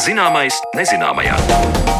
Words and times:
Zināmais 0.00 0.56
nezināmajā. 0.72 1.99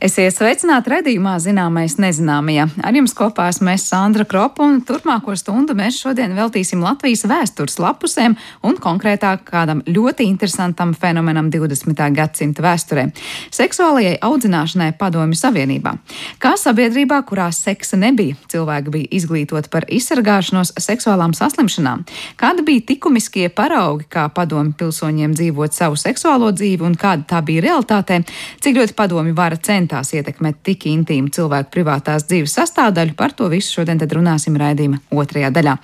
Esiet 0.00 0.32
sveicināti 0.32 0.88
redzījumā, 0.88 1.34
zināmais 1.44 1.98
nezināmajā. 2.00 2.64
Ar 2.88 2.96
jums 2.96 3.12
kopā 3.12 3.50
esmu 3.52 3.68
es 3.74 3.82
Sandra 3.84 4.24
Kropa, 4.24 4.64
un 4.64 4.78
turpmāko 4.88 5.34
stundu 5.36 5.74
mēs 5.76 5.98
šodien 6.00 6.32
veltīsim 6.32 6.80
Latvijas 6.80 7.26
vēstures 7.28 7.76
lapusēm 7.76 8.32
un 8.64 8.78
konkrētāk 8.80 9.42
kādam 9.50 9.82
ļoti 9.84 10.24
interesantam 10.24 10.94
fenomenam 10.96 11.50
20. 11.52 12.00
gadsimta 12.16 12.64
vēsturē- 12.64 13.04
seksuālajai 13.58 14.14
audzināšanai 14.24 14.96
Padomju 14.96 15.36
Savienībā. 15.36 15.92
Kā 16.40 16.54
sabiedrībā, 16.56 17.20
kurā 17.28 17.50
seksa 17.52 18.00
nebija, 18.00 18.36
cilvēki 18.48 18.88
bija 18.96 19.08
izglītoti 19.12 19.68
par 19.68 19.84
izsargāšanos 19.84 20.72
seksuālām 20.80 21.36
saslimšanām, 21.36 22.06
kāda 22.38 22.64
bija 22.64 22.80
likumiskie 22.88 23.50
paraugi, 23.50 24.08
kā 24.08 24.32
padomju 24.32 24.72
pilsoņiem 24.72 25.36
dzīvot 25.36 25.74
savu 25.74 25.96
seksuālo 25.96 26.52
dzīvi 26.56 26.80
un 26.80 26.94
kāda 26.94 27.26
tā 27.26 27.44
bija 27.44 27.60
realitātē, 27.68 28.24
cik 28.60 28.76
ļoti 28.76 28.94
padomju 28.94 29.34
vara 29.34 29.56
centās 29.56 29.89
centās 29.90 30.12
ietekmēt 30.14 30.62
tik 30.62 30.86
intīmu 30.86 31.30
cilvēku 31.34 31.70
privātās 31.74 32.26
dzīves 32.28 32.54
sastāvdaļu. 32.54 33.16
Par 33.18 33.34
to 33.34 33.48
visu 33.50 33.80
šodien 33.80 33.98
runāsim 33.98 34.56
raidījuma 34.56 35.00
otrajā 35.10 35.50
daļā. 35.50 35.76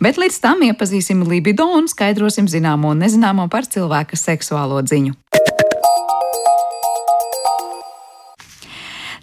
Bet 0.00 0.20
līdz 0.20 0.40
tam 0.40 0.62
iepazīsim 0.68 1.24
libido 1.28 1.66
un 1.78 1.88
skaidrosim 1.88 2.48
zināmo 2.48 2.92
un 2.92 3.04
nezināmo 3.04 3.48
par 3.48 3.64
cilvēka 3.64 4.16
seksuālo 4.16 4.82
dziņu. 4.84 5.14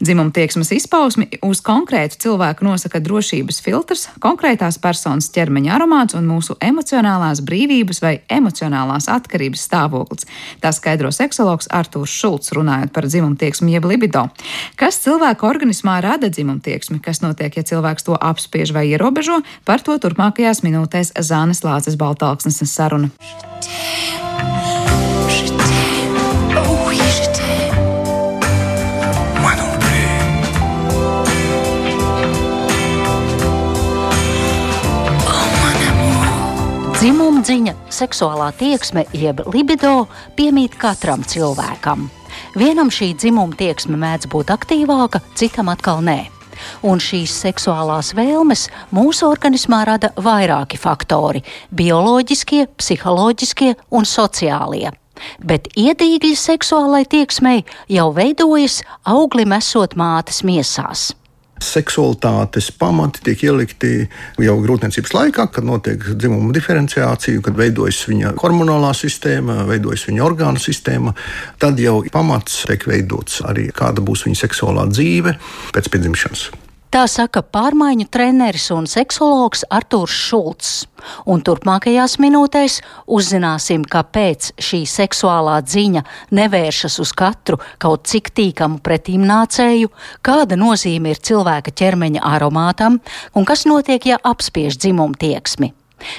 Dzimumtieksmes 0.02 0.72
izpausmi 0.74 1.28
uz 1.46 1.60
konkrētu 1.62 2.18
cilvēku 2.24 2.66
nosaka 2.66 2.98
drošības 3.06 3.60
filtrs, 3.62 4.08
konkrētās 4.24 4.80
personas 4.82 5.28
ķermeņa 5.30 5.76
aromāts 5.76 6.16
un 6.18 6.26
mūsu 6.26 6.56
emocionālās 6.58 7.44
brīvības 7.46 8.02
vai 8.02 8.16
emocionālās 8.26 9.06
atkarības 9.14 9.68
stāvoklis. 9.70 10.26
Tā 10.64 10.72
skaidro 10.74 11.12
seksologs 11.14 11.70
Artūrs 11.70 12.16
Šulcs 12.18 12.50
runājot 12.58 12.90
par 12.96 13.06
dzimumtieksmi 13.06 13.76
jeb 13.76 13.86
libido. 13.92 14.26
Kas 14.80 14.98
cilvēka 15.06 15.46
organismā 15.46 16.00
rada 16.02 16.32
dzimumtieksmi, 16.34 16.98
kas 17.06 17.22
notiek, 17.22 17.62
ja 17.62 17.68
cilvēks 17.74 18.10
to 18.10 18.18
apspiež 18.18 18.74
vai 18.74 18.88
ierobežo, 18.90 19.44
par 19.70 19.86
to 19.86 20.00
turpmākajās 20.02 20.66
minūtēs 20.66 21.14
Zānes 21.30 21.62
Lāces 21.62 22.00
Baltāksnes 22.02 22.66
saruna. 22.74 23.14
Dzimumdziņa, 37.02 37.72
seksuālā 37.90 38.52
tieksme 38.60 39.02
jeb 39.18 39.40
libido 39.50 40.04
piemīt 40.38 40.76
katram 40.78 41.24
cilvēkam. 41.26 42.04
Vienam 42.54 42.92
šī 42.94 43.08
dzimuma 43.18 43.58
tieksme 43.58 43.98
mēdz 43.98 44.28
būt 44.30 44.52
aktīvāka, 44.54 45.18
citam 45.34 45.72
atkal 45.74 46.04
nē. 46.06 46.20
Un 46.86 47.02
šīs 47.02 47.34
seksuālās 47.42 48.12
vēlmes 48.14 48.68
mūsu 48.94 49.26
organismā 49.32 49.80
rada 49.90 50.12
vairāki 50.14 50.78
faktori- 50.78 51.42
bioloģiskie, 51.82 52.68
psiholoģiskie 52.78 53.74
un 53.90 54.06
sociālie. 54.06 54.92
Bet 55.42 55.74
iedīgļi 55.74 56.36
seksuālai 56.38 57.08
tieksmei 57.10 57.66
jau 57.90 58.14
veidojas 58.14 58.84
auglim 59.10 59.58
esot 59.58 59.98
mātes 59.98 60.44
miesās 60.46 61.16
seksualitātes 61.62 62.72
pamati 62.80 63.24
tiek 63.26 63.44
ielikti 63.48 63.92
jau 64.42 64.58
grūtniecības 64.64 65.14
laikā, 65.16 65.48
kad 65.56 65.68
notiek 65.68 66.04
dzimuma 66.16 66.54
diferenciācija, 66.56 67.44
kad 67.46 67.58
veidojas 67.58 68.02
viņa 68.10 68.36
hormonālā 68.42 68.94
sistēma, 68.98 69.62
veidojas 69.70 70.08
viņa 70.10 70.26
orgānu 70.26 70.62
sistēma. 70.62 71.16
Tad 71.62 71.80
jau 71.82 72.02
pamats 72.14 72.66
tiek 72.70 72.88
veidots 72.90 73.44
arī 73.48 73.70
kāda 73.76 74.04
būs 74.06 74.26
viņa 74.28 74.44
seksuālā 74.46 74.90
dzīve 74.92 75.38
pēc 75.76 75.94
piedzimšanas. 75.94 76.50
Tā 76.92 77.06
saka 77.08 77.40
pārmaiņu 77.40 78.04
treneris 78.12 78.66
un 78.76 78.84
seksologs 78.90 79.62
Artūrs 79.72 80.12
Šulcs. 80.12 80.72
Un 81.24 81.40
turpmākajās 81.40 82.18
minūtēs 82.20 82.82
uzzināsim, 83.08 83.86
kāpēc 83.88 84.50
šī 84.60 84.82
seksuālā 84.92 85.54
dziņa 85.64 86.02
nevēršas 86.36 86.98
uz 87.00 87.14
katru 87.16 87.62
kaut 87.80 88.10
cik 88.12 88.34
tīkamu 88.36 88.82
pretīmnācēju, 88.84 89.88
kāda 90.20 90.58
nozīme 90.60 91.14
ir 91.14 91.22
cilvēka 91.24 91.72
ķermeņa 91.72 92.26
aromātam 92.28 93.00
un 93.40 93.48
kas 93.48 93.64
notiek, 93.70 94.10
ja 94.12 94.20
apspiež 94.20 94.76
dzimumu 94.76 95.16
tieksmi. 95.16 95.72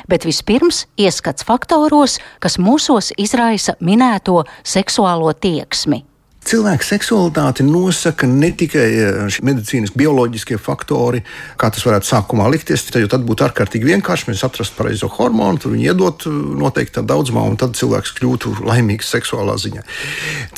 Bet 0.09 0.25
vispirms 0.25 0.87
ieskats 0.97 1.44
faktoros, 1.44 2.16
kas 2.41 2.56
mūsos 2.56 3.12
izraisa 3.21 3.77
minēto 3.84 4.47
seksuālo 4.65 5.37
tieksmi. 5.37 6.00
Cilvēka 6.42 6.82
seksualitāti 6.82 7.62
nosaka 7.62 8.26
ne 8.26 8.48
tikai 8.58 8.86
eh, 8.98 9.36
medicīnas, 9.47 9.92
bioloģiskie 9.94 10.56
faktori, 10.58 11.20
kā 11.56 11.69
tas 11.70 11.84
varētu 11.86 12.08
sākumā 12.08 12.48
likties. 12.50 12.82
Tad, 12.91 13.22
būtu 13.22 13.47
ārkārtīgi 13.47 13.86
vienkārši. 13.86 14.26
Mēs 14.32 14.42
atrastu 14.42 14.80
pareizo 14.80 15.06
hormonu, 15.14 15.60
tur 15.62 15.72
viņi 15.76 15.86
iedot 15.92 16.26
eh, 16.26 16.34
noteikti 16.58 17.04
daudzumā, 17.06 17.44
un 17.47 17.54
tad 17.60 17.76
cilvēks 17.78 18.14
kļūtu 18.19 18.56
laimīgs 18.66 19.12
seksuālā 19.14 19.54
ziņā. 19.62 19.84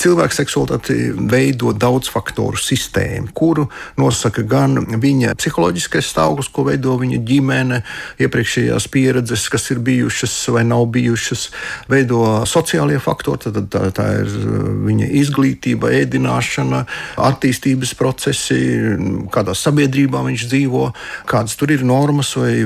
Cilvēka 0.00 0.38
seksualitāti 0.38 0.96
veido 1.30 1.74
daudz 1.76 2.08
faktoru 2.14 2.56
sistēmu, 2.60 3.34
kuru 3.36 3.68
nosaka 4.00 4.46
gan 4.48 4.80
viņa 5.04 5.36
psiholoģiskais 5.36 6.08
stāvoklis, 6.14 6.48
ko 6.48 6.64
veido 6.70 6.96
viņa 7.02 7.20
ģimene, 7.28 7.82
iepriekšējās 8.24 8.88
pieredzes, 8.88 9.46
kas 9.52 9.68
ir 9.74 9.84
bijušas 9.84 10.40
vai 10.56 10.64
nav 10.64 10.88
bijušas, 10.96 11.50
veido 11.92 12.24
sociālie 12.48 12.96
faktori, 13.04 13.44
tad 13.44 13.68
tā, 13.68 13.86
tā 14.00 14.10
ir 14.24 14.32
eh, 14.32 14.58
viņa 14.88 15.12
izglītība 15.20 15.73
veselība, 15.74 15.90
ēdināšana, 15.94 16.84
attīstības 17.18 17.94
procesi, 17.98 18.58
kādā 19.32 19.54
sabiedrībā 19.54 20.22
viņš 20.24 20.46
dzīvo, 20.48 20.92
kādas 21.26 21.56
tur 21.56 21.70
ir 21.72 21.84
normas 21.84 22.34
vai 22.36 22.64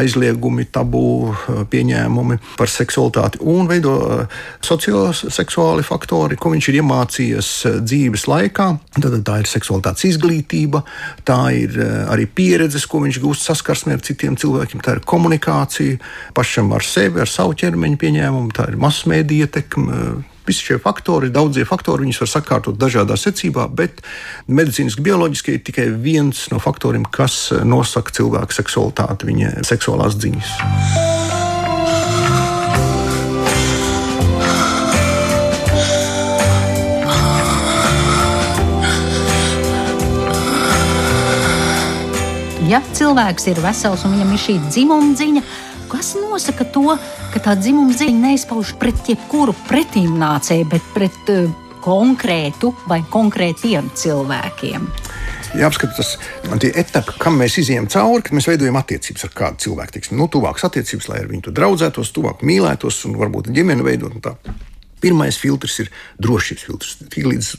aizliegumi, 0.00 0.68
tabū 0.70 1.34
pieņēmumi 1.70 2.38
par 2.56 2.68
seksualitāti 2.68 3.40
un 3.40 3.68
veido 3.68 3.96
eh, 4.00 4.26
socioseksuāli 4.62 5.82
faktori, 5.82 6.36
ko 6.36 6.50
viņš 6.52 6.68
ir 6.68 6.80
iemācījies 6.80 7.50
eh, 7.66 7.78
dzīves 7.80 8.26
laikā. 8.28 8.68
Tad 9.00 9.18
tā 9.24 9.40
ir 9.40 9.48
seksualitātes 9.48 10.08
izglītība, 10.10 10.82
tā 11.24 11.52
ir 11.56 11.78
eh, 11.78 12.04
arī 12.10 12.26
pieredzes, 12.26 12.86
ko 12.86 13.02
viņš 13.04 13.20
gūst 13.22 13.46
saskarsmē 13.48 13.96
ar 13.96 14.04
citiem 14.04 14.36
cilvēkiem, 14.40 14.82
tā 14.84 14.98
ir 14.98 15.04
komunikācija 15.04 16.00
pašam 16.34 16.72
ar 16.76 16.84
sevi, 16.84 17.20
ar 17.22 17.30
savu 17.30 17.56
ķermeņa 17.58 18.00
pieņēmumu, 18.00 18.52
tā 18.56 18.70
ir 18.70 18.80
masmēdija 18.80 19.50
ietekme 19.50 20.29
Visi 20.46 20.64
šie 20.64 20.78
faktori, 20.82 21.30
daudzie 21.30 21.66
faktori, 21.68 22.06
viņus 22.06 22.22
var 22.24 22.30
sakārtot 22.32 22.78
dažādā 22.80 23.18
secībā, 23.20 23.68
bet 23.68 24.00
medicīniski, 24.48 25.04
bioloģiski 25.04 25.56
ir 25.56 25.64
tikai 25.66 25.88
viens 25.92 26.46
no 26.50 26.58
faktoriem, 26.62 27.04
kas 27.04 27.50
nosaka 27.64 28.14
cilvēka 28.16 28.56
seksualitāti, 28.56 29.30
viņa 29.30 29.60
seksuālās 29.68 30.18
dziņas. 30.18 31.08
Ja 42.70 42.78
cilvēks 42.94 43.48
ir 43.50 43.58
vesels 43.64 44.04
un 44.06 44.12
viņam 44.14 44.28
ir 44.36 44.38
šī 44.38 44.54
dzimuma 44.70 45.16
ziņa, 45.18 45.40
kas 45.90 46.14
nosaka 46.18 46.66
to, 46.74 46.94
ka 47.34 47.42
tā 47.42 47.56
dzimuma 47.58 47.96
ziņa 47.96 48.28
neizpauž 48.28 48.76
pret 48.80 49.10
jebkuru 49.10 49.54
pretīmnācēju, 49.68 50.68
bet 50.70 50.86
pret 50.94 51.32
uh, 51.34 51.50
konkrētu 51.84 52.72
vai 52.88 53.00
konkrētiem 53.10 53.90
cilvēkiem. 53.96 54.86
Jāapskatās 55.58 56.12
tie 56.62 56.70
etapi, 56.78 57.16
kam 57.18 57.40
mēs 57.40 57.56
izējām 57.58 57.88
cauri, 57.90 58.22
kad 58.22 58.36
mēs 58.38 58.46
veidojam 58.46 58.78
attiecības 58.78 59.26
ar 59.26 59.32
kādu 59.34 59.64
cilvēku. 59.64 59.96
Tiksim, 59.96 60.20
nu, 60.20 60.28
tuvākas 60.30 60.68
attiecības, 60.68 61.08
lai 61.10 61.22
ar 61.24 61.30
viņu 61.32 61.54
draudzētos, 61.56 62.12
tuvāk 62.14 62.44
mīlētos 62.46 63.00
un 63.08 63.18
varbūt 63.18 63.50
ģimeni 63.56 63.86
veidot. 63.86 64.30
Pirmais 65.00 65.38
filtrs 65.40 65.80
ir 65.82 65.90
drošības 66.22 66.66
filtrs. 66.68 66.96
Tik 67.10 67.26
līdz 67.32 67.50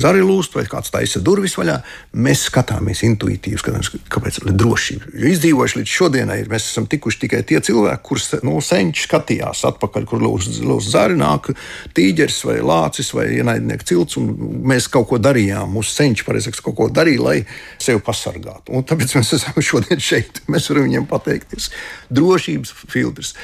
zari 0.00 0.22
lūst, 0.24 0.54
vai 0.56 0.64
kāds 0.70 0.92
taisa 0.92 1.22
durvis 1.24 1.56
vaļā. 1.58 1.76
Mēs 2.24 2.46
skatāmies 2.48 3.02
intuitīvi, 3.06 3.60
skatāmies, 3.60 3.92
kāpēc 4.12 4.40
ir 4.40 4.52
drošība. 4.58 5.12
Jo 5.20 5.30
izdzīvojuši 5.34 5.80
līdz 5.80 5.94
šodienai, 5.96 6.38
mēs 6.50 6.68
esam 6.72 6.88
tikuši 6.90 7.22
tikai 7.26 7.42
tie 7.48 7.60
cilvēki, 7.64 8.02
kurus 8.06 8.28
nu, 8.46 8.56
senči 8.64 9.06
skatījās 9.06 9.64
atpakaļ, 9.70 10.08
kur 10.10 10.24
lūdzu 10.24 10.78
zari, 10.90 11.18
nāk 11.20 11.52
tīģeris 11.96 12.40
vai 12.48 12.58
lācis 12.64 13.12
vai 13.16 13.28
ienaidnieks 13.38 13.90
cilts, 13.90 14.18
un 14.20 14.32
mēs 14.70 14.90
kaut 14.92 15.10
ko 15.12 15.20
darījām. 15.22 15.70
Mūsu 15.76 15.94
senči 15.94 16.26
pareizāk 16.26 16.58
kaut 16.64 16.78
ko 16.78 16.90
darīja, 16.92 17.24
lai 17.24 17.38
sevi 17.80 18.02
pasargātu. 18.04 18.74
Un 18.76 18.86
tāpēc 18.88 19.16
mēs 19.18 19.34
esam 19.38 19.58
šodien 19.70 20.02
šeit. 20.02 20.42
Mēs 20.50 20.70
varam 20.72 20.88
viņiem 20.88 21.08
pateikties. 21.10 21.70
Drošības 22.10 22.74
filtrs 22.90 23.34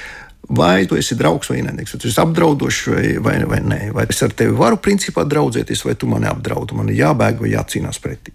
vai 0.48 0.86
tu 0.86 0.96
esi 0.96 1.16
draugs 1.18 1.50
vai 1.50 1.58
ienaidnieks, 1.60 1.94
vai 1.94 2.00
tu 2.00 2.08
esi 2.08 2.20
apdraudošs 2.22 2.80
vai, 2.92 3.06
vai, 3.22 3.36
vai 3.50 3.60
nē, 3.64 3.80
vai 3.96 4.06
es 4.10 4.22
ar 4.22 4.34
tevi 4.36 4.54
varu 4.56 4.78
principā 4.82 5.26
draudzēties, 5.26 5.84
vai 5.86 5.96
tu 5.98 6.08
mani 6.10 6.28
apdraudi, 6.30 6.76
man 6.78 6.90
ir 6.92 7.00
jābēg 7.00 7.42
vai 7.42 7.52
jācīnās 7.54 8.00
pretī. 8.02 8.34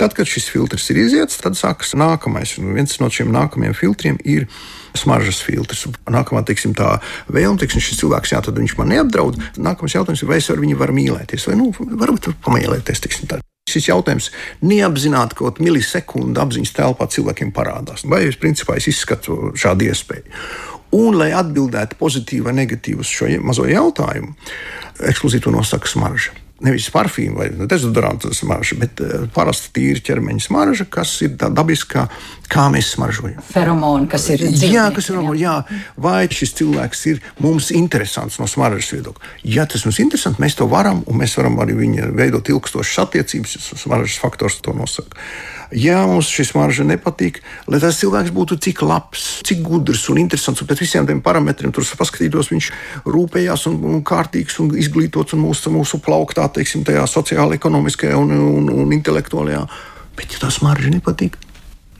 Tad, 0.00 0.16
kad 0.18 0.28
šis 0.28 0.50
filtrs 0.52 0.88
ir 0.90 1.02
iziets, 1.04 1.38
tad 1.42 1.58
sākas 1.58 1.94
nākamais. 1.98 2.56
Un 2.60 2.74
viens 2.76 2.98
no 3.00 3.10
šiem 3.12 3.30
nākamajiem 3.34 3.76
filtriem 3.78 4.18
ir 4.24 4.48
smaržas 4.98 5.40
filtrs. 5.44 5.86
Nākamā, 6.10 6.42
teiksim, 6.48 6.74
tā 6.76 6.98
vēlme, 7.32 7.60
teiksim, 7.62 7.82
šis 7.84 8.02
cilvēks, 8.02 8.34
jā, 8.34 8.42
tad 8.44 8.58
viņš 8.58 8.76
man 8.80 8.92
neapdraud. 8.92 9.38
Nākamais 9.56 9.96
jautājums 9.96 10.24
ir, 10.24 10.30
vai 10.32 10.42
es 10.42 10.50
ar 10.52 10.60
viņu 10.60 10.76
varu 10.80 10.98
mīlēties, 10.98 11.48
vai, 11.48 11.56
nu, 11.60 11.70
varbūt 11.72 12.32
pamīlēties, 12.44 13.06
teiksim, 13.06 13.30
tā. 13.30 13.40
Šis 13.70 13.86
jautājums 13.88 14.26
neapzināti 14.66 15.36
kaut 15.38 15.60
milisekundi 15.62 16.40
apziņas 16.42 16.74
telpā 16.76 17.06
cilvēkiem 17.14 17.52
parādās. 17.54 18.02
Vai 18.10 18.24
es 18.26 18.36
principā 18.36 18.74
es 18.76 18.88
izskatu 18.90 19.52
šādu 19.54 19.86
iespēju? 19.86 20.40
Un, 20.92 21.16
lai 21.16 21.30
atbildētu 21.36 21.96
pozitīvi 22.00 22.46
vai 22.50 22.56
negatīvi 22.62 23.00
uz 23.00 23.10
šo 23.10 23.30
mazo 23.40 23.64
jautājumu, 23.68 24.34
ekskluzīvi 25.08 25.46
to 25.46 25.54
nosaka 25.54 25.88
smarža 25.88 26.36
nevis 26.62 26.88
parfīma 26.92 27.38
vai 27.40 27.66
dezodoranta 27.68 28.30
smarža, 28.34 28.76
bet 28.80 29.02
uh, 29.02 29.26
parasta 29.34 29.72
tīra 29.74 30.02
ķermeņa 30.06 30.44
smarža, 30.46 30.86
kas 30.92 31.14
ir 31.26 31.34
tā 31.40 31.50
dabiskā, 31.52 32.06
kā 32.52 32.66
mēs 32.72 32.92
smaržojam. 32.96 33.42
Feromoni, 33.52 34.08
kas 34.10 34.28
ir 34.30 34.44
dzīvnieki. 34.44 34.74
Jā, 34.76 34.86
kas 34.94 35.08
ir 35.08 35.16
feromoni, 35.16 35.42
jā. 35.42 35.56
Vai 36.02 36.20
šis 36.32 36.54
cilvēks 36.60 37.06
ir 37.12 37.22
mums 37.42 37.72
interesants 37.74 38.38
no 38.42 38.48
smaržas 38.50 38.92
viedokļa? 38.94 39.32
Ja 39.56 39.66
tas 39.70 39.86
mums 39.86 39.98
ir 39.98 40.06
interesants, 40.06 40.42
mēs 40.42 40.58
to 40.58 40.68
varam, 40.70 41.02
un 41.10 41.22
mēs 41.22 41.34
varam 41.38 41.58
arī 41.62 41.76
viņu 41.82 42.12
veidot 42.18 42.52
ilgstošas 42.54 43.06
attiecības, 43.06 43.58
smaržas 43.82 44.20
faktors 44.22 44.60
to 44.62 44.76
nosaka 44.76 45.18
ja 45.74 46.02
mums 46.06 46.30
šis 46.32 46.52
marža 46.56 46.84
nepatīk, 46.86 47.40
lai 47.70 47.80
tas 47.82 47.98
cilvēks 48.00 48.32
būtu 48.34 48.58
cik 48.62 48.82
labs, 48.86 49.26
cik 49.46 49.62
gudrs 49.66 50.04
un 50.12 50.20
interesants 50.22 50.62
un 50.62 50.68
pēc 50.70 50.82
visiem 50.84 51.08
tiem 51.08 51.22
parametriem 51.24 51.72
tur 51.74 51.86
paskatītos, 51.98 52.52
viņš 52.52 52.70
rūpējās 53.08 53.66
un, 53.70 53.78
un 53.92 54.04
kārtīgs 54.06 54.58
un 54.62 54.72
izglītots 54.78 55.36
un 55.36 55.44
mūsu, 55.46 55.72
mūsu 55.74 56.00
plauktā, 56.04 56.48
teiksim, 56.52 56.84
tajā 56.88 57.06
sociālajā, 57.10 57.60
ekonomiskajā 57.60 58.18
un, 58.18 58.36
un, 58.36 58.70
un 58.84 58.94
intelektuālajā. 58.98 59.64
Bet, 60.16 60.34
ja 60.34 60.44
tas 60.44 60.60
marža 60.64 60.92
nepatīk, 60.92 61.38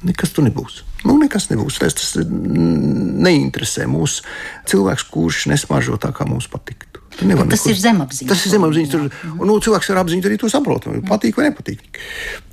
nekas 0.07 0.35
tur 0.37 0.47
nebūs. 0.47 0.83
Nu, 1.07 1.17
nekas 1.19 1.49
nebūs. 1.51 1.81
Tas, 1.83 1.97
tas 1.99 2.13
neinteresē 2.23 3.89
mūsu 3.91 4.27
cilvēks, 4.71 5.09
kurš 5.11 5.47
nesmaržo 5.51 5.99
tā, 6.03 6.13
kā 6.15 6.29
mums 6.29 6.51
patīk. 6.53 6.92
Tas 7.19 7.29
nekur. 7.29 7.55
ir 7.71 7.81
zemapziņas. 7.83 8.31
Tas 8.33 8.45
ir 8.47 8.55
zemapziņas. 8.57 8.93
Tur, 8.93 9.07
un, 9.35 9.47
nu, 9.49 9.57
cilvēks 9.63 9.93
ar 9.93 10.03
apziņu 10.03 10.29
arī 10.31 10.39
to 10.41 10.51
saprot. 10.53 10.89
Patīk 11.09 11.39
vai 11.39 11.51
nepatīk. 11.51 12.03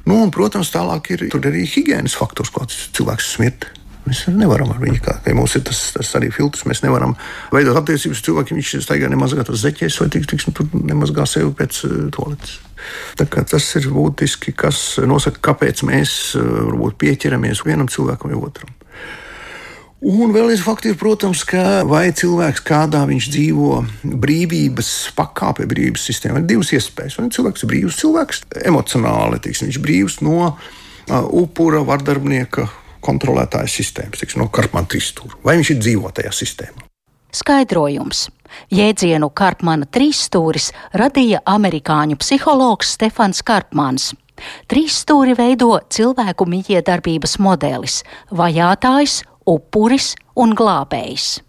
Nu, 0.05 0.19
un, 0.19 0.31
protams, 0.35 0.71
tālāk 0.73 1.11
ir 1.15 1.27
arī 1.39 1.65
higiēnas 1.69 2.17
faktors, 2.19 2.51
kāds 2.55 2.87
cilvēks 2.97 3.35
smirt. 3.37 3.69
Mēs 4.09 4.23
nevaram 4.33 4.71
ar 4.73 4.79
viņu, 4.81 5.01
kā 5.05 5.13
ja 5.27 5.35
mums 5.37 5.53
ir 5.59 5.61
tas, 5.67 5.79
tas 5.93 6.09
arī 6.17 6.31
filtrs, 6.33 6.63
mēs 6.65 6.81
nevaram 6.81 7.13
veidot 7.53 7.77
attiecības 7.77 8.23
cilvēku. 8.25 8.57
Viņš 8.57 8.71
staigā 8.85 9.09
nemazgā 9.11 9.45
tas 9.45 9.61
zeķēs 9.61 9.99
vai 10.01 10.07
tiksim, 10.15 10.55
tur 10.57 10.69
nemazgā 10.73 11.27
sevi 11.29 11.51
pēc 11.59 11.81
uh, 11.85 11.95
toaletes. 12.15 12.57
Tas 13.19 13.69
ir 13.77 13.89
būtiski, 13.93 14.55
kas 14.57 14.81
nosaka, 15.05 15.43
kāpēc 15.51 15.83
mēs 15.85 16.15
uh, 16.39 16.47
varbūt 16.71 16.97
pieķeramies 17.03 17.65
vienam 17.67 17.91
cilvēkam 17.91 18.33
vai 18.33 18.41
otram. 18.49 18.73
Un 19.99 20.31
vēl 20.31 20.47
viens 20.47 20.61
fakts 20.63 20.87
ir, 20.87 20.95
protams, 20.95 21.41
ka 21.43 21.81
vai 21.83 22.05
cilvēks 22.15 22.61
kādā 22.63 23.01
viņš 23.09 23.25
dzīvo 23.33 23.71
brīvības 24.23 24.91
pakāpē, 25.17 25.65
brīvības 25.67 26.05
sistēmā, 26.07 26.39
ir 26.39 26.47
divas 26.47 26.71
iespējas. 26.77 27.17
Vai 27.19 27.27
cilvēks 27.35 27.65
ir 27.65 27.71
brīvs, 27.73 27.97
cilvēks 27.99 28.43
emocionāli, 28.69 29.41
tiksim, 29.43 29.67
viņš 29.67 29.79
brīvs 29.83 30.21
no 30.23 30.37
uh, 30.47 30.53
upura, 31.35 31.83
vardarbnieka 31.83 32.69
kontrolētāja 33.03 33.67
sistēmas, 33.67 34.21
tiksim, 34.23 34.39
no 34.39 34.47
karpmana 34.47 34.87
trīsstūra, 34.87 35.41
vai 35.43 35.57
viņš 35.59 35.73
ir 35.75 35.83
dzīvo 35.83 36.13
tajā 36.15 36.31
sistēmā. 36.37 36.87
Skaidrojums. 37.35 38.29
Jēdzienu 38.73 39.27
Karpmana 39.35 39.85
trīsstūris 39.85 40.71
radīja 40.97 41.43
amerikāņu 41.45 42.17
psihologs 42.17 42.95
Stefans 42.95 43.43
Karpmans. 43.45 44.13
Trīs 44.71 44.95
stūri 45.03 45.35
veido 45.37 45.75
cilvēku 45.91 46.47
mijiedarbības 46.49 47.35
modelis- 47.43 48.01
vajātājs, 48.39 49.23
upuris 49.49 50.13
un 50.39 50.55
glābējs. 50.57 51.39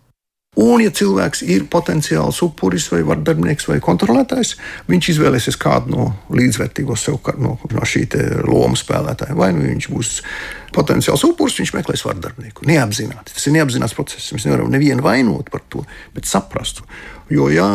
Un, 0.58 0.81
ja 0.82 0.91
cilvēks 0.91 1.44
ir 1.47 1.69
potenciāls 1.70 2.41
upuris, 2.43 2.88
vai 2.91 3.05
vardarbinieks, 3.06 3.69
vai 3.70 3.76
kontrolētājs, 3.85 4.56
viņš 4.91 5.11
izvēlēsies 5.12 5.58
kādu 5.61 5.94
no 5.94 6.06
līdzvērtīgo 6.35 6.97
sev 6.99 7.20
no, 7.38 7.52
no 7.70 7.87
šī 7.87 8.02
loma 8.49 8.75
spēlētāja. 8.75 9.37
Vai 9.38 9.52
nu 9.55 9.62
viņš 9.69 9.87
būs 9.94 10.11
potenciāls 10.75 11.23
upuris, 11.29 11.61
viņš 11.62 11.73
meklēs 11.76 12.02
vardarbnieku. 12.02 12.67
Neapzināti. 12.67 13.37
Tas 13.37 13.47
ir 13.47 13.55
neapzināts 13.55 13.94
process. 13.94 14.32
Mēs 14.35 14.49
nevaram 14.49 14.75
nevienu 14.75 15.06
vainot 15.06 15.52
par 15.55 15.62
to, 15.70 15.85
bet 16.17 16.26
saprast. 16.26 16.82
Jo, 17.31 17.47
ja, 17.55 17.69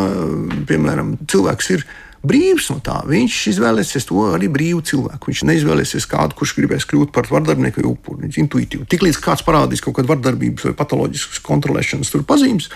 piemēram, 0.68 1.16
cilvēks 1.31 1.72
ir 1.77 1.88
brīvs 2.27 2.69
no 2.74 2.80
tā. 2.83 3.00
Viņš 3.10 3.38
izvēlēsies 3.54 4.07
to 4.10 4.25
arī 4.33 4.50
brīvu 4.51 4.81
cilvēku. 4.89 5.31
Viņš 5.31 5.44
neizvēlēsies 5.50 6.07
kādu, 6.12 6.38
kurš 6.39 6.56
gribēs 6.60 6.88
kļūt 6.89 7.13
par 7.16 7.30
vardarbnieku 7.31 7.81
vai 7.81 7.89
upuri. 7.92 8.25
Viņš 8.25 8.42
intuitīvi. 8.44 8.89
Tiklīdz 8.92 9.22
kāds 9.24 9.45
parādīs 9.45 9.83
kaut 9.86 9.98
kādu 10.00 10.12
vardarbības 10.13 10.69
vai 10.69 10.75
patoloģiskas 10.81 11.42
kontrolēšanas 11.45 12.13
pazīmes, 12.25 12.69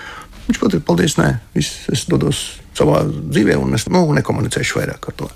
viņš 0.50 0.62
pateiks, 0.62 0.86
paldies, 0.88 1.18
nē, 1.22 1.34
viss, 1.56 1.86
es 1.94 2.08
dodos 2.10 2.44
savā 2.78 3.04
dzīvē 3.08 3.58
un 3.60 3.78
es 3.78 3.88
nu, 3.92 4.06
nekomunicēšu 4.18 4.82
vairāk 4.82 5.12
ar 5.12 5.20
to 5.24 5.30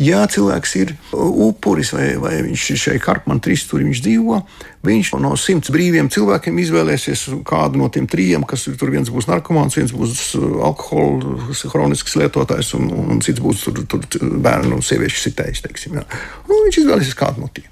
ja 0.00 0.22
cilvēks 0.30 0.74
ir 0.80 0.92
upuris 1.12 1.92
vai, 1.94 2.12
vai 2.20 2.34
viņš 2.46 2.66
ir 2.72 2.80
šeit 2.80 3.02
karpmana 3.04 3.42
trīsstūrī, 3.44 3.86
viņš 3.88 4.02
dzīvo, 4.04 4.38
viņš 4.86 5.12
no 5.22 5.32
simts 5.40 5.72
brīviem 5.74 6.10
cilvēkiem 6.12 6.60
izvēlēsies 6.62 7.26
kādu 7.48 7.82
no 7.82 7.88
tiem 7.92 8.08
trījiem, 8.10 8.46
kas 8.48 8.66
tur 8.68 8.92
viens 8.94 9.10
būs 9.12 9.28
narkomāns, 9.30 9.76
viens 9.78 9.94
būs 9.96 10.32
alkohola 10.38 11.50
hronisks 11.74 12.16
lietotājs 12.20 12.74
un, 12.78 12.88
un 13.14 13.24
cits 13.24 13.42
būs 13.42 13.66
tur, 13.66 13.84
tur 13.88 14.32
bērnu 14.42 14.78
un 14.78 14.86
sieviešu 14.86 15.26
sitējs. 15.26 15.64
Teiksim, 15.66 16.00
jā. 16.00 16.06
nu, 16.48 16.64
viņš 16.66 16.82
izvēlēsies 16.84 17.18
kādu 17.18 17.44
no 17.44 17.52
tiem. 17.52 17.71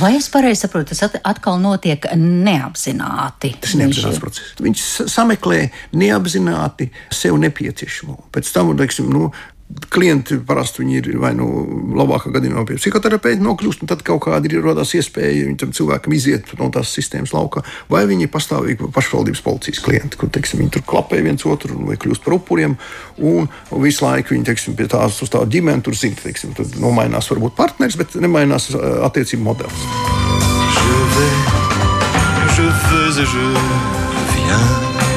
Vai 0.00 0.16
es 0.18 0.28
pareizi 0.32 0.66
saprotu, 0.66 0.92
tas 0.92 1.16
atkal 1.24 1.60
notiek 1.62 2.04
neapzināti? 2.18 3.54
Tas 3.62 3.72
ir 3.72 3.82
neapzināts 3.82 4.20
process. 4.20 4.52
Viņš 4.60 4.84
sameklē 5.12 5.62
neapzināti 5.96 6.90
sev 7.14 7.38
nepieciešamo. 7.40 8.18
Pēc 8.34 8.52
tam, 8.52 8.74
teiksim, 8.78 9.08
nu, 9.12 9.30
klienti 9.92 10.38
parasti 10.46 10.84
ir 10.92 11.08
vai 11.20 11.32
nu 11.36 11.46
labākā 11.96 12.32
gadījumā 12.34 12.64
pie 12.68 12.78
psihoterapeita 12.80 13.42
nokļūst, 13.44 13.84
un 13.84 13.90
tad 13.90 14.02
kaut 14.06 14.24
kāda 14.26 14.48
ir 14.48 14.64
radās 14.64 14.94
iespēja 14.96 15.52
tam 15.60 15.72
cilvēkam 15.76 16.14
iziet 16.16 16.52
no 16.58 16.70
tās 16.72 16.92
sistēmas 16.96 17.34
laukā, 17.34 17.62
vai 17.92 18.04
viņi 18.08 18.26
ir 18.26 18.32
pastāvīgi 18.32 18.90
pašvaldības 18.94 19.44
policijas 19.44 19.82
klienti, 19.84 20.18
kur 20.20 20.32
teiksim, 20.32 20.62
viņi 20.62 20.74
tur 20.78 20.86
klapē 20.88 21.22
viens 21.24 21.46
otru 21.48 21.78
vai 21.86 21.98
kļūst 22.00 22.24
par 22.24 22.38
upuriem, 22.38 22.76
un 23.18 23.48
visu 23.84 24.06
laiku 24.06 24.34
viņi 24.34 24.48
teiksim, 24.48 24.76
pie 24.78 24.88
tās 24.92 25.20
uz 25.24 25.32
tādu 25.32 25.52
ģimeni 25.52 25.84
tur 25.84 25.96
zina, 25.98 26.18
teiksim, 26.22 26.56
tad 26.58 26.76
nomainās 26.80 27.30
varbūt 27.32 27.56
partneris, 27.58 27.98
bet 28.00 28.16
nemainās 28.20 28.72
attiecību 28.74 29.44
modelis. 29.44 29.86
Je 30.82 30.98
vais, 31.16 31.62
je 32.56 32.62
veux 32.62 33.22
et 33.22 33.26
je 33.26 33.26
viens. 34.34 35.11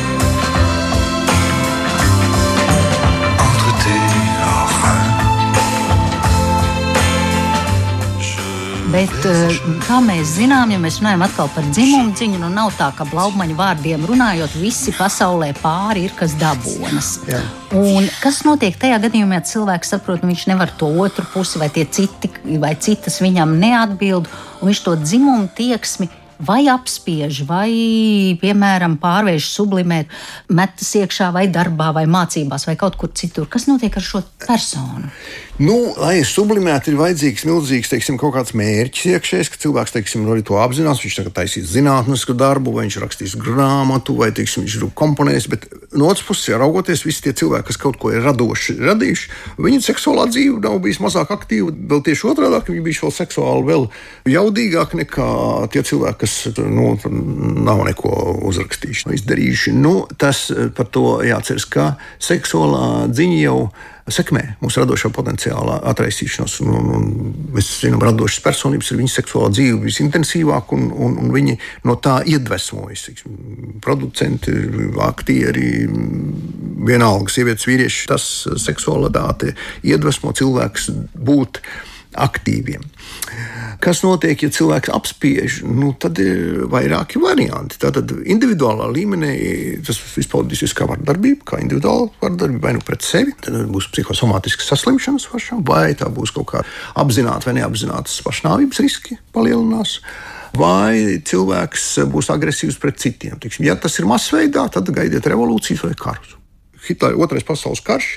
Bet, 8.96 9.12
eh, 9.28 9.56
kā 9.84 9.98
mēs 10.00 10.38
zinām, 10.38 10.72
ja 10.72 10.78
mēs 10.80 11.02
runājam 11.02 11.25
atkal 11.25 11.50
par 11.52 11.66
dzimumu 11.68 12.14
ziņu, 12.16 12.38
nu 12.40 12.48
nav 12.54 12.70
tā, 12.78 12.88
ka 12.96 13.04
blaumaņu 13.10 13.58
vārdiem 13.58 14.06
runājot, 14.08 14.56
visi 14.56 14.94
pasaulē 14.96 15.50
pāri 15.60 16.06
ir 16.08 16.14
kas 16.16 16.32
dabonas. 16.40 17.10
Jā. 17.28 17.42
Un 17.75 18.08
kas 18.24 18.46
notiek 18.48 18.78
tajā 18.80 19.02
gadījumā, 19.04 19.42
ja 19.42 19.48
cilvēks 19.50 19.92
saprot, 19.92 20.22
ka 20.24 20.30
viņš 20.30 20.46
nevar 20.48 20.72
to 20.80 20.88
otru 20.88 21.28
pusi, 21.34 21.60
vai 21.60 21.68
tie 21.75 21.84
citi, 21.84 22.32
vai 22.56 22.72
citas 22.80 23.20
viņam 23.20 23.58
neatbild, 23.60 24.32
un 24.62 24.72
viņš 24.72 24.84
to 24.88 24.96
dzimumu 25.04 25.50
tieksmi 25.58 26.08
vai 26.40 26.66
apspiež, 26.72 27.44
vai, 27.48 27.72
piemēram, 28.40 28.98
pārvērš, 29.02 29.50
sublimē, 29.56 30.02
metas 30.56 30.92
iekšā, 31.00 31.32
vai 31.36 31.46
darbā, 31.52 31.92
vai 31.96 32.06
mācībās, 32.12 32.68
vai 32.68 32.75
kaut 32.80 32.98
kur 33.00 33.12
citur. 33.16 33.48
Kas 33.52 33.68
notiek 33.68 33.96
ar 33.96 34.04
šo 34.04 34.24
personu? 34.48 35.12
Nu, 35.56 35.94
lai 35.96 36.18
sublimētu, 36.28 36.92
ir 36.92 36.98
vajadzīgs 37.00 37.46
milzīgs 37.48 37.88
teiksim, 37.88 38.18
kaut 38.20 38.34
kāds 38.36 38.52
mērķis 38.60 39.06
iekšējs, 39.14 39.50
ka 39.54 39.60
cilvēks 39.64 39.94
teiksim, 39.96 40.26
arī 40.28 40.44
to 40.44 40.58
apzinās. 40.60 41.00
Viņš 41.00 41.30
taisīs 41.32 41.70
zinātnisku 41.72 42.36
darbu, 42.36 42.74
vai 42.76 42.84
viņš 42.90 42.98
rakstīs 43.00 43.38
grāmatu, 43.40 44.18
vai 44.20 44.34
teiksim, 44.36 44.66
viņš 44.66 44.76
ir 44.76 44.92
komponējis. 45.00 45.48
Bet 45.54 45.70
no 45.96 46.10
otras 46.12 46.26
puses, 46.28 46.50
ja 46.50 46.60
raugoties, 46.60 47.06
visi 47.08 47.24
tie 47.24 47.32
cilvēki, 47.40 47.70
kas 47.70 47.80
kaut 47.80 47.96
ko 48.02 48.12
ir 48.12 48.28
radoši 48.28 48.76
radījuši, 48.82 49.32
viņu 49.64 49.88
seksuālā 49.88 50.28
dzīve 50.34 50.60
nav 50.68 50.76
bijusi 50.84 51.06
mazāk 51.08 51.32
aktīva. 51.38 51.72
Vēl 51.72 52.04
tieši 52.04 52.30
otrādi, 52.34 52.62
viņi 52.74 52.86
bijuši 52.90 53.06
vēl 53.08 53.18
seksuāli 53.22 53.66
vēl 53.72 53.90
jaudīgāki 54.36 55.04
nekā 55.06 55.32
tie 55.72 55.88
cilvēki, 55.88 56.24
kas 56.26 56.38
nu, 56.68 56.98
nav 57.64 57.88
neko 57.88 58.12
uzrakstījuši, 58.52 59.08
izdarījuši. 59.22 59.80
Nu, 59.80 60.02
tas 60.20 60.50
par 60.76 60.92
to 60.92 61.22
jāatceras, 61.24 61.72
ka 61.72 61.94
seksuālā 62.20 63.06
dziņa 63.16 63.44
jau 63.48 63.60
ir 63.72 63.95
sekmē 64.12 64.44
mūsu 64.62 64.84
radošā 64.84 65.10
potenciāla 65.14 65.80
atraisīšanos. 65.92 66.60
Un, 66.62 66.74
un, 66.78 66.90
un 66.94 67.32
mēs 67.56 67.70
zinām, 67.82 68.00
ka 68.02 68.12
radošas 68.12 68.44
personības 68.46 68.92
ir 68.92 69.00
viņu 69.02 69.14
seksuālā 69.16 69.50
dzīve 69.56 69.80
visintensīvāka, 69.88 70.78
un, 70.78 70.92
un, 70.94 71.18
un 71.24 71.34
viņi 71.34 71.58
no 71.90 71.98
tā 71.98 72.20
iedvesmojas. 72.30 73.08
Producenti, 73.86 74.54
aktieri, 75.06 75.72
vienalga, 76.86 77.34
sievietes, 77.34 77.66
vīrieši, 77.70 78.06
tas 78.12 78.28
seksualitāte 78.62 79.56
iedvesmo 79.86 80.36
cilvēkus 80.38 80.92
būt 81.16 81.64
aktīviem. 82.16 82.86
Kas 83.84 84.02
notiek, 84.06 84.40
ja 84.46 84.52
cilvēks 84.54 84.92
apspiež? 84.96 85.58
Nu, 85.68 85.92
tad 86.00 86.20
ir 86.24 86.66
vairāki 86.72 87.20
varianti. 87.22 87.80
Tātad 87.82 88.14
individuālā 88.24 88.88
līmenī 88.94 89.34
tas 89.86 90.00
izpaudīsies 90.22 90.76
kā 90.78 90.88
vardarbība, 90.90 91.44
kā 91.52 91.60
individuāla 91.64 92.08
vardarbība, 92.22 92.64
vai 92.68 92.76
nu 92.78 92.86
pret 92.86 93.06
sevi. 93.06 93.36
Tad 93.44 93.58
būs 93.74 93.90
psihosomātiskas 93.94 94.72
saslimšanas 94.72 95.28
pašam, 95.32 95.66
vai 95.68 95.90
tā 95.98 96.08
būs 96.14 96.34
kaut 96.36 96.50
kā 96.54 96.64
apzināta 97.02 97.50
vai 97.50 97.60
neapzināta 97.60 98.14
pašnāvības 98.26 98.82
riski 98.86 99.20
palielinās 99.36 100.00
vai 100.56 101.20
cilvēks 101.26 101.88
būs 102.12 102.32
agresīvs 102.32 102.80
pret 102.80 103.00
citiem. 103.02 103.36
Tiksim, 103.42 103.68
ja 103.68 103.76
tas 103.76 104.00
ir 104.00 104.08
masveidā, 104.10 104.66
tad 104.72 104.90
gaidiet 104.96 105.28
revolūcijas 105.28 105.84
vai 105.84 105.96
karus. 106.00 106.36
Hitlera 106.86 107.18
otrais 107.18 107.46
pasaules 107.46 107.82
karš 107.86 108.12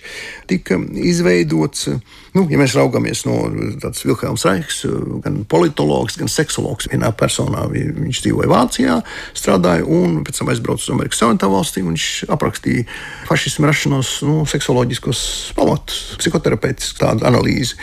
tika 0.51 0.77
izveidots. 0.93 1.89
Nu, 2.37 2.45
ja 2.51 2.61
mēs 2.61 2.77
raugāmies 2.77 3.25
no 3.29 3.39
tādas 3.81 4.05
Vilhelmas 4.05 4.45
Reichs, 4.49 4.83
gan 5.25 5.41
politologs, 5.49 6.19
gan 6.21 6.31
seksologs, 6.33 6.91
vienā 6.93 7.11
personā 7.17 7.65
viņš 7.71 8.23
dzīvoja 8.27 8.51
Vācijā, 8.53 8.99
strādāja 9.39 9.87
un 9.89 10.21
pēc 10.27 10.43
tam 10.43 10.53
aizbrauca 10.53 10.85
uz 10.85 10.93
Amerikas 10.95 11.23
Savienotām 11.23 11.55
valstīm. 11.57 11.89
Viņš 11.93 12.11
aprakstīja 12.35 12.85
fašismu 13.31 13.71
rašanos, 13.71 14.13
nu, 14.29 14.43
seksuoloģiskos 14.49 15.25
pamatus, 15.59 16.05
psihoterapeitiskā 16.21 17.09
tādu 17.09 17.29
analīzi. 17.29 17.77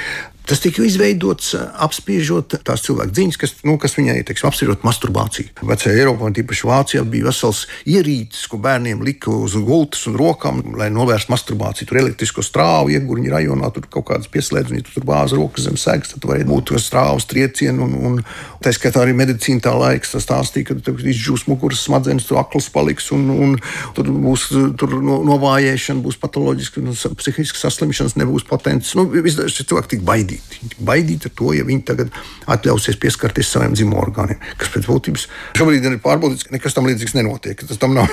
Tas 0.46 0.60
tika 0.62 0.84
izveidots 0.86 1.56
apspiežot 1.58 2.60
tās 2.68 2.84
cilvēku 2.86 3.16
dziņas, 3.18 3.38
kas, 3.42 3.54
nu, 3.66 3.80
kas 3.82 3.96
viņai 3.98 4.20
ir 4.22 4.30
apspiežot 4.30 4.84
masturbāciju. 4.86 5.56
Vecajā 5.66 5.96
Eiropā, 5.98 6.28
un 6.28 6.36
tīpaši 6.38 6.68
Vācijā, 6.70 7.02
bija 7.10 7.32
vesels 7.32 7.64
ierīcis, 7.90 8.44
ko 8.52 8.60
bērniem 8.62 9.02
lika 9.08 9.34
uz 9.34 9.56
gultas 9.58 10.06
un 10.06 10.20
rokām, 10.22 10.62
lai 10.78 10.92
novērstu 10.94 11.34
masturbāciju. 11.34 11.90
Tur 11.90 12.02
elektrisko 12.04 12.46
strāvu 12.46 12.94
iegūņu 12.94 13.34
rajonā, 13.34 13.72
tur 13.74 13.90
kaut 13.90 14.06
kādas 14.12 14.30
pieslēdz, 14.46 14.72
un 14.72 14.80
ja 14.80 14.86
tu 14.86 14.94
tur 14.94 15.06
bāzi 15.08 15.38
rokas 15.38 15.66
zem 15.66 15.78
sēgas, 15.80 16.14
tad 16.14 16.26
varētu 16.28 16.50
būt 16.50 16.74
strāvas 16.82 17.26
triecieni. 17.30 17.82
Un, 17.82 17.96
un 17.96 18.20
tā 18.64 18.74
skaitā 18.76 19.02
arī 19.02 19.16
medicīna 19.18 19.64
tā 19.66 19.74
laiks 19.76 20.16
stāstīja, 20.22 20.70
ka 20.70 20.78
tur 20.86 21.02
izžūs 21.02 21.48
muguras 21.50 21.84
smadzenes, 21.86 22.28
tur 22.28 22.40
akls 22.42 22.70
paliks, 22.74 23.12
un, 23.16 23.28
un 23.34 23.56
tur 23.98 24.10
būs 24.10 24.48
tur 24.80 24.96
novājēšana, 25.02 26.04
būs 26.06 26.20
patoloģiska, 26.22 26.84
nu, 26.86 26.96
psihiska 26.96 27.62
saslimšanas, 27.62 28.18
nebūs 28.22 28.48
potences. 28.50 28.96
Nu, 28.98 29.08
Visi 29.26 29.66
cilvēki 29.66 29.96
tik 29.96 30.06
baidīti. 30.06 30.62
Viņi 30.62 30.88
baidīti 30.88 31.30
ar 31.32 31.38
to, 31.38 31.52
ja 31.58 31.68
viņi 31.68 31.86
tagad 31.88 32.24
atļausies 32.52 33.00
pieskarties 33.02 33.52
saviem 33.52 33.76
dzimuma 33.78 34.04
orgāniem, 34.06 34.42
kas 34.60 34.74
pēc 34.74 34.90
būtības 34.90 35.30
šobrīd 35.58 35.88
ir 35.90 36.02
pārbaudīts, 36.04 36.48
ka 36.48 36.56
nekas 36.56 36.78
tam 36.78 36.90
līdzīgs 36.90 37.18
nenotiek. 37.18 37.66
Tas 37.66 37.82
tam 37.82 37.96
nav 37.98 38.12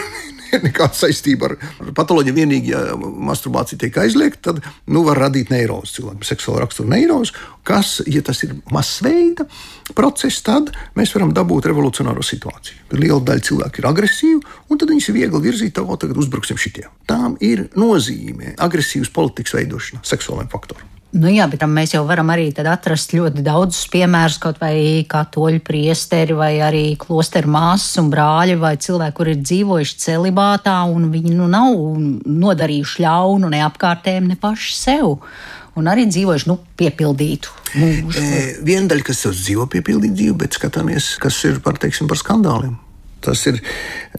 nekāda 0.66 0.96
saistība 0.96 1.50
ar 1.50 1.92
patoloģiju. 1.96 2.36
Vienīgi, 2.36 2.72
ja 2.74 2.96
masturbācija 2.98 3.80
tiek 3.80 3.96
aizliegta, 4.02 4.52
tad 4.52 4.60
nu, 4.92 5.04
var 5.06 5.20
radīt 5.26 5.52
neirozi 5.52 5.98
cilvēkam, 5.98 6.11
seksuālu 6.26 6.62
raksturu 6.62 6.90
neirozi, 6.92 7.34
kas, 7.66 8.00
ja 8.06 8.22
tas 8.26 8.42
ir 8.46 8.54
masveida 8.72 9.46
process, 9.96 10.42
tad 10.44 10.70
mēs 10.98 11.14
varam 11.16 11.34
dabūt 11.36 11.70
revolucionāro 11.70 12.24
situāciju. 12.26 12.88
Liela 12.98 13.20
daļa 13.24 13.46
cilvēku 13.48 13.82
ir 13.82 13.90
agresīva, 13.90 14.56
un 14.68 14.80
tad 14.80 14.92
viņus 14.92 15.10
ir 15.10 15.18
viegli 15.20 15.44
virzīt 15.48 15.76
tālāk, 15.78 16.04
tagad 16.04 16.22
uzbruksim 16.22 16.60
šitiem. 16.60 16.92
Tām 17.08 17.36
ir 17.40 17.68
nozīme 17.78 18.56
agresīvas 18.62 19.12
politikas 19.14 19.58
veidošana 19.58 20.04
seksuālajiem 20.06 20.52
faktoriem. 20.52 20.88
Nu 21.12 21.28
jā, 21.28 21.44
bet 21.44 21.60
mēs 21.68 21.90
jau 21.92 22.06
varam 22.08 22.30
arī 22.32 22.46
atrast 22.56 23.10
ļoti 23.12 23.42
daudzus 23.44 23.84
piemērus, 23.92 24.38
kaut 24.40 24.56
vai 24.62 25.04
katoļu 25.04 25.60
priesteri, 25.60 26.32
vai 26.32 26.54
arī 26.64 26.94
klosteru 26.96 27.52
māsas 27.52 28.00
un 28.00 28.08
brāļi, 28.08 28.56
vai 28.56 28.78
cilvēki, 28.80 29.16
kur 29.18 29.28
ir 29.28 29.42
dzīvojuši 29.42 29.98
celibātā, 30.06 30.78
un 30.88 31.10
viņi 31.12 31.34
nu, 31.36 31.50
nav 31.52 31.76
nodarījuši 32.24 33.04
ļaunu 33.04 33.52
ne 33.52 33.60
apkārtējiem, 33.66 34.30
ne 34.32 34.38
paši 34.40 34.72
sev. 34.78 35.18
Un 35.80 35.88
arī 35.88 36.04
dzīvojuši 36.10 36.48
nu, 36.50 36.58
piepildītu 36.76 37.52
mūžu. 37.80 38.20
E, 38.20 38.40
viena 38.64 38.90
daļa, 38.92 39.06
kas 39.08 39.22
dzīvo 39.24 39.64
piepildītu 39.72 40.18
dzīvi, 40.18 40.34
bet 40.42 40.58
skatāmies, 40.58 41.14
kas 41.22 41.38
ir 41.48 41.62
par, 41.64 41.78
teiksim, 41.80 42.10
par 42.10 42.20
skandāliem. 42.20 42.74
Tas 43.22 43.46
ir 43.48 43.60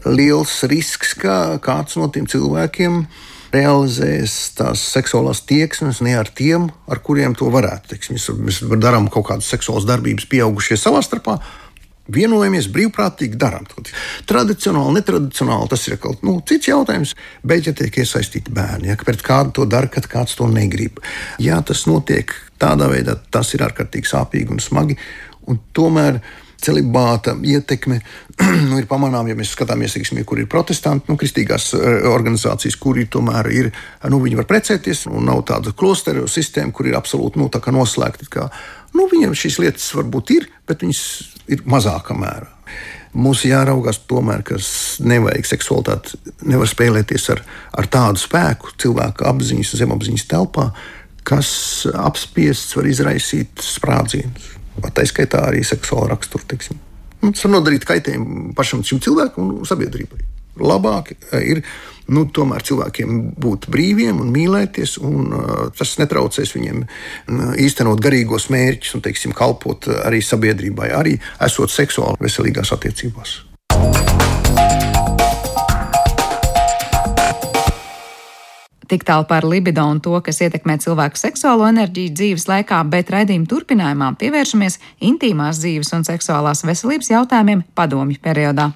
liels 0.08 0.56
risks, 0.70 1.12
ka 1.20 1.60
kāds 1.62 1.98
no 2.00 2.08
tiem 2.10 2.26
cilvēkiem 2.30 3.04
realizēs 3.54 4.34
tās 4.58 4.82
seksuālās 4.96 5.44
tieksmes 5.46 6.00
ne 6.02 6.16
ar 6.18 6.26
tiem, 6.26 6.66
ar 6.90 6.98
kuriem 7.04 7.36
to 7.38 7.50
varētu. 7.54 7.92
Teiksim, 7.92 8.18
mēs 8.42 8.62
darām 8.82 9.06
kaut 9.12 9.28
kādas 9.28 9.50
seksuālas 9.52 9.86
darbības, 9.86 10.26
pieaugušie 10.32 10.80
savā 10.80 11.04
starpā. 11.06 11.38
Vienojamies 12.12 12.66
brīvprātīgi, 12.68 13.38
darām 13.40 13.64
to. 13.68 13.80
Tradicionāli, 14.28 14.98
netradicionāli 14.98 15.70
tas 15.72 15.86
ir 15.88 15.96
kaut 16.02 16.20
nu, 16.26 16.36
cits 16.44 16.68
jautājums, 16.68 17.14
bet 17.40 17.70
ja 17.70 17.72
tiek 17.76 17.96
iesaistīti 18.02 18.52
bērni, 18.52 18.90
ja 18.92 18.98
pret 19.00 19.24
kādu 19.24 19.54
to 19.60 19.64
dara, 19.64 19.88
kad 19.88 20.08
kāds 20.12 20.36
to 20.36 20.48
negrib. 20.52 21.00
Ja 21.40 21.62
tas 21.64 21.86
notiek 21.88 22.34
tādā 22.60 22.90
veidā, 22.92 23.16
tas 23.32 23.54
ir 23.56 23.64
ārkārtīgi 23.64 24.10
sāpīgi 24.10 24.52
un 24.52 24.60
smagi. 24.60 24.98
Un 25.48 25.60
tomēr 25.76 26.20
celibāta 26.64 27.34
ietekme 27.40 27.98
nu, 28.68 28.78
ir 28.80 28.88
pamanāma, 28.90 29.30
ja 29.32 29.38
mēs 29.38 29.52
skatāmies, 29.56 29.96
tiksim, 29.96 30.20
kur 30.28 30.40
ir 30.40 30.48
protestanti, 30.50 31.08
nu, 31.08 31.16
kristīgās 31.20 31.72
eh, 31.76 32.04
organizācijas, 32.10 32.76
kuri 32.80 33.06
tomēr 33.08 33.48
ir, 33.52 33.70
nu, 34.12 34.20
viņi 34.24 34.40
var 34.40 34.48
precēties, 34.50 35.06
un 35.08 35.28
nav 35.28 35.44
tāda 35.48 35.72
klosteru 35.76 36.28
sistēma, 36.30 36.72
kur 36.74 36.88
ir 36.88 36.98
absolūti 37.00 37.40
nu, 37.40 37.48
noslēgta. 37.78 38.48
Nu, 38.94 39.08
viņiem 39.10 39.36
šīs 39.36 39.60
lietas 39.62 39.88
varbūt 39.96 40.36
ir, 40.36 40.48
bet 40.68 40.84
viņas 40.84 41.04
ir 41.50 41.64
mazākā 41.68 42.16
mērā. 42.18 42.50
Mums 43.14 43.44
jāraugās 43.46 44.00
tomēr, 44.10 44.42
ka 44.42 44.58
nevajag 45.06 45.46
seksualitāti, 45.46 46.18
nevar 46.50 46.66
spēlēties 46.66 47.28
ar, 47.30 47.44
ar 47.78 47.86
tādu 47.86 48.18
spēku 48.18 48.74
cilvēka 48.82 49.28
apziņas, 49.30 49.76
zemapziņas 49.78 50.26
telpā, 50.32 50.66
kas 51.24 51.52
apspiests 51.94 52.74
var 52.76 52.90
izraisīt 52.90 53.62
sprādzienus. 53.62 54.50
Tā 54.82 55.06
skaitā 55.06 55.44
arī 55.46 55.62
seksuāla 55.62 56.10
rakstura. 56.16 56.58
Nu, 57.22 57.30
tas 57.30 57.46
var 57.46 57.54
nodarīt 57.54 57.86
kaitējumu 57.86 58.50
pašam 58.58 58.82
šim 58.84 58.98
cilvēkam 59.04 59.52
un 59.60 59.68
sabiedrībai. 59.68 60.33
Labāk 60.60 61.14
eh, 61.14 61.40
ir 61.54 61.62
nu, 62.12 62.26
tomēr 62.28 62.62
cilvēkiem 62.66 63.22
būt 63.40 63.68
brīviem 63.72 64.20
un 64.20 64.28
mīlēties, 64.34 64.98
un 65.00 65.32
uh, 65.32 65.54
tas 65.72 65.94
netraucēs 65.96 66.52
viņiem 66.52 66.82
īstenot 67.64 68.02
garīgos 68.04 68.50
mērķus 68.52 68.98
un, 68.98 69.04
teiksim, 69.06 69.32
kalpot 69.36 69.88
arī 70.04 70.20
sabiedrībai, 70.20 70.92
arī 70.92 71.16
esot 71.48 71.72
seksuāli 71.72 72.20
veselīgās 72.26 72.74
attiecībās. 72.76 73.38
Tik 78.84 79.04
tālu 79.08 79.24
par 79.24 79.46
libido 79.48 79.84
un 79.88 80.00
to, 80.04 80.12
kas 80.24 80.42
ietekmē 80.44 80.76
cilvēku 80.82 81.18
seksuālo 81.18 81.64
enerģiju 81.70 82.12
dzīves 82.18 82.44
laikā, 82.50 82.82
bet 82.92 83.10
raidījuma 83.14 83.48
turpinājumā 83.48 84.10
pievēršamies 84.20 84.76
intīmās 85.08 85.62
dzīves 85.64 85.94
un 85.96 86.04
seksuālās 86.06 86.62
veselības 86.68 87.10
jautājumiem 87.14 87.64
padomju 87.74 88.20
periodā. 88.22 88.74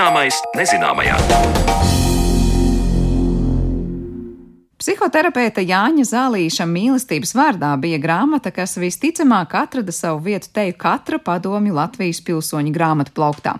Zināmais 0.00 0.38
nezināmajā. 0.56 1.99
Psihoterapeita 4.90 5.62
Jāņa 5.62 6.02
Zālīša 6.02 6.64
mīlestības 6.66 7.30
vārdā 7.38 7.68
bija 7.78 8.00
grāmata, 8.02 8.50
kas 8.50 8.72
visticamāk 8.74 9.52
atrada 9.54 9.92
savu 9.94 10.24
vietu 10.24 10.48
teju 10.50 10.74
katra 10.82 11.20
padomju 11.22 11.76
Latvijas 11.76 12.18
pilsoņu 12.26 12.72
grāmatu 12.74 13.14
plauktā. 13.14 13.52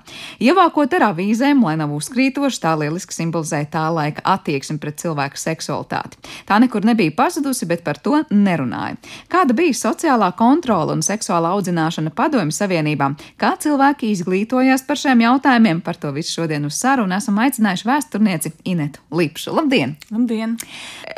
Ievākot 0.42 0.90
ar 0.98 1.04
avīzēm, 1.12 1.60
lai 1.62 1.76
nav 1.78 1.92
uzkrītoši, 1.94 2.58
tā 2.64 2.72
lieliski 2.80 3.14
simbolizē 3.14 3.60
tā 3.70 3.84
laika 3.94 4.24
attieksmi 4.26 4.80
pret 4.82 4.98
cilvēku 5.04 5.38
seksualitāti. 5.38 6.18
Tā 6.50 6.58
nekur 6.64 6.88
nebija 6.88 7.14
pazudusi, 7.14 7.68
bet 7.70 7.86
par 7.86 8.02
to 8.02 8.24
nerunāja. 8.34 8.98
Kāda 9.30 9.54
bija 9.54 9.78
sociālā 9.84 10.32
kontrola 10.34 10.98
un 10.98 11.06
seksuāla 11.06 11.54
audzināšana 11.54 12.10
padomju 12.10 12.58
savienībā? 12.58 13.12
Kā 13.38 13.52
cilvēki 13.54 14.10
izglītojās 14.16 14.82
par 14.82 14.98
šiem 14.98 15.22
jautājumiem? 15.28 15.86
Par 15.86 15.94
to 15.94 16.10
visu 16.18 16.40
šodien 16.40 16.66
uz 16.66 16.74
sarunu 16.82 17.14
esam 17.20 17.38
aicinājuši 17.46 17.90
vēsturnieci 17.94 18.54
Inetu 18.74 19.06
Lipšu. 19.14 19.54
Labdien! 19.60 19.94
Labdien! 20.10 20.58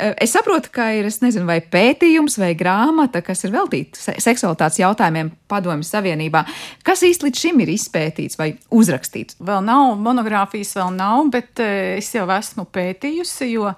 Es 0.02 0.32
saprotu, 0.34 0.70
ka 0.74 0.88
ir, 0.96 1.06
es 1.06 1.20
nezinu, 1.22 1.46
vai 1.46 1.60
pētījums 1.62 2.38
vai 2.40 2.52
grāmata, 2.58 3.20
kas 3.24 3.44
ir 3.46 3.52
veltīta 3.54 4.16
seksualitātes 4.22 4.80
jautājumiem 4.80 5.30
Padomju 5.50 5.86
Savienībā. 5.86 6.42
Kas 6.86 7.04
īsti 7.06 7.28
līdz 7.28 7.42
šim 7.44 7.60
ir 7.62 7.70
izpētīts 7.74 8.40
vai 8.40 8.52
uzrakstīts? 8.74 9.38
Vēl 9.42 9.62
nav, 9.66 9.92
monogrāfijas 10.02 10.74
vēl 10.80 10.94
nav, 10.96 11.28
bet 11.34 11.62
es 11.62 12.10
jau 12.16 12.26
esmu 12.34 12.66
pētījusi, 12.74 13.52
jo 13.52 13.70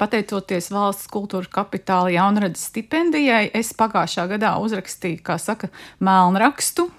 pateicoties 0.00 0.70
valsts 0.72 1.10
kultūra 1.12 1.48
kapitāla 1.60 2.14
jaunradas 2.14 2.68
stipendijai, 2.70 3.50
es 3.56 3.74
pagājušā 3.76 4.28
gadā 4.34 4.54
uzrakstīju, 4.62 5.20
kā 5.24 5.36
saka, 5.40 5.72
melnrakstu 6.04 6.90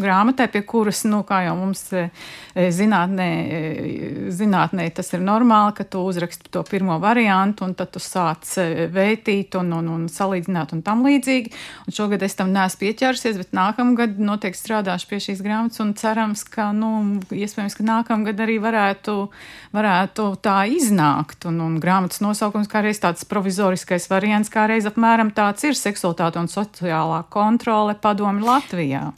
grāmatai, 0.00 0.48
pie 0.50 0.62
kuras, 0.66 1.02
nu, 1.08 1.22
kā 1.26 1.40
jau 1.46 1.54
mums 1.58 1.82
e, 1.94 2.04
e, 2.54 2.66
zinātnē, 2.74 3.28
e, 3.44 3.60
zinātnē 4.34 4.86
tas 4.94 5.10
ir 5.14 5.22
normāli, 5.24 5.74
ka 5.78 5.86
tu 5.88 6.02
uzraksti 6.08 6.50
to 6.54 6.64
pirmo 6.68 6.96
variantu, 7.02 7.68
un 7.68 7.74
tad 7.78 7.92
tu 7.94 8.02
sāc 8.02 8.48
vētīt 8.94 9.56
un, 9.60 9.72
un, 9.78 9.90
un 9.94 10.06
salīdzināt 10.12 10.74
un 10.76 10.82
tam 10.86 11.04
līdzīgi. 11.06 11.54
Un 11.86 11.96
šogad 11.96 12.24
es 12.26 12.36
tam 12.38 12.52
neesmu 12.54 12.82
pieķērsies, 12.84 13.40
bet 13.40 13.56
nākamgad 13.56 14.20
noteikti 14.20 14.60
strādāšu 14.60 15.10
pie 15.10 15.20
šīs 15.28 15.42
grāmatas 15.44 15.82
un 15.84 15.94
cerams, 15.98 16.44
ka, 16.48 16.70
nu, 16.76 16.92
iespējams, 17.34 17.78
ka 17.78 17.88
nākamgad 17.88 18.44
arī 18.44 18.60
varētu, 18.62 19.16
varētu 19.74 20.28
tā 20.44 20.60
iznākt. 20.74 21.48
Un, 21.50 21.60
un 21.64 21.80
grāmatas 21.82 22.22
nosaukums 22.24 22.70
kā 22.70 22.84
reiz 22.84 23.02
tāds 23.02 23.26
provizoriskais 23.28 24.08
variants, 24.12 24.52
kā 24.52 24.68
reiz 24.70 24.88
apmēram 24.90 25.34
tāds 25.34 25.66
ir 25.68 25.78
seksualitāte 25.78 26.40
un 26.42 26.50
sociālā 26.50 27.24
kontrole 27.32 27.96
padomi 28.00 28.44
Latvijā. 28.44 29.12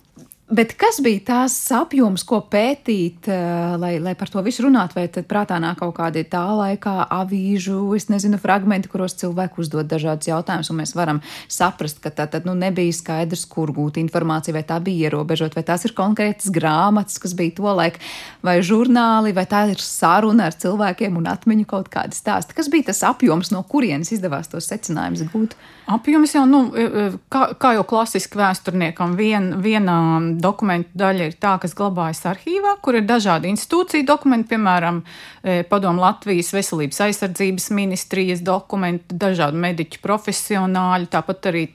Bet 0.47 0.77
kas 0.79 1.01
bija 1.03 1.19
tās 1.27 1.55
apjoms, 1.75 2.23
ko 2.23 2.39
pētīt, 2.47 3.27
eh, 3.27 3.73
lai, 3.83 3.97
lai 3.99 4.13
par 4.15 4.31
to 4.31 4.39
visu 4.47 4.63
runātu? 4.63 4.95
Vai 4.95 5.09
tad 5.11 5.27
prātā 5.27 5.57
nāk 5.59 5.81
kaut 5.81 5.97
kādi 5.97 6.23
tā 6.23 6.45
laikā 6.55 7.09
avīžu, 7.11 7.81
es 7.97 8.07
nezinu, 8.07 8.39
fragmenti, 8.39 8.87
kuros 8.87 9.19
cilvēki 9.19 9.59
uzdod 9.59 9.89
dažādus 9.91 10.31
jautājumus, 10.31 10.71
un 10.71 10.79
mēs 10.79 10.95
varam 10.95 11.21
saprast, 11.49 11.99
ka 12.01 12.11
tā 12.15 12.31
tad 12.31 12.47
nu, 12.47 12.55
nebija 12.55 12.95
skaidrs, 12.95 13.43
kur 13.51 13.73
gūt 13.75 13.99
informāciju, 13.99 14.55
vai 14.55 14.63
tā 14.63 14.79
bija 14.79 15.11
ierobežot, 15.11 15.57
vai 15.57 15.65
tās 15.67 15.85
ir 15.85 15.97
konkrētas 15.99 16.53
grāmatas, 16.55 17.19
kas 17.19 17.35
bija 17.35 17.57
to 17.59 17.67
laiku, 17.67 17.99
vai 18.41 18.61
žurnāli, 18.63 19.35
vai 19.35 19.47
tā 19.51 19.65
ir 19.73 19.83
saruna 19.83 20.47
ar 20.47 20.55
cilvēkiem 20.55 21.17
un 21.19 21.27
atmiņu 21.27 21.67
kaut 21.67 21.91
kādi 21.91 22.15
stāsti. 22.15 22.55
Kas 22.55 22.71
bija 22.71 22.93
tas 22.93 23.03
apjoms, 23.03 23.51
no 23.51 23.65
kurienes 23.67 24.15
izdevās 24.15 24.47
tos 24.47 24.71
secinājumus 24.71 25.27
gūt? 25.35 25.59
Apjoms 25.91 26.33
jau, 26.35 26.47
nu, 26.47 26.71
e, 26.71 26.87
e, 26.87 27.11
kā, 27.31 27.49
kā 27.59 27.75
jau 27.75 27.83
klasiski 27.87 28.39
vēsturniekam, 28.39 29.19
vien, 29.19 29.53
viena 29.63 29.99
dokumentu 30.43 30.91
daļa 30.99 31.29
ir 31.31 31.37
tā, 31.43 31.57
kas 31.63 31.75
glabājas 31.77 32.23
arhīvā, 32.31 32.77
kur 32.85 32.99
ir 32.99 33.07
dažādi 33.09 33.51
institūciju 33.53 34.07
dokumenti, 34.07 34.51
piemēram, 34.55 35.03
e, 35.43 35.59
padomu 35.69 36.05
Latvijas 36.05 36.53
veselības 36.57 37.03
aizsardzības 37.09 37.71
ministrijas 37.77 38.45
dokumenti, 38.47 39.17
dažādu 39.17 39.61
mediķu 39.65 40.03
profesionāļu, 40.05 41.11
tāpat 41.13 41.51
arī 41.53 41.67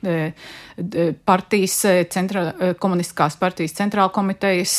partijas, 1.26 1.76
centra, 2.14 2.46
komunistiskās 2.82 3.38
partijas 3.40 3.76
centrāla 3.78 4.12
komitejas 4.14 4.76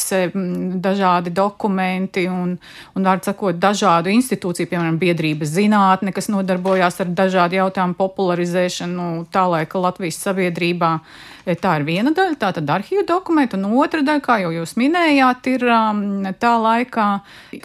dažādi 0.83 1.33
dokumenti 1.35 2.27
un, 2.31 2.57
un 2.97 3.09
var 3.09 3.23
sakot, 3.25 3.59
dažādu 3.61 4.13
institūciju, 4.13 4.71
piemēram, 4.71 4.99
biedrības 5.01 5.53
zinātne, 5.57 6.15
kas 6.15 6.31
nodarbojās 6.33 7.01
ar 7.03 7.13
dažādu 7.13 7.61
jautājumu 7.61 7.99
popularizēšanu 7.99 9.11
tā 9.33 9.47
laika 9.51 9.83
Latvijas 9.83 10.21
sabiedrībā. 10.23 10.97
E, 11.43 11.57
tā 11.59 11.75
ir 11.81 11.87
viena 11.87 12.13
daļa, 12.15 12.37
tā 12.39 12.53
tad 12.55 12.71
arhīva 12.71 13.03
dokumenti, 13.07 13.59
un 13.59 13.75
otra 13.83 14.03
daļa, 14.07 14.23
kā 14.23 14.39
jau 14.45 14.53
jūs 14.55 14.77
minējāt, 14.79 15.49
ir 15.51 15.67
um, 15.67 16.03
tā 16.39 16.53
laikā 16.63 17.07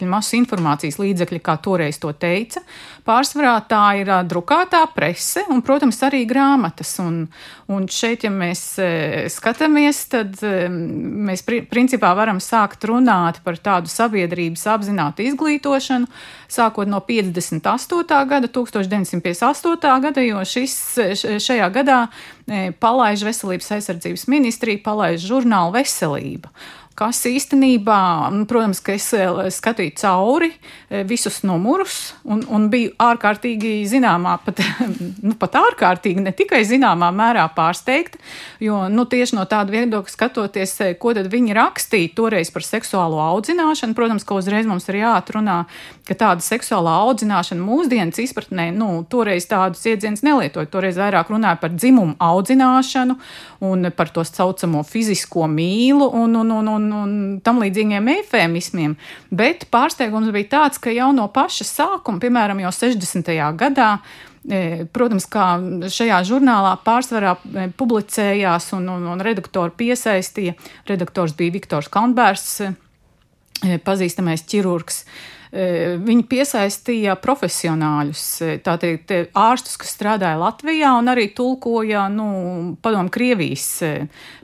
masu 0.09 0.39
informācijas 0.39 0.97
līdzekļi, 1.01 1.41
kā 1.45 1.57
toreiz 1.61 1.99
to 2.01 2.11
teica. 2.17 2.63
Pārsvarā 3.07 3.53
tā 3.69 3.83
ir 4.01 4.09
uh, 4.09 4.23
drukātā 4.25 4.81
prese 4.95 5.45
un, 5.53 5.61
protams, 5.65 6.01
arī 6.07 6.23
grāmatas. 6.29 6.95
Un, 7.03 7.25
un 7.71 7.85
šeit, 7.91 8.25
ja 8.27 8.31
mēs 8.33 8.61
e, 8.79 8.87
skatāmies, 9.33 10.03
tad 10.11 10.37
e, 10.45 10.67
mēs 10.69 11.43
principā 11.47 12.13
varam 12.17 12.41
sākt 12.43 12.85
runāt 12.89 13.41
par 13.45 13.57
tādu 13.57 13.89
sabiedrības 13.91 14.67
apzinātu 14.75 15.25
izglītošanu, 15.25 16.09
sākot 16.51 16.91
no 16.91 17.01
58. 17.07 18.23
gada, 18.29 18.51
1958. 18.51 19.93
gada, 20.07 20.25
jo 20.27 20.43
šis, 20.47 20.75
šajā 21.43 21.69
gadā 21.73 22.01
palaiž 22.79 23.25
veselības 23.27 23.73
aizsardzības 23.77 24.27
ministrija, 24.31 24.83
palaiž 24.85 25.25
žurnālu 25.27 25.75
veselība 25.79 26.53
kas 26.97 27.19
īstenībā, 27.29 27.99
nu, 28.33 28.45
protams, 28.49 28.79
ka 28.81 28.95
es 28.97 29.05
eh, 29.13 29.29
skatīju 29.53 29.93
cauri 29.99 30.49
eh, 30.49 31.03
visus 31.07 31.43
numurus 31.45 31.97
un, 32.25 32.41
un 32.53 32.67
biju 32.73 32.95
ārkārtīgi 33.01 33.83
zināmā, 33.89 34.37
pat, 34.45 34.63
nu, 35.27 35.35
pat 35.37 35.59
ārkārtīgi, 35.59 36.23
ne 36.25 36.33
tikai 36.35 36.63
zināmā 36.67 37.11
mērā 37.13 37.45
pārsteigta, 37.53 38.17
jo 38.63 38.79
nu, 38.89 39.05
tieši 39.09 39.37
no 39.37 39.45
tāda 39.49 39.75
viedokļa 39.75 40.13
skatoties, 40.15 40.73
eh, 40.87 40.95
ko 40.97 41.13
tad 41.17 41.29
viņi 41.33 41.53
rakstīja 41.57 42.15
toreiz 42.17 42.51
par 42.53 42.65
seksuālo 42.65 43.21
audzināšanu, 43.27 43.97
protams, 43.97 44.25
ka 44.25 44.39
uzreiz 44.39 44.65
mums 44.69 44.89
ir 44.89 45.03
jāatrunā, 45.03 45.59
ka 46.07 46.17
tāda 46.17 46.41
seksuālā 46.41 46.97
audzināšana 47.05 47.61
mūsdienas 47.61 48.17
izpratnē, 48.25 48.71
nu, 48.73 49.03
toreiz 49.09 49.45
tādus 49.51 49.85
iedzienus 49.85 50.25
nelietoja, 50.25 50.71
toreiz 50.73 50.97
vairāk 50.97 51.29
runāja 51.29 51.61
par 51.61 51.77
dzimumu 51.77 52.17
audzināšanu 52.17 53.19
un 53.67 53.91
par 53.93 54.09
to 54.13 54.25
saucamo 54.25 54.81
fizisko 54.87 55.45
mīlu 55.51 56.09
un, 56.09 56.35
un, 56.41 56.57
un, 56.57 56.73
un 56.73 56.86
un, 56.87 56.93
un 57.07 57.11
tam 57.43 57.61
līdzīgiem 57.63 58.07
efēmismiem. 58.13 58.95
Bet 59.29 59.67
pārsteigums 59.73 60.31
bija 60.35 60.51
tāds, 60.55 60.81
ka 60.81 60.93
jau 60.93 61.11
no 61.15 61.27
paša 61.33 61.67
sākuma, 61.67 62.21
piemēram, 62.23 62.61
jau 62.65 62.73
60. 62.79 63.31
gadā, 63.59 63.89
e, 64.47 64.87
Protams, 64.93 65.27
kā 65.31 65.47
šajā 65.93 66.21
žurnālā 66.29 66.75
pārsvarā 66.85 67.37
e, 67.37 67.69
publicējās 67.77 68.71
un, 68.77 68.89
un, 68.95 69.07
un 69.13 69.23
redaktori 69.23 69.75
piesaistīja. 69.77 70.57
Redaktors 70.89 71.35
bija 71.37 71.55
Viktors 71.57 71.91
Kalnbērs, 71.93 72.49
e, 72.63 73.79
pazīstamais 73.83 74.45
ķirurgs. 74.47 75.03
Viņi 75.57 76.25
piesaistīja 76.29 77.15
profesionāļus, 77.17 78.23
tātad 78.65 79.13
ārstus, 79.33 79.77
kas 79.81 79.95
strādāja 79.95 80.37
Latvijā 80.37 80.91
un 80.99 81.09
arī 81.09 81.31
tulkoja 81.33 82.03
nu, 82.13 82.27
padomu 82.83 83.09
Krievijas 83.13 83.69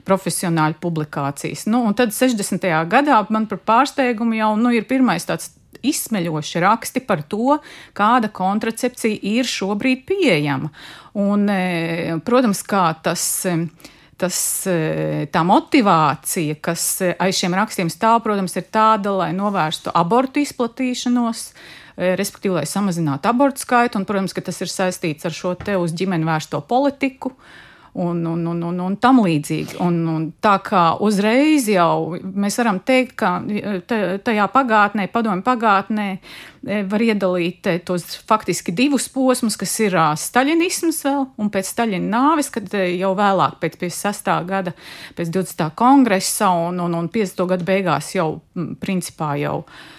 profesionāļu 0.08 0.80
publikācijas. 0.82 1.68
Nu, 1.70 1.84
un 1.86 1.94
tad 1.94 2.16
60. 2.16 2.66
gadā 2.90 3.20
man 3.30 3.46
par 3.50 3.62
pārsteigumu 3.62 4.40
jau 4.40 4.54
nu, 4.58 4.74
ir 4.74 4.88
pirmais 4.90 5.28
tāds 5.28 5.52
izsmeļoši 5.84 6.62
raksti 6.64 7.04
par 7.06 7.22
to, 7.28 7.58
kāda 7.96 8.30
kontracepcija 8.34 9.20
ir 9.34 9.48
šobrīd 9.48 10.04
pieejama. 10.08 10.72
Un, 11.20 11.46
protams, 12.26 12.64
kā 12.66 12.88
tas 13.04 13.44
tas, 14.24 14.38
e, 14.66 15.26
tā 15.32 15.44
motivācija, 15.46 16.56
kas 16.64 16.84
e, 17.04 17.12
aiz 17.20 17.38
šiem 17.38 17.56
rakstiem 17.58 17.90
stāv, 17.92 18.22
protams, 18.24 18.56
ir 18.56 18.66
tāda, 18.72 19.12
lai 19.12 19.30
novērstu 19.36 19.92
abortu 19.94 20.40
izplatīšanos, 20.42 21.44
e, 21.50 22.14
respektīvi, 22.18 22.56
lai 22.58 22.66
samazinātu 22.68 23.30
abortu 23.30 23.64
skaitu, 23.64 24.00
un, 24.00 24.08
protams, 24.08 24.34
ka 24.36 24.44
tas 24.44 24.62
ir 24.64 24.72
saistīts 24.72 25.28
ar 25.28 25.36
šo 25.36 25.54
te 25.60 25.76
uz 25.80 25.94
ģimeni 25.96 26.28
vērsto 26.28 26.62
politiku. 26.68 27.34
Un, 27.94 28.24
un, 28.26 28.40
un, 28.50 28.62
un, 28.66 28.78
un 28.82 28.94
tam 28.98 29.20
līdzīgi. 29.22 29.76
Un, 29.78 30.00
un 30.10 30.22
tā 30.42 30.56
kā 30.66 30.96
uzreiz 31.06 31.68
jau 31.70 32.16
mēs 32.18 32.58
varam 32.58 32.80
teikt, 32.82 33.14
ka 33.20 33.36
tajā 34.26 34.48
pagātnē, 34.50 35.06
padomju 35.14 35.46
pagātnē, 35.46 36.08
E, 36.64 36.80
var 36.88 37.02
iedalīt 37.04 37.66
e, 37.68 37.74
tos 37.84 38.04
faktiski 38.28 38.72
divus 38.76 39.06
posmus, 39.12 39.56
kas 39.60 39.72
ir 39.84 39.96
staļinisms 40.20 41.02
vēl, 41.04 41.26
un 41.40 41.50
pēc 41.52 41.68
Staļina 41.68 42.08
nāves, 42.08 42.48
kad 42.52 42.70
e, 42.76 42.86
jau 42.96 43.12
vēlāk, 43.18 43.58
pēc 43.60 43.76
56. 43.82 44.30
gada, 44.48 44.72
pēc 45.18 45.32
20. 45.34 45.66
kongresa 45.76 46.48
un, 46.64 46.80
un, 46.80 46.96
un 46.96 47.10
50. 47.12 47.44
gada 47.50 47.68
beigās 47.68 48.14
jau 48.16 48.28
principā 48.80 49.34
jau 49.42 49.58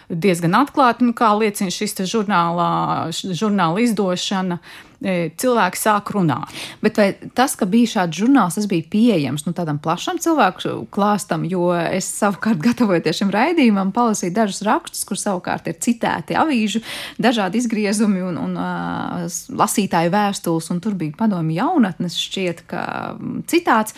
diezgan 0.09 0.57
atklāti, 0.57 1.05
nu, 1.05 1.13
kā 1.17 1.31
liecina 1.37 1.73
šis 1.73 1.99
žurnālā, 2.09 2.71
žurnāla 3.13 3.85
izdošana, 3.85 4.59
cilvēki 5.05 5.79
sāk 5.79 6.11
runāt. 6.15 6.51
Bet 6.83 6.99
vai 6.99 7.07
tas, 7.37 7.55
ka 7.57 7.67
bija 7.69 7.91
šāds 7.95 8.19
žurnāls, 8.19 8.57
tas 8.57 8.67
bija 8.69 8.87
pieejams 8.91 9.45
nu, 9.47 9.53
tādam 9.57 9.79
plašam 9.81 10.19
cilvēku 10.21 10.87
klāstam, 10.93 11.45
jo 11.49 11.69
es 11.75 12.09
savukārt 12.19 12.61
gatavojoties 12.63 13.21
šim 13.21 13.33
raidījumam, 13.35 13.93
palasīju 13.95 14.35
dažus 14.35 14.63
rakstus, 14.65 15.05
kur 15.07 15.19
savukārt 15.21 15.69
ir 15.69 15.79
citēti 15.85 16.37
avīžu, 16.39 16.81
dažādi 17.21 17.61
izgriezumi 17.61 18.23
un, 18.25 18.39
un 18.41 18.59
uh, 18.59 19.25
lasītāju 19.61 20.13
vēstules, 20.13 20.71
un 20.73 20.81
tur 20.83 20.97
bija 20.97 21.17
padomju 21.19 21.59
jaunatnes 21.59 22.17
šķiet, 22.25 22.65
ka 22.69 22.85
citāts 23.51 23.97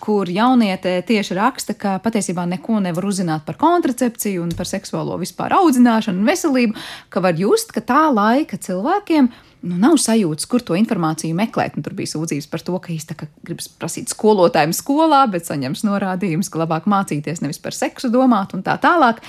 kur 0.00 0.28
jauniete 0.28 0.98
tieši 1.08 1.36
raksta, 1.38 1.74
ka 1.78 1.96
patiesībā 2.04 2.44
neko 2.50 2.80
nevar 2.84 3.06
uzzināt 3.08 3.46
par 3.46 3.56
kontracepciju 3.60 4.44
un 4.44 4.52
par 4.56 4.68
seksuālo 4.68 5.16
vispār 5.20 5.54
audzināšanu 5.56 6.20
un 6.20 6.28
veselību, 6.28 6.76
ka 7.12 7.22
var 7.24 7.38
just, 7.40 7.72
ka 7.72 7.80
tā 7.80 8.02
laika 8.12 8.58
cilvēkiem 8.60 9.30
nu, 9.66 9.78
nav 9.80 9.96
sajūtas, 10.02 10.48
kur 10.50 10.64
to 10.64 10.76
informāciju 10.78 11.36
meklēt. 11.38 11.78
Un 11.78 11.86
tur 11.86 11.96
bija 11.96 12.12
sūdzības 12.12 12.48
par 12.52 12.64
to, 12.66 12.76
ka 12.82 12.92
īstenībā 12.94 13.28
gribas 13.46 13.70
prasīt 13.72 14.12
skolotājiem 14.12 14.76
skolā, 14.76 15.24
bet 15.32 15.48
saņems 15.48 15.86
norādījumus, 15.88 16.52
ka 16.52 16.62
labāk 16.62 16.88
mācīties 16.90 17.42
nevis 17.44 17.62
par 17.62 17.76
seksu 17.76 18.12
domāt 18.12 18.54
un 18.56 18.64
tā 18.66 18.76
tālāk. 18.82 19.22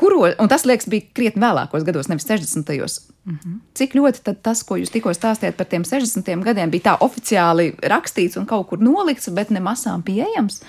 Kuro, 0.00 0.24
un 0.32 0.48
tas, 0.48 0.64
liekas, 0.64 0.88
bija 0.88 1.10
krietni 1.12 1.44
vēlākos 1.44 1.84
gados, 1.84 2.08
nevis 2.08 2.24
60. 2.24 3.09
Mm 3.24 3.38
-hmm. 3.44 3.58
Cik 3.74 3.94
ļoti 3.94 4.34
tas, 4.42 4.62
ko 4.62 4.76
jūs 4.76 4.90
tikko 4.90 5.12
stāstījāt 5.12 5.56
par 5.56 5.66
tiem 5.66 5.84
60 5.84 6.44
gadiem, 6.44 6.70
bija 6.70 6.82
tā 6.82 6.96
oficiāli 7.00 7.74
rakstīts 7.82 8.38
un 8.38 8.46
kaut 8.46 8.68
kur 8.68 8.78
nolikts, 8.78 9.28
bet 9.28 9.50
ne 9.50 9.60
masām 9.60 10.02
pieejams? 10.02 10.62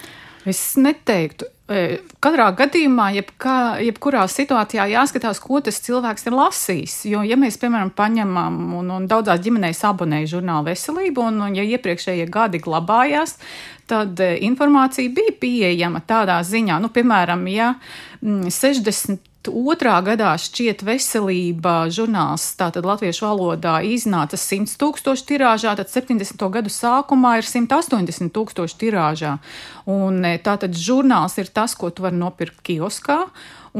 Es 0.45 0.75
neteiktu. 0.75 1.45
E, 1.71 1.99
katrā 2.19 2.49
gadījumā, 2.57 3.11
jebkā, 3.15 3.57
jebkurā 3.85 4.25
situācijā 4.27 4.87
jāskatās, 4.91 5.39
ko 5.39 5.61
tas 5.63 5.77
cilvēks 5.85 6.27
ir 6.27 6.35
lasījis. 6.35 6.95
Jo, 7.11 7.21
ja 7.23 7.37
mēs, 7.39 7.59
piemēram, 7.61 7.93
paņemam 7.95 8.57
un, 8.79 8.89
un 8.97 9.07
daudzās 9.07 9.39
ģimenēs 9.45 9.83
abonēju 9.87 10.31
žurnālu 10.33 10.71
veselību, 10.71 11.27
un, 11.29 11.39
un 11.45 11.55
ja 11.55 11.63
iepriekšējie 11.63 12.27
gadi 12.33 12.59
glabājās, 12.59 13.37
tad 13.87 14.19
e, 14.19 14.33
informācija 14.49 15.13
bija 15.13 15.37
pieejama 15.39 16.03
tādā 16.07 16.41
ziņā, 16.43 16.81
nu, 16.81 16.91
piemēram, 16.91 17.47
ja 17.53 17.75
60 18.21 19.15
mm, 19.15 19.30
Otrā 19.49 19.95
gadā 20.05 20.35
šķiet 20.37 20.83
veselība 20.85 21.87
žurnāls, 21.89 22.43
tātad 22.59 22.85
latviešu 22.85 23.25
valodā 23.25 23.79
iznāca 23.81 24.37
100 24.37 24.75
tūkstoši 24.77 25.25
tirāžā, 25.31 25.73
tad 25.79 25.89
70. 25.89 26.45
gadu 26.53 26.69
sākumā 26.69 27.39
ir 27.39 27.47
180 27.49 28.29
tūkstoši 28.35 28.77
tirāžā. 28.83 29.39
Un 29.89 30.21
e, 30.29 30.35
tātad 30.45 30.77
žurnāls 30.77 31.39
ir 31.41 31.49
tas, 31.49 31.73
ko 31.73 31.89
tu 31.89 32.05
vari 32.05 32.21
nopirkt 32.21 32.61
kioskā 32.61 33.23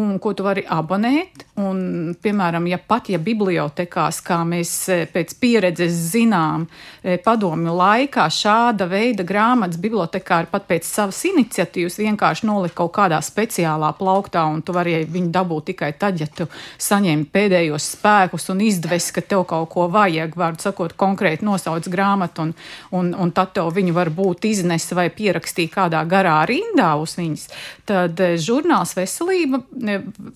un 0.01 0.17
ko 0.23 0.33
tu 0.33 0.47
vari 0.47 0.65
abonēt. 0.65 1.45
Un, 1.61 2.15
piemēram, 2.21 2.65
ja 2.69 2.77
pat 2.79 3.09
ja 3.11 3.19
bibliotekās, 3.21 4.21
kā 4.25 4.39
mēs 4.47 4.71
e, 4.89 4.97
pēc 5.11 5.33
pieredzes 5.41 5.93
zinām, 6.13 6.63
e, 7.03 7.17
padomju 7.21 7.73
laikā 7.75 8.25
šāda 8.31 8.87
veida 8.89 9.25
grāmatas 9.27 9.79
bibliotekāri 9.81 10.49
pat 10.51 10.65
pēc 10.69 10.87
savas 10.87 11.19
iniciatīvas 11.29 11.99
vienkārši 12.01 12.47
nolika 12.49 12.79
kaut 12.81 12.93
kādā 12.95 13.19
speciālā 13.25 13.91
plauktā, 13.99 14.45
un 14.49 14.63
tu 14.65 14.73
vari 14.75 15.01
viņu 15.05 15.29
dabūt 15.35 15.69
tikai 15.71 15.91
tad, 15.99 16.21
ja 16.21 16.27
tu 16.27 16.47
saņem 16.81 17.25
pēdējos 17.33 17.89
spēkus 17.97 18.49
un 18.53 18.63
izdves, 18.65 19.11
ka 19.13 19.21
tev 19.33 19.45
kaut 19.49 19.69
ko 19.75 19.87
vajag, 19.91 20.33
vārdu 20.39 20.65
sakot, 20.65 20.95
konkrēti 20.97 21.45
nosauc 21.45 21.89
grāmatu, 21.91 22.47
un, 22.47 22.55
un, 22.97 23.13
un 23.13 23.35
tad 23.35 23.53
tev 23.57 23.69
viņu 23.75 23.95
varbūt 23.97 24.49
iznesa 24.49 24.97
vai 24.97 25.09
pierakstīja 25.13 25.75
kādā 25.75 26.01
garā 26.09 26.39
rindā 26.49 26.93
uz 27.01 27.17
viņas. 27.19 27.47
Tad 27.91 28.23
e, 28.23 28.33
žurnāls 28.41 28.95
veselība 28.97 29.61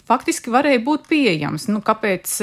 faktiski 0.06 0.54
varēja 0.54 0.84
būt 0.86 1.10
pieejams. 1.16 1.70
Nu, 1.72 1.80
kāpēc, 1.86 2.34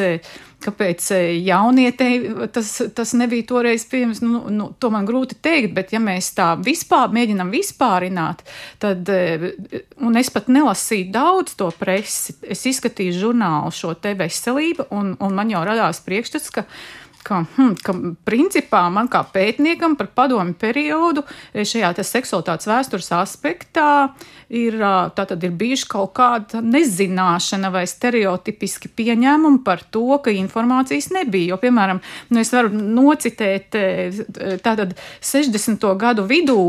kāpēc 0.65 1.09
jaunietei 1.45 2.17
tas, 2.55 2.71
tas 2.97 3.13
nebija 3.19 3.47
toreiz 3.51 3.85
pieejams, 3.91 4.23
nu, 4.25 4.45
nu, 4.53 4.71
to 4.81 4.93
man 4.95 5.07
grūti 5.09 5.37
teikt, 5.45 5.75
bet 5.77 5.93
ja 5.95 6.01
mēs 6.03 6.33
tā 6.39 6.53
vispār 6.63 7.13
mēģinam 7.13 7.53
vispārināt, 7.53 8.45
tad, 8.83 9.13
un 10.01 10.21
es 10.21 10.33
pat 10.33 10.49
nelasīju 10.53 11.11
daudz 11.15 11.57
to 11.61 11.69
presi, 11.79 12.37
es 12.43 12.65
izskatīju 12.71 13.19
žurnālu 13.21 13.75
šo 13.77 13.95
te 14.01 14.17
veselību, 14.19 14.89
un, 14.95 15.15
un 15.21 15.39
man 15.39 15.53
jau 15.53 15.65
radās 15.69 16.03
priekšstats, 16.07 16.53
ka 16.55 16.67
ka, 17.25 17.43
hm, 17.57 17.75
ka 17.83 17.95
principā 18.27 18.83
man 18.93 19.09
kā 19.13 19.23
pētniekam 19.35 19.97
par 19.99 20.11
padomu 20.15 20.55
periodu 20.59 21.25
e, 21.53 21.65
šajā 21.69 21.93
seksualitātes 22.03 22.69
vēstures 22.71 23.11
aspektā 23.17 23.89
ir, 24.49 24.77
ir 24.77 25.57
bijuši 25.63 25.89
kaut 25.91 26.15
kāda 26.19 26.63
nezināšana 26.65 27.73
vai 27.75 27.85
stereotipiski 27.91 28.93
pieņēmumi 28.93 29.63
par 29.67 29.85
to, 29.91 30.07
ka 30.23 30.35
informācijas 30.35 31.13
nebija. 31.15 31.55
Jo, 31.55 31.61
piemēram, 31.63 32.03
nu 32.31 32.43
es 32.43 32.53
varu 32.55 32.73
nocitēt 32.73 33.79
e, 33.79 33.87
tātad 34.65 34.97
60. 35.21 35.93
gadu 36.01 36.27
vidū 36.29 36.63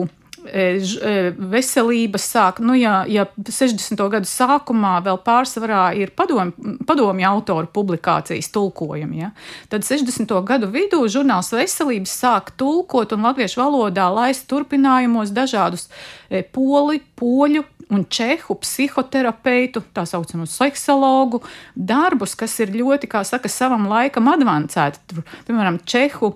veselība 0.44 2.20
sāk, 2.22 2.60
nu, 2.64 2.76
ja, 2.78 3.04
ja 3.08 3.26
60. 3.38 4.00
gadu 4.12 4.30
sākumā 4.30 4.98
vēl 5.06 5.20
pārsvarā 5.24 5.86
ir 6.00 6.14
padomju 6.16 6.78
padomi 6.88 7.26
autoru 7.28 7.70
publikācijas 7.74 8.52
tulkojumi, 8.54 9.24
ja, 9.24 9.32
tad 9.72 9.88
60. 9.88 10.34
gadu 10.48 10.70
vidū 10.74 11.02
žurnāls 11.12 11.54
veselības 11.56 12.16
sāk 12.24 12.54
tulkot 12.60 13.16
un 13.16 13.28
latviešu 13.30 13.62
valodā 13.62 14.10
laist 14.14 14.48
turpinājumos 14.52 15.34
dažādus 15.36 15.88
e, 16.30 16.44
poli, 16.44 17.02
poļu 17.20 17.64
un 17.94 18.06
čehu 18.10 18.56
psihoterapeitu, 18.62 19.84
tā 19.94 20.06
saucamo 20.10 20.48
seksologu 20.50 21.44
darbus, 21.76 22.36
kas 22.40 22.56
ir 22.64 22.74
ļoti, 22.74 23.10
kā 23.12 23.24
saka, 23.28 23.52
savam 23.52 23.88
laikam 23.92 24.32
advancēti. 24.32 25.24
Piemēram, 25.48 25.82
čehu 25.86 26.34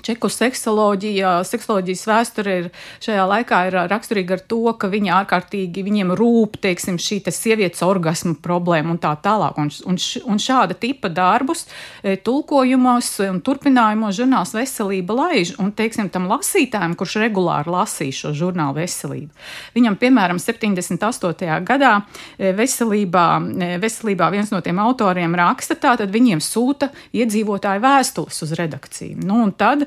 Čeku 0.00 0.30
seksoloģija, 0.32 1.42
seksoloģijas 1.44 2.02
vēsture 2.08 2.52
ir 2.62 2.68
šajā 3.04 3.24
laikā 3.28 3.58
ir 3.68 3.76
raksturīga 3.90 4.38
ar 4.38 4.42
to, 4.48 4.60
ka 4.80 4.88
viņi 4.90 5.12
ārkārtīgi 5.12 5.84
viņiem 5.84 6.14
rūp, 6.16 6.56
teiksim, 6.64 6.96
šī 6.96 7.18
te 7.26 7.34
sievietes 7.34 7.84
orgasma 7.84 8.32
problēma 8.42 8.94
un 8.94 9.00
tā 9.02 9.12
tālāk. 9.22 9.58
Un, 9.60 9.68
un, 9.92 9.98
un 10.32 10.40
šāda 10.40 10.74
tipa 10.80 11.10
darbus 11.12 11.66
e, 12.00 12.16
tulkojumos 12.16 13.10
un 13.28 13.42
turpinājumos 13.44 14.16
žurnāls 14.16 14.54
veselība 14.56 15.18
laiž. 15.18 15.54
Un, 15.62 15.74
teiksim, 15.76 16.08
tam 16.14 16.26
lasītājam, 16.30 16.96
kurš 16.98 17.18
regulāri 17.26 17.70
lasīja 17.76 18.16
šo 18.22 18.32
žurnālu 18.40 18.80
veselību, 18.80 19.30
viņam, 19.76 20.00
piemēram, 20.00 20.40
78. 20.42 21.60
gadā 21.68 21.92
e, 22.38 22.54
veselībā, 22.56 23.26
e, 23.68 23.70
veselībā 23.82 24.32
viens 24.32 24.50
no 24.54 24.62
tiem 24.64 24.80
autoriem 24.82 25.36
raksta, 25.38 25.76
tātad 25.76 26.10
viņiem 26.14 26.40
sūta 26.42 26.90
iedzīvotāju 27.12 27.84
vēstules 27.84 28.42
uz 28.48 28.56
redakciju. 28.58 29.20
Nu, 29.22 29.42
un 29.44 29.52
tad 29.52 29.81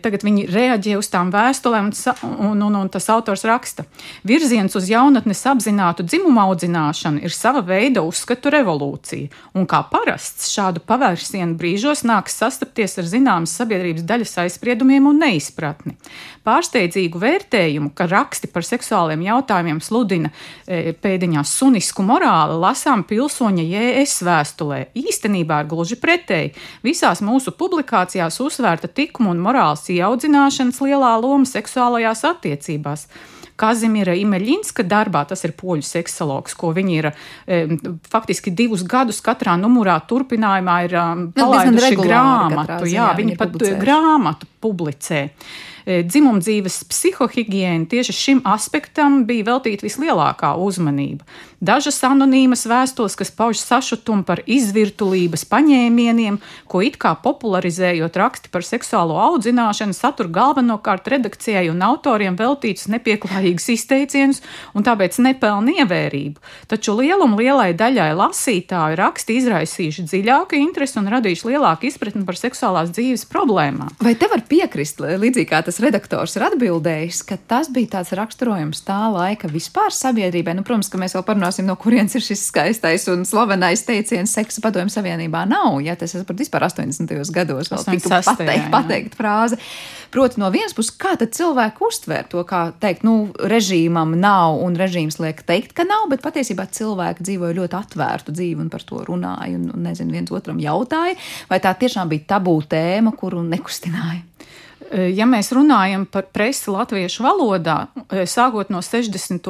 tad 0.00 0.10
tagad 0.10 0.26
viņi 0.26 0.46
reaģē 0.50 0.96
uz 0.98 1.08
tām 1.10 1.30
vēstulēm, 1.30 1.90
un, 2.26 2.36
un, 2.50 2.62
un, 2.66 2.78
un 2.82 2.88
tas 2.90 3.06
autors 3.12 3.44
raksta, 3.46 3.84
virziens 4.26 4.74
uz 4.76 4.88
jaunatnes 4.90 5.42
apzinātu 5.46 6.04
dzimumu 6.06 6.42
audzināšanu 6.42 7.22
ir 7.22 7.34
sava 7.34 7.62
veida 7.66 8.02
uzskatu 8.02 8.50
revolūcija, 8.50 9.30
un 9.54 9.68
kā 9.70 9.84
parasts 9.92 10.50
šādu 10.50 10.82
pavērsienu 10.86 11.54
brīžos 11.60 12.02
nāks 12.08 12.40
sastapties 12.42 12.98
ar 12.98 13.06
zināmas 13.06 13.54
sabiedrības 13.60 14.06
daļas 14.08 14.36
aizspriedumiem 14.44 15.06
un 15.10 15.22
neizpratni. 15.22 15.94
Pārsteidzīgu 16.46 17.20
vērtējumu, 17.20 17.92
ka 17.94 18.08
raksti 18.10 18.48
par 18.50 18.64
seksuāliem 18.66 19.22
jautājumiem 19.26 19.78
sludina 19.84 20.30
e, 20.32 20.94
pēdiņās 20.96 21.52
sunisku 21.60 22.02
morāli, 22.06 22.56
lasām 22.62 23.04
pilsoņa 23.06 23.66
JS 23.68 24.24
vēstulē. 24.26 24.80
Īstenībā 24.96 25.60
ir 25.62 25.70
gluži 25.70 26.00
pretēji. 26.00 26.54
Visās 26.86 27.20
mūsu 27.22 27.52
publikācijās 27.60 28.40
uzsvērta 28.40 28.88
tikuma 29.20 29.34
un 29.34 29.42
morāls 29.44 29.84
ieaudzināšanas 29.92 30.80
lielā 30.80 31.12
loma 31.20 31.44
seksuālajās 31.44 32.24
attiecībās. 32.24 33.06
Kazimira 33.60 34.14
Imeļinska 34.16 34.86
darbā, 34.88 35.26
tas 35.28 35.44
ir 35.44 35.52
poļu 35.52 35.84
seksologs, 35.84 36.54
ko 36.56 36.72
viņi 36.72 36.94
ir 36.96 37.10
e, 37.10 37.58
faktiski 38.08 38.50
divus 38.56 38.80
gadus 38.88 39.20
katrā 39.20 39.58
numurā 39.60 39.98
turpinājumā 40.08 40.76
ir 40.86 40.96
um, 40.96 41.26
palaiduši 41.36 41.98
grāmatu. 42.00 42.88
Jā, 42.88 43.10
viņi, 43.12 43.34
viņi 43.34 43.36
pat 43.36 43.52
publicējuši. 43.52 43.82
grāmatu 43.84 44.48
publicē. 44.64 45.20
E, 45.86 46.02
dzimumdzīves 46.04 46.82
psihohigiēna 46.90 47.88
tieši 47.90 48.16
šim 48.16 48.42
aspektam 48.48 49.24
bija 49.28 49.48
veltīta 49.52 49.86
vislielākā 49.86 50.52
uzmanība. 50.60 51.24
Dažas 51.60 51.98
anonīmas 52.08 52.64
vēstules, 52.64 53.12
kas 53.20 53.28
pauž 53.36 53.60
sašutumu 53.60 54.24
par 54.24 54.40
izvirtulības 54.48 55.42
paņēmieniem, 55.44 56.38
ko 56.64 56.80
it 56.80 56.96
kā 56.96 57.12
popularizējot 57.20 58.14
raksti 58.16 58.48
par 58.48 58.64
seksuālo 58.64 59.18
audzināšanu, 59.20 59.92
satur 59.92 60.30
galvenokārt 60.32 61.10
redakcijai 61.12 61.66
un 61.68 61.84
autoriem 61.84 62.38
veltītus 62.40 62.88
nepieklājīgus 62.88 63.68
izteicienus 63.76 64.40
un 64.72 64.86
tāpēc 64.88 65.18
nepelna 65.20 65.82
ievērību. 65.82 66.40
Taču 66.72 66.96
lielumu 66.96 67.42
lielai 67.42 67.74
daļai 67.76 68.08
lasītāju 68.16 68.96
raksti 69.02 69.36
izraisījuši 69.42 70.06
dziļāku 70.08 70.56
interesi 70.56 70.96
un 70.96 71.12
radījuši 71.12 71.52
lielāku 71.52 71.90
izpratni 71.90 72.24
par 72.24 72.40
seksuālās 72.40 72.96
dzīves 72.96 73.26
problēmām. 73.28 73.92
Vai 74.00 74.16
te 74.16 74.32
var 74.32 74.46
piekrist, 74.48 75.04
līdzīgi 75.04 75.50
kā 75.52 75.60
tas 75.68 75.69
redaktors 75.82 76.34
ir 76.34 76.48
atbildējis, 76.48 77.22
ka 77.28 77.38
tas 77.50 77.70
bija 77.70 77.98
tāds 77.98 78.14
raksturojums 78.16 78.82
tā 78.86 78.98
laika 79.14 79.50
vispār 79.52 79.94
sabiedrībai? 79.94 80.56
Nu, 80.58 80.66
protams, 80.66 80.90
ka 80.90 80.98
mēs 80.98 81.14
vēl 81.14 81.26
parunāsim 81.28 81.60
runāsim, 81.60 81.66
no 81.66 81.76
kurienes 81.76 82.14
ir 82.14 82.22
šis 82.22 82.46
skaistais 82.48 83.06
un 83.10 83.24
slavenais 83.24 83.82
teiciens, 83.84 84.32
seksa 84.32 84.60
padomju 84.62 84.90
savienībā 84.90 85.46
nav. 85.48 85.80
Ja 85.82 85.96
tas 85.96 86.14
ir 86.14 86.24
pat 86.24 86.38
vispār 86.38 86.64
80. 86.66 87.32
gados, 87.32 87.70
vēl 87.70 87.84
tika 87.86 88.20
pateikt, 88.24 88.70
pateikt 88.70 89.16
frāze. 89.18 89.58
Proti, 90.10 90.40
no 90.40 90.50
vienas 90.50 90.74
puses, 90.74 90.94
kā 90.98 91.14
tad 91.18 91.34
cilvēki 91.36 91.84
uztver 91.86 92.26
to, 92.30 92.42
kā 92.44 92.72
teikt, 92.82 93.04
nu, 93.06 93.30
režīmam 93.38 94.16
nav 94.18 94.58
un 94.58 94.74
režīms 94.78 95.20
liek 95.22 95.44
teikt, 95.46 95.74
ka 95.76 95.86
nav, 95.86 96.08
bet 96.10 96.24
patiesībā 96.24 96.66
cilvēki 96.66 97.22
dzīvoja 97.22 97.58
ļoti 97.60 97.78
atvērtu 97.78 98.34
dzīvi 98.34 98.66
un 98.66 98.72
par 98.72 98.82
to 98.86 99.04
runāja 99.06 99.54
un, 99.58 99.68
un 99.74 99.86
nezinu, 99.86 100.16
viens 100.16 100.34
otram 100.34 100.58
jautāja, 100.62 101.14
vai 101.50 101.60
tā 101.62 101.76
tiešām 101.78 102.10
bija 102.10 102.26
tabū 102.34 102.58
tēma, 102.70 103.14
kuru 103.14 103.44
nekustināja. 103.46 104.29
Eh, 104.90 105.12
ja 105.14 105.22
mēs 105.28 105.52
runājam 105.54 106.02
par 106.10 106.26
presi 106.34 106.70
latviešu 106.72 107.22
valodā, 107.22 107.76
eh, 108.10 108.24
sākot 108.26 108.72
no 108.74 108.80
60. 108.82 109.46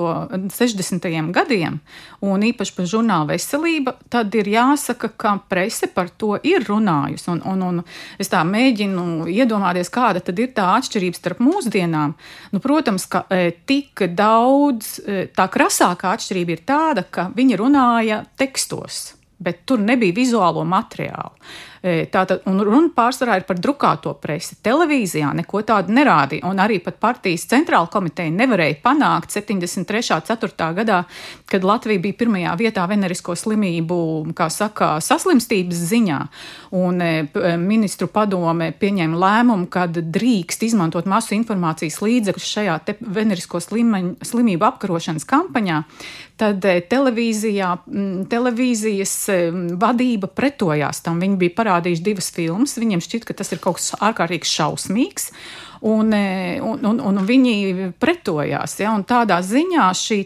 60. 0.52 1.32
gadiem, 1.32 1.80
un 2.20 2.40
īpaši 2.44 2.74
par 2.76 2.84
žurnālu 2.84 3.30
veselību, 3.32 3.94
tad 4.10 4.34
ir 4.34 4.44
jāsaka, 4.44 5.08
ka 5.16 5.40
prese 5.48 5.86
par 5.86 6.10
to 6.10 6.36
ir 6.42 6.60
runājusi. 6.68 7.28
Un, 7.28 7.40
un, 7.44 7.62
un 7.62 7.84
es 8.18 8.28
tā 8.28 8.42
mēģinu 8.44 9.24
iedomāties, 9.32 9.88
kāda 9.88 10.20
tad 10.20 10.38
ir 10.38 10.52
tā 10.52 10.76
atšķirība 10.76 11.16
starp 11.16 11.40
mūsdienām. 11.40 12.14
Nu, 12.52 12.60
protams, 12.60 13.06
ka 13.06 13.24
e, 13.30 13.50
tik 13.66 14.04
daudz, 14.12 15.00
tā 15.36 15.48
krasākā 15.48 16.12
atšķirība 16.18 16.50
ir 16.52 16.66
tāda, 16.68 17.06
ka 17.08 17.30
viņi 17.34 17.56
runāja 17.56 18.26
tekstos 18.36 19.14
bet 19.40 19.64
tur 19.64 19.80
nebija 19.80 20.14
vizuālo 20.14 20.64
materiālu. 20.68 21.32
Tātad, 21.80 22.42
un 22.44 22.60
runa 22.60 22.90
pārsvarā 22.92 23.38
ir 23.40 23.46
par 23.48 23.56
drukāto 23.56 24.10
presi. 24.20 24.58
Televīzijā 24.60 25.30
neko 25.38 25.62
tādu 25.64 25.94
nerādīja, 25.96 26.44
un 26.44 26.60
arī 26.60 26.76
pat 26.84 26.98
partijas 27.00 27.46
centrāla 27.48 27.88
komiteja 27.88 28.28
nevarēja 28.34 28.76
panākt 28.84 29.32
73. 29.32 30.20
4. 30.28 30.68
gadā, 30.76 30.98
kad 31.48 31.64
Latvija 31.64 32.02
bija 32.04 32.18
pirmajā 32.20 32.52
vietā 32.60 32.84
venerisko 32.90 33.32
slimību, 33.32 33.96
kā 34.36 34.50
saka, 34.52 35.00
saslimstības 35.00 35.80
ziņā, 35.94 36.20
un 36.76 37.00
ministru 37.64 38.12
padome 38.12 38.76
pieņēma 38.76 39.16
lēmumu, 39.24 39.72
kad 39.72 39.96
drīkst 39.96 40.68
izmantot 40.68 41.08
masu 41.08 41.32
informācijas 41.38 41.96
līdzekļus 42.04 42.52
šajā 42.58 42.76
venerisko 43.00 43.56
slimaņu, 43.64 44.18
slimību 44.20 44.68
apkarošanas 44.68 45.24
kampaņā, 45.24 45.80
tad 46.40 46.64
televīzijas 46.92 49.16
vadība 49.80 50.28
pretojās 50.32 51.02
tam. 51.04 51.20
Viņi 51.20 51.36
bija 51.40 51.52
parādījuši 51.58 51.69
divas 52.04 52.30
filmas. 52.34 52.78
Viņiem 52.80 53.02
šķiet, 53.04 53.26
ka 53.28 53.36
tas 53.38 53.52
ir 53.54 53.60
kaut 53.62 53.78
kas 53.78 53.92
ārkārtīgi 54.00 54.48
šausmīgs. 54.48 55.30
Un, 55.80 56.12
un, 56.12 56.82
un, 56.84 56.98
un 57.08 57.18
viņi 57.24 57.92
pretojās. 57.96 58.74
Ja, 58.82 58.92
tādā 59.08 59.38
ziņā 59.40 59.86
šī 59.96 60.18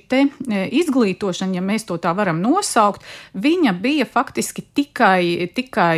izglītošana, 0.81 1.55
ja 1.55 1.63
mēs 1.63 1.87
to 1.87 1.95
tā 2.03 2.11
varam 2.19 2.41
nosaukt, 2.43 3.05
viņa 3.39 3.77
bija 3.79 4.07
faktiski 4.11 4.65
tikai, 4.75 5.47
tikai, 5.55 5.95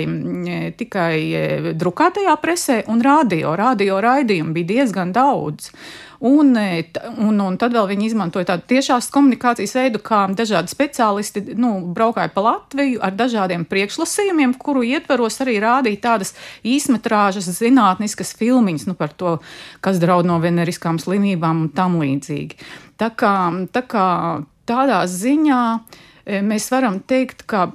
tikai 0.77 1.73
drukātajā 1.73 2.37
presē 2.43 2.83
un 2.93 3.01
radio. 3.01 3.57
Radio 3.57 4.03
raidījumu 4.05 4.53
bija 4.59 4.75
diezgan 4.75 5.17
daudz. 5.17 5.71
Un, 6.20 6.57
e, 6.57 6.85
un, 7.20 7.37
un 7.40 7.57
tad 7.61 7.74
vēl 7.76 7.90
viņi 7.90 8.09
izmantoja 8.09 8.48
tādu 8.52 8.64
tiešās 8.72 9.11
komunikācijas 9.12 9.74
veidu, 9.76 10.00
kā 10.05 10.22
dažādi 10.33 10.72
speciālisti 10.72 11.42
nu, 11.61 11.74
braukāja 11.96 12.33
pa 12.33 12.44
Latviju 12.46 13.02
ar 13.05 13.12
dažādiem 13.16 13.66
priekšlasījumiem, 13.68 14.55
kuru 14.61 14.85
ietveros 14.87 15.37
arī 15.44 15.59
rādīja 15.61 16.02
tādas 16.09 16.33
īsmetrāžas, 16.64 17.50
zinātniskas 17.59 18.33
filmiņas 18.38 18.88
nu, 18.88 18.96
par 18.96 19.12
to, 19.12 19.37
kas 19.85 20.00
draud 20.00 20.29
no 20.29 20.38
veneriskām 20.40 21.00
slimībām 21.02 21.66
un 21.66 21.70
tam 21.76 22.00
līdzīgi. 22.00 22.61
Tā 22.96 23.11
kā, 23.12 23.37
tā 23.76 23.85
kā 23.85 24.07
tādā 24.68 25.02
ziņā 25.11 25.61
e, 25.76 26.40
mēs 26.40 26.70
varam 26.72 27.02
teikt, 27.05 27.44
ka, 27.50 27.66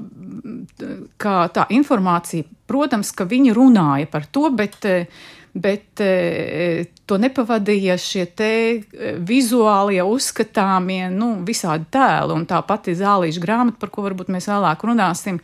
ka 1.21 1.35
tā 1.53 1.67
informācija, 1.77 2.49
protams, 2.65 3.13
ka 3.13 3.29
viņi 3.29 3.53
runāja 3.53 4.09
par 4.09 4.25
to, 4.33 4.49
bet, 4.55 4.81
e, 4.81 5.05
bet 5.53 6.01
to 7.05 7.17
nepavadīja 7.21 7.97
šie 7.99 8.25
te 8.37 8.51
e, 8.51 9.11
vizuālie, 9.27 9.99
uzskatāmie, 10.05 11.09
nu, 11.13 11.33
visādi 11.47 11.87
tēli. 11.91 12.35
Un 12.35 12.45
tā 12.49 12.61
pati 12.67 12.95
zālīša 12.97 13.43
grāmata, 13.43 13.79
par 13.81 13.91
ko 13.93 14.05
varbūt 14.05 14.31
mēs 14.31 14.47
vēlāk 14.51 14.85
runāsim, 14.87 15.41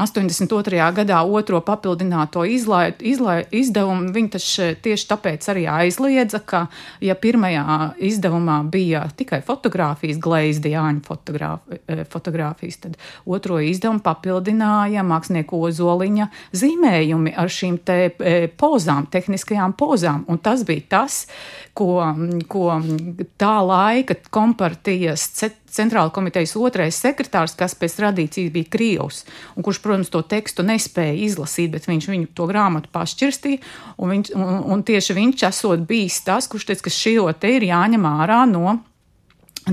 82. 0.00 0.78
gadā 0.96 1.20
otro 1.26 1.60
papildināto 1.64 2.44
izlai, 2.48 2.92
izlai, 3.04 3.42
izdevumu, 3.52 4.12
viņi 4.14 4.30
taču 4.36 4.68
tieši 4.82 5.08
tāpēc 5.10 5.48
arī 5.52 5.66
aizliedza, 5.70 6.40
ka, 6.40 6.62
ja 7.04 7.16
pirmajā 7.18 7.92
izdevumā 8.10 8.60
bija 8.70 9.04
tikai 9.16 9.42
fotografijas, 9.46 10.20
gleizdi 10.22 10.72
Jāņa 10.74 11.18
e, 11.86 12.04
fotografijas, 12.10 12.80
tad 12.86 12.96
otro 13.26 13.58
izdevumu 13.60 14.00
papildināja 14.04 15.04
mākslinieku 15.06 15.60
ozoliņa 15.68 16.30
zīmējumi 16.56 17.34
ar 17.36 17.52
šīm 17.52 17.80
te 17.84 17.98
e, 18.08 18.36
pozām, 18.60 19.10
tehniskajām 19.10 19.74
pozām. 19.78 20.24
Un 20.30 20.40
tas 20.40 20.64
bija 20.66 20.86
tas, 20.96 21.09
tas, 21.10 21.26
ko, 21.74 21.98
ko 22.50 22.78
tā 23.40 23.54
laika 23.64 24.16
kompartijas 24.32 25.26
centrāla 25.70 26.10
komitejas 26.14 26.56
otrais 26.58 26.98
sekretārs, 26.98 27.56
kas 27.58 27.76
pēc 27.78 27.96
tradīcijas 27.98 28.52
bija 28.54 28.70
Krievs, 28.70 29.24
un 29.56 29.66
kurš, 29.66 29.82
protams, 29.82 30.10
to 30.12 30.22
tekstu 30.26 30.66
nespēja 30.66 31.18
izlasīt, 31.26 31.72
bet 31.74 31.88
viņš 31.90 32.10
viņu 32.10 32.30
to 32.34 32.46
grāmatu 32.50 32.90
pašķirstīja, 32.94 33.62
un, 33.98 34.14
viņš, 34.14 34.34
un, 34.38 34.62
un 34.74 34.86
tieši 34.86 35.18
viņš 35.18 35.46
esot 35.50 35.86
bijis 35.88 36.20
tas, 36.26 36.50
kurš 36.50 36.70
teica, 36.70 36.86
ka 36.86 36.94
šī 36.94 37.16
te 37.40 37.56
ir 37.58 37.70
jāņem 37.70 38.06
ārā 38.10 38.44
no 38.50 38.78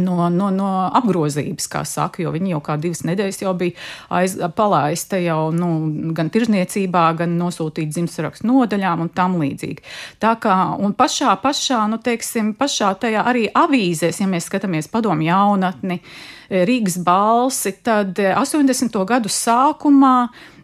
no, 0.02 0.30
no, 0.34 0.50
no 0.54 0.70
apgrozības, 0.98 1.68
kā 1.72 1.84
saka, 1.88 2.24
jo 2.24 2.34
viņi 2.36 2.54
jau 2.56 2.62
kā 2.66 2.78
divas 2.82 3.04
nedēļas 3.08 3.42
jau 3.44 3.54
bija 3.58 3.76
aiz, 4.20 4.38
palaista 4.58 5.20
jau 5.22 5.50
nu, 5.56 5.70
gan 6.18 6.32
tirzniecībā, 6.34 7.06
gan 7.22 7.38
nosūtīt 7.40 7.92
dzimstrakstu 7.94 8.48
nodaļām 8.50 9.06
un 9.06 9.12
tam 9.14 9.38
līdzīgi. 9.42 9.86
Tā 10.24 10.36
kā, 10.42 10.56
un 10.80 10.96
pašā, 10.98 11.36
pašā, 11.44 11.84
nu, 11.92 12.02
teiksim, 12.04 12.54
pašā 12.58 12.94
tajā 13.04 13.26
arī 13.28 13.48
avīzēs, 13.52 14.22
ja 14.24 14.30
mēs 14.30 14.50
skatāmies 14.52 14.90
padomu 14.92 15.28
jaunatni, 15.28 16.02
Rīgas 16.50 17.00
balsi, 17.04 17.74
tad 17.84 18.20
80. 18.20 19.02
gadu 19.08 19.32
sākumā 19.32 20.18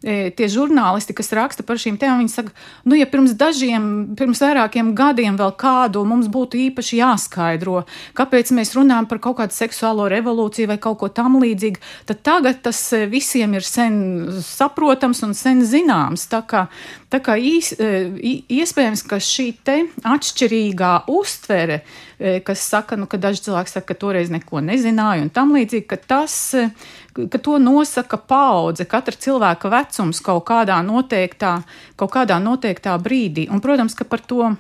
E, 0.04 0.34
tie 0.36 0.50
žurnālisti, 0.52 1.16
kas 1.16 1.32
raksta 1.32 1.64
par 1.64 1.80
šīm 1.80 1.96
tēmām, 1.96 2.26
viņi 2.26 2.32
saka, 2.34 2.52
nu, 2.84 2.98
ja 3.00 3.08
pirms 3.08 3.38
dažiem, 3.40 3.86
pirms 4.20 4.42
vairākiem 4.44 4.90
gadiem 4.98 5.38
vēl 5.40 5.54
kādu 5.56 6.02
mums 6.04 6.28
būtu 6.32 6.60
īpaši 6.60 7.00
jāskaidro, 7.00 7.86
kāpēc 8.20 8.52
mēs 8.52 8.76
runājam 8.76 9.08
par 9.08 9.22
kaut 9.24 9.38
kādu 9.40 9.56
seksuālo 9.56 10.10
revolūciju 10.12 10.74
vai 10.74 10.78
kaut 10.84 11.00
ko 11.00 11.08
tam 11.08 11.40
līdzīgu, 11.40 11.80
tad 12.12 12.20
tagad 12.28 12.60
tas 12.68 12.82
visiem 13.08 13.56
ir 13.56 13.64
sen 13.64 13.96
saprotams 14.44 15.24
un 15.24 15.32
sen 15.40 15.64
zināms. 15.64 16.28
Tā 16.28 16.44
kā, 16.52 16.66
tā 17.14 17.22
kā 17.24 17.38
īs, 17.38 17.74
e, 17.78 17.92
iespējams, 18.58 19.06
ka 19.06 19.22
šī 19.22 19.48
te 19.66 19.78
atšķirīgā 20.02 20.94
uztvere, 21.14 21.84
kas 22.48 22.62
saka, 22.72 22.96
nu, 22.96 23.06
ka 23.10 23.20
daži 23.20 23.44
cilvēki 23.46 23.72
saka, 23.74 23.88
ka 23.92 24.00
toreiz 24.00 24.30
neko 24.32 24.62
nezināja 24.64 25.26
un 25.26 25.32
tam 25.34 25.52
līdzīgi, 25.58 25.86
ka 25.90 25.98
tas 26.00 26.36
ka 27.14 27.38
to 27.38 27.58
nosaka 27.62 28.18
paudze, 28.18 28.86
katra 28.90 29.18
cilvēka 29.26 29.70
vecums 29.70 30.22
kaut 30.24 30.46
kādā 30.50 30.80
noteiktā, 30.86 31.60
kaut 32.00 32.14
kādā 32.16 32.40
noteiktā 32.42 32.96
brīdī. 33.02 33.48
Un, 33.54 33.62
protams, 33.62 33.96
ka 33.98 34.08
par 34.10 34.24
to 34.26 34.54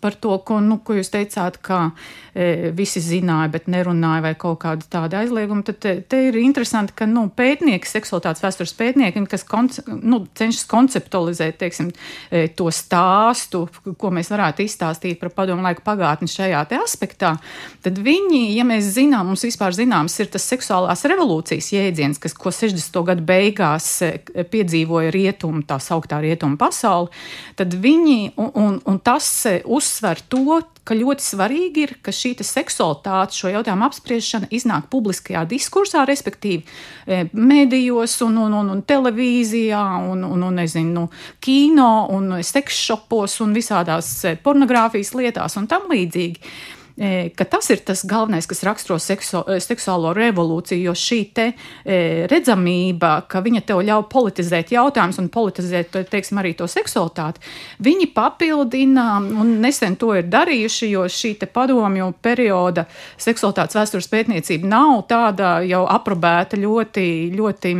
par 0.00 0.16
to, 0.18 0.36
ko, 0.46 0.58
nu, 0.64 0.78
ko 0.84 0.96
jūs 0.98 1.10
teicāt, 1.12 1.58
ka 1.64 1.78
e, 2.34 2.70
visi 2.76 3.02
zināja, 3.04 3.50
bet 3.54 3.68
nerunāja, 3.70 4.22
vai 4.24 4.34
kaut 4.38 4.60
kāda 4.64 4.86
tāda 4.90 5.22
aizlieguma. 5.22 5.64
Tad 5.66 5.80
te, 5.82 5.94
te 6.08 6.20
ir 6.28 6.38
interesanti, 6.40 6.94
ka 6.98 7.08
nu, 7.10 7.26
pētnieki, 7.34 7.88
seksualitātes 7.88 8.44
vēstures 8.44 8.74
pētnieki, 8.78 9.24
kas 9.30 9.46
konce, 9.48 9.84
nu, 9.86 10.24
cenšas 10.38 10.66
konceptualizēt 10.70 11.58
teiksim, 11.62 11.92
e, 12.30 12.46
to 12.56 12.70
stāstu, 12.74 13.64
ko 14.00 14.12
mēs 14.14 14.32
varētu 14.34 14.64
izstāstīt 14.66 15.20
par 15.20 15.32
padomu 15.36 15.64
laiku 15.64 15.84
pagātni 15.86 16.30
šajā 16.30 16.64
aspektā, 16.80 17.34
tad 17.84 17.98
viņi, 18.02 18.42
ja 18.56 18.64
mēs 18.66 18.94
zinām, 18.96 19.28
mums 19.30 19.44
vispār 19.46 19.74
zināms, 19.76 20.16
ir 20.22 20.30
tas 20.32 20.46
seksuālās 20.48 21.04
revolūcijas 21.10 21.70
jēdziens, 21.74 22.20
kas, 22.22 22.34
ko 22.36 22.52
60. 22.54 23.00
gadu 23.08 23.24
beigās 23.26 23.88
e, 24.04 24.12
piedzīvoja 24.50 25.12
rietumu, 25.14 25.62
tā 25.68 25.78
sauktā 25.82 26.20
rietumu 26.24 26.58
pasauli, 26.60 27.12
tad 27.58 27.74
viņi, 27.78 28.34
un, 28.40 28.50
un, 28.54 28.78
un 28.90 29.00
tas 29.04 29.28
e, 29.50 29.58
uz 29.64 29.83
uzsver 29.84 30.20
to, 30.32 30.60
ka 30.84 30.96
ļoti 30.96 31.24
svarīgi 31.24 31.84
ir, 31.84 31.92
ka 32.04 32.12
šī 32.12 32.34
seksualitāte, 32.44 33.36
šo 33.36 33.52
jautājumu 33.52 33.86
apspriešana 33.86 34.50
iznāk 34.54 34.88
publiskajā 34.92 35.44
diskursā, 35.48 36.04
respektīvi 36.08 36.62
e, 36.64 37.24
medijos 37.32 38.16
un, 38.24 38.38
un, 38.46 38.56
un, 38.60 38.72
un 38.74 38.84
televīzijā 38.84 39.82
un, 40.10 40.24
un, 40.28 40.46
un 40.48 40.60
nezinu, 40.60 40.92
nu, 40.94 41.04
kino 41.44 42.06
un 42.14 42.38
sekšopos 42.44 43.40
un 43.44 43.54
visādās 43.56 44.10
e, 44.24 44.36
pornogrāfijas 44.44 45.14
lietās 45.18 45.60
un 45.60 45.68
tam 45.70 45.88
līdzīgi 45.92 46.54
ka 46.94 47.44
tas 47.50 47.66
ir 47.74 47.80
tas 47.82 48.04
galvenais, 48.06 48.46
kas 48.46 48.62
raksturo 48.62 49.00
seksu, 49.02 49.40
seksuālo 49.58 50.12
revolūciju, 50.14 50.78
jo 50.86 50.92
šī 50.94 51.18
te 51.34 51.46
redzamība, 52.30 53.24
ka 53.26 53.42
viņa 53.42 53.64
tev 53.66 53.80
ļauj 53.82 54.04
politizēt 54.12 54.70
jautājumus 54.70 55.18
un 55.18 55.30
politizēt, 55.34 55.96
teiksim, 56.10 56.38
arī 56.38 56.52
to 56.54 56.68
seksualitāti, 56.70 57.42
viņi 57.82 58.06
papildina, 58.14 59.06
un 59.18 59.56
nesen 59.64 59.98
to 59.98 60.12
ir 60.14 60.28
darījuši, 60.30 60.90
jo 60.92 61.08
šī 61.10 61.32
te 61.40 61.48
padomju 61.50 62.12
perioda 62.22 62.86
seksualitātes 63.18 63.74
vēstures 63.80 64.10
pētniecība 64.12 64.70
nav 64.70 65.02
tāda 65.10 65.56
jau 65.66 65.82
aprobēta 65.90 66.60
ļoti, 66.62 67.08
ļoti, 67.34 67.74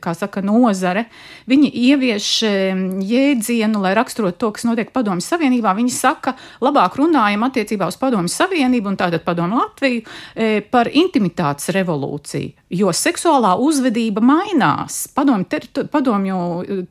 kā 0.00 0.16
saka, 0.16 0.40
nozare. 0.40 1.06
Viņi 1.44 1.70
ievieš 1.90 2.32
jēdzienu, 3.04 3.84
lai 3.84 3.92
raksturot 3.98 4.40
to, 4.40 4.54
kas 4.56 4.64
notiek 4.64 4.96
padomju 4.96 5.28
savienībā, 5.28 5.76
viņi 5.76 5.92
saka, 5.92 6.38
labāk 6.64 6.96
runājam 6.96 7.44
attiecībā 7.50 7.92
uz 7.92 8.00
padomju 8.00 8.32
savienību 8.32 8.45
Savienību 8.46 8.92
un 8.92 8.98
tātad 8.98 9.24
padomu 9.26 9.58
Latviju 9.58 10.02
e, 10.34 10.60
par 10.70 10.90
intimitātes 10.94 11.72
revolūciju. 11.74 12.65
Jo 12.66 12.90
seksuālā 12.90 13.52
uzvedība 13.62 14.18
mainās. 14.26 15.04
Padomju, 15.14 15.46
terito, 15.46 15.84
padomju 15.86 16.38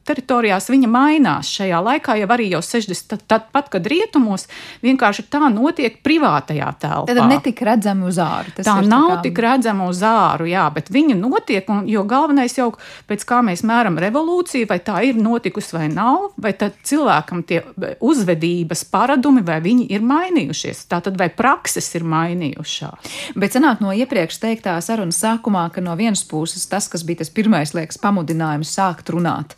teritorijās 0.08 0.70
viņa 0.72 0.88
mainās 0.88 1.50
šajā 1.52 1.82
laikā, 1.84 2.16
jau 2.22 2.30
arī 2.32 2.46
jau 2.54 2.62
60. 2.64 3.10
Tad, 3.12 3.26
tad 3.28 3.50
pat, 3.52 3.68
kad 3.74 3.88
rietumos 3.92 4.48
vienkārši 4.86 5.26
tā 5.28 5.50
notiek 5.52 5.98
privātajā 6.06 6.70
telpā. 6.80 7.12
Tad 7.12 7.20
netik 7.28 7.60
redzama 7.68 8.08
uz 8.08 8.20
āru. 8.24 8.54
Tas 8.56 8.70
tā 8.70 8.76
nav 8.88 9.10
tā 9.10 9.18
kā... 9.18 9.26
tik 9.26 9.42
redzama 9.44 9.90
uz 9.92 10.00
āru, 10.08 10.48
jā, 10.48 10.64
bet 10.78 10.94
viņa 10.96 11.18
notiek, 11.20 11.68
un, 11.68 11.84
jo 11.92 12.06
galvenais 12.08 12.56
jau 12.56 12.70
pēc 13.12 13.28
kā 13.28 13.42
mēs 13.44 13.66
mēram 13.68 14.00
revolūciju, 14.00 14.70
vai 14.72 14.80
tā 14.80 15.02
ir 15.10 15.20
notikusi 15.20 15.76
vai 15.76 15.90
nav, 15.92 16.30
vai 16.40 16.54
tad 16.56 16.80
cilvēkam 16.88 17.44
tie 17.44 17.60
uzvedības 18.00 18.86
paradumi, 18.96 19.44
vai 19.44 19.60
viņi 19.68 19.90
ir 19.92 20.08
mainījušies. 20.08 20.86
Tātad 20.88 21.20
vai 21.20 21.28
prakses 21.36 21.92
ir 22.00 22.08
mainījušās. 22.08 23.14
Bet 23.36 23.60
sanāk 23.60 23.84
no 23.84 23.92
iepriekš 23.92 24.40
teiktā 24.40 24.80
sarunas 24.86 25.20
sākumā, 25.20 25.65
ka 25.74 25.84
no 25.84 25.96
vienas 26.00 26.26
puses 26.28 26.68
tas, 26.70 26.90
kas 26.92 27.06
bija 27.08 27.24
tas 27.24 27.34
pirmais, 27.34 27.74
liekas, 27.78 28.00
pamudinājums 28.02 28.74
sākt 28.78 29.12
runāt, 29.14 29.56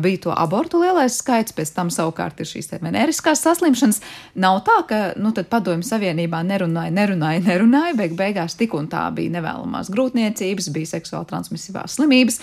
bija 0.00 0.20
to 0.22 0.32
abortu 0.32 0.80
lielais 0.80 1.18
skaits, 1.20 1.52
pēc 1.52 1.72
tam 1.76 1.90
savukārt 1.92 2.40
ir 2.40 2.48
šīs 2.48 2.70
veneriskās 2.80 3.42
saslimšanas. 3.44 4.00
Nav 4.40 4.62
tā, 4.64 4.78
ka 4.88 5.00
nu, 5.20 5.32
padomju 5.36 5.84
savienībā 5.84 6.40
nerunāja, 6.46 6.92
nerunāja, 6.94 7.42
nerunāja, 7.44 7.96
beig 7.98 8.16
beigās 8.16 8.56
tik 8.56 8.74
un 8.78 8.88
tā 8.88 9.04
bija 9.14 9.36
nevēlamās 9.36 9.92
grūtniecības, 9.92 10.70
bija 10.72 10.94
seksuāli 10.96 11.28
transmisīvās 11.28 11.98
slimības. 11.98 12.40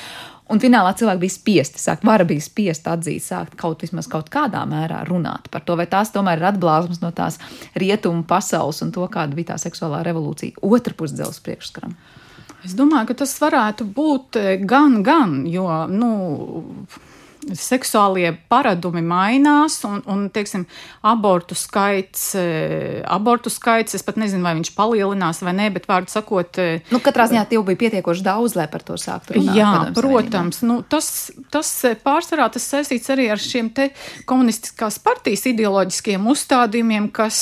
Un 0.53 0.61
finālā 0.61 0.91
cilvēki 0.93 1.23
bija 1.23 1.33
spiesti 1.33 1.81
sākt, 1.81 2.03
vara 2.05 2.25
bija 2.29 2.43
spiesta 2.45 2.93
atzīt, 2.93 3.23
sākt 3.25 3.55
kaut 3.57 3.81
vismaz 3.81 4.05
kaut 4.11 4.29
kādā 4.33 4.61
mērā 4.69 5.01
runāt 5.09 5.49
par 5.49 5.65
to, 5.65 5.73
vai 5.79 5.87
tās 5.89 6.13
tomēr 6.13 6.37
ir 6.37 6.51
atblāzmas 6.51 7.01
no 7.01 7.09
tās 7.17 7.39
rietumu 7.73 8.21
pasaules 8.29 8.83
un 8.85 8.93
to, 8.93 9.07
kāda 9.09 9.33
bija 9.33 9.55
tā 9.55 9.57
seksuālā 9.65 10.03
revolūcija 10.05 10.61
otrā 10.61 10.93
pusdzeles 10.93 11.41
priekšskaram. 11.41 11.97
Es 12.65 12.73
domāju, 12.77 13.11
ka 13.11 13.19
tas 13.21 13.35
varētu 13.41 13.85
būt 13.95 14.39
gan, 14.65 15.01
gan, 15.05 15.43
jo, 15.49 15.67
nu, 15.91 16.11
seksuālie 17.53 18.31
paradumi 18.49 19.03
mainās, 19.05 19.77
un, 19.85 20.01
un 20.09 20.25
teiksim, 20.33 20.65
abortu 21.05 21.57
skaits, 21.57 22.27
e, 22.39 23.01
abortu 23.11 23.51
skaits, 23.53 23.97
es 23.97 24.05
pat 24.05 24.17
nezinu, 24.19 24.43
vai 24.45 24.55
viņš 24.57 24.71
palielinās 24.77 25.43
vai 25.45 25.53
nē, 25.57 25.69
bet 25.75 25.85
vārdu 25.89 26.13
sakot, 26.13 26.57
e, 26.61 26.79
nu, 26.93 27.01
katrā 27.03 27.27
ziņā 27.29 27.45
tie 27.51 27.61
bija 27.65 27.81
pietiekoši 27.85 28.25
daudz, 28.25 28.55
lai 28.57 28.67
par 28.71 28.85
to 28.87 28.97
sāktu 28.99 29.37
runāt. 29.37 29.59
Jā, 29.59 29.71
protams, 29.97 30.61
nu, 30.65 30.79
tas, 30.89 31.29
tas 31.53 31.69
e, 31.85 31.93
pārsvarā 32.01 32.47
tas 32.53 32.65
saistīts 32.73 33.11
arī 33.13 33.27
ar 33.33 33.41
šiem 33.41 33.69
te 33.75 33.89
komunistiskās 34.29 34.97
partijas 35.03 35.45
ideoloģiskiem 35.51 36.25
uzstādījumiem, 36.31 37.11
kas, 37.15 37.39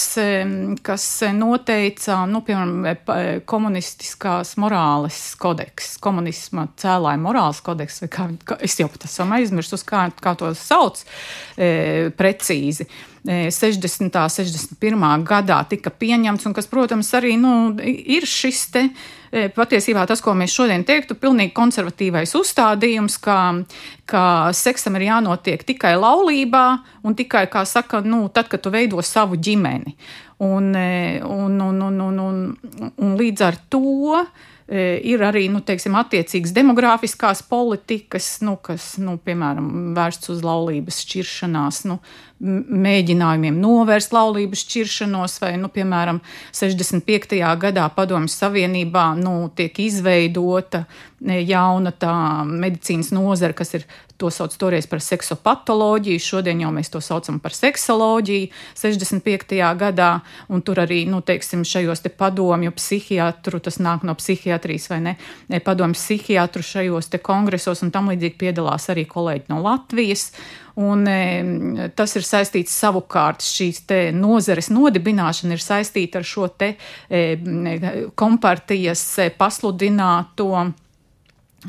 kas 0.84 1.08
noteica, 1.38 2.24
nu, 2.30 2.44
piemēram, 2.46 3.44
komunistiskās 3.50 4.56
morāles 4.60 5.22
kodeks, 5.40 5.96
komunisma 6.04 6.68
cēlāja 6.80 7.22
morāles 7.22 7.64
kodeks, 7.64 8.04
vai 8.04 8.12
kā, 8.12 8.28
es 8.64 8.76
jau 8.80 8.90
pat 8.92 9.08
esmu 9.08 9.40
aizmirsus, 9.40 9.86
kā, 9.94 10.08
kā 10.18 10.36
to 10.40 10.54
sauc 10.58 11.06
e, 11.56 12.12
precīzi. 12.18 12.90
60. 13.24 14.04
un 14.04 14.12
61. 14.12 15.24
gadā 15.24 15.62
tika 15.72 15.92
pieņemts, 15.96 16.44
un 16.50 16.56
kas, 16.56 16.68
protams, 16.68 17.08
arī 17.16 17.38
nu, 17.40 17.72
ir 17.80 18.28
šis 18.28 18.64
te 18.74 18.82
e, 18.84 19.46
patiesībā 19.56 20.04
tas, 20.10 20.20
ko 20.20 20.34
mēs 20.36 20.52
šodien 20.52 20.84
teiktu, 20.84 21.16
pilnīgi 21.16 21.56
konservatīvais 21.56 22.36
uzstādījums, 22.36 23.16
ka, 23.24 23.38
ka 24.12 24.26
seksam 24.52 25.00
ir 25.00 25.08
jānotiek 25.08 25.64
tikai 25.64 25.96
laulībā 25.96 26.66
un 27.08 27.16
tikai, 27.16 27.46
kā 27.54 27.64
saka, 27.64 28.04
nu, 28.04 28.26
tad, 28.28 28.52
kad 28.52 28.64
tu 28.64 28.74
veido 28.74 29.00
savu 29.00 29.40
ģimeni. 29.40 29.96
Un, 30.44 30.74
e, 30.76 31.22
un, 31.24 31.62
un, 31.64 31.80
un, 31.88 32.02
un, 32.10 32.20
un, 32.20 32.90
un 33.00 33.16
līdz 33.16 33.48
ar 33.48 33.62
to 33.72 34.20
ir 34.68 35.24
arī 35.26 35.48
nu, 35.52 35.60
teiksim, 35.66 35.96
attiecīgas 36.00 36.54
demogrāfiskās 36.56 37.44
politikas, 37.50 38.38
nu, 38.46 38.56
kas, 38.64 38.94
nu, 39.02 39.18
piemēram, 39.20 39.96
vērsts 39.98 40.32
uz 40.34 40.44
laulības 40.46 41.02
šķiršanās, 41.04 41.84
nu, 41.90 42.00
mēģinājumiem 42.44 43.56
novērst 43.64 44.14
laulības 44.14 44.64
šķiršanos, 44.66 45.38
vai, 45.44 45.54
nu, 45.62 45.70
piemēram, 45.72 46.20
65. 46.52 47.38
gadā 47.62 47.88
Padomju 47.96 48.32
Savienībā 48.32 49.14
nu, 49.20 49.36
tiek 49.56 49.78
izveidota 49.80 50.84
e, 50.84 51.40
jauna 51.48 51.94
tā 51.96 52.14
medicīnas 52.48 53.14
nozara, 53.16 53.56
kas 53.56 53.74
ir 53.80 53.86
to 54.20 54.30
sauc 54.32 54.54
toreiz 54.60 54.86
par 54.88 55.02
seksopatoloģiju, 55.04 56.22
šodien 56.22 56.62
jau 56.64 56.72
mēs 56.76 56.92
to 56.94 57.02
saucam 57.04 57.40
par 57.44 57.56
seksoloģiju, 57.56 58.52
65. 58.80 59.56
gadā, 59.80 60.10
un 60.52 60.64
tur 60.66 60.84
arī, 60.84 61.04
nu, 61.10 61.24
teiksim, 61.26 61.64
šajos 61.68 62.04
te 62.04 62.12
padomju 62.12 62.76
psihiatru, 62.76 63.62
tas 63.64 63.80
nāk 63.84 64.04
no 64.08 64.16
psihiatrijas 64.20 64.90
vai 64.92 65.00
ne, 65.08 65.16
e, 65.48 65.62
padomju 65.64 65.96
psihiatru 66.00 66.66
šajos 66.74 67.08
te 67.14 67.24
kongresos 67.24 67.86
un 67.88 67.96
tam 67.96 68.12
līdzīgi 68.12 68.40
piedalās 68.44 68.90
arī 68.92 69.08
kolēģi 69.08 69.50
no 69.54 69.64
Latvijas. 69.64 70.34
Un, 70.76 71.06
e, 71.06 71.90
tas 71.94 72.16
ir 72.18 72.26
saistīts 72.26 72.74
savukārt, 72.82 73.46
šīs 73.46 73.84
nozares 74.18 74.72
nodibināšana 74.74 75.54
ir 75.54 75.62
saistīta 75.62 76.22
ar 76.22 76.26
šo 76.26 76.48
te 76.50 76.74
e, 77.10 77.22
kompartijas 78.18 79.04
e, 79.22 79.30
pasludināto 79.38 80.50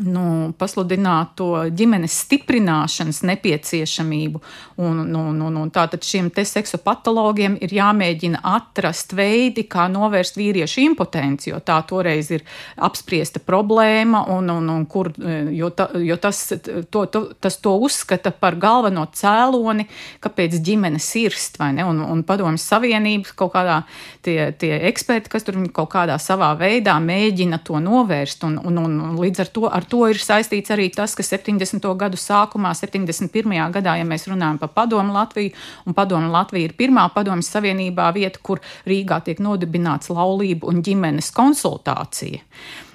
nu, 0.02 0.52
pasludināt 0.58 1.34
to 1.38 1.50
ģimenes 1.74 2.16
stiprināšanas 2.24 3.22
nepieciešamību. 3.28 4.40
Un, 4.82 5.02
nu, 5.10 5.22
nu, 5.36 5.50
nu, 5.54 5.64
tātad 5.74 6.02
šiem 6.06 6.30
seksopatologiem 6.34 7.56
ir 7.62 7.74
jāmēģina 7.76 8.42
atrast 8.54 9.14
veidi, 9.16 9.66
kā 9.70 9.86
novērst 9.92 10.38
vīriešu 10.40 10.82
impotenci, 10.84 11.50
jo 11.52 11.60
tā 11.64 11.78
toreiz 11.86 12.30
ir 12.34 12.44
apspriesta 12.76 13.42
problēma, 13.44 14.24
un, 14.34 14.50
un, 14.50 14.70
un 14.74 14.86
kur, 14.90 15.12
jo, 15.54 15.70
ta, 15.76 15.88
jo 16.02 16.18
tas, 16.20 16.42
to, 16.90 17.04
to, 17.06 17.24
tas 17.40 17.58
to 17.62 17.76
uzskata 17.86 18.34
par 18.34 18.58
galveno 18.60 19.06
cēloni, 19.14 19.86
kāpēc 20.24 20.58
ģimenes 20.64 21.08
irst, 21.22 21.60
vai 21.62 21.72
ne? 21.76 21.86
Un, 21.86 22.02
un 22.02 22.24
padomjas 22.26 22.66
Savienības 22.74 23.34
kaut 23.38 23.54
kādā 23.54 23.82
tie, 24.24 24.50
tie 24.58 24.74
eksperti, 24.90 25.30
kas 25.30 25.46
tur 25.46 25.60
kaut 25.74 25.92
kādā 25.92 26.16
savā 26.22 26.50
veidā 26.58 26.96
mēģina 27.02 27.60
to 27.64 27.78
novērst, 27.82 28.44
un, 28.48 28.58
un, 28.58 28.80
un 28.82 29.16
līdz 29.20 29.44
ar 29.44 29.52
to 29.54 29.68
ar 29.70 29.83
ar 29.84 29.90
to 29.90 30.00
ir 30.08 30.20
saistīts 30.20 30.72
arī 30.72 30.88
tas, 30.94 31.14
ka 31.14 31.24
70. 31.26 31.84
gadu 32.00 32.18
sākumā, 32.20 32.72
71. 32.78 33.52
gadā, 33.74 33.98
ja 34.00 34.08
mēs 34.08 34.26
runājam 34.30 34.58
par 34.62 34.72
padomu 34.76 35.12
Latviju, 35.14 35.52
un 35.84 35.96
padomu 35.96 36.32
Latvija 36.32 36.70
ir 36.70 36.76
pirmā 36.78 37.04
padomjas 37.14 37.52
savienībā 37.52 38.08
vieta, 38.16 38.40
kur 38.42 38.62
Rīgā 38.88 39.20
tiek 39.26 39.42
nodibināts 39.44 40.10
laulību 40.14 40.72
un 40.72 40.82
ģimenes 40.84 41.30
konsultācija. 41.36 42.40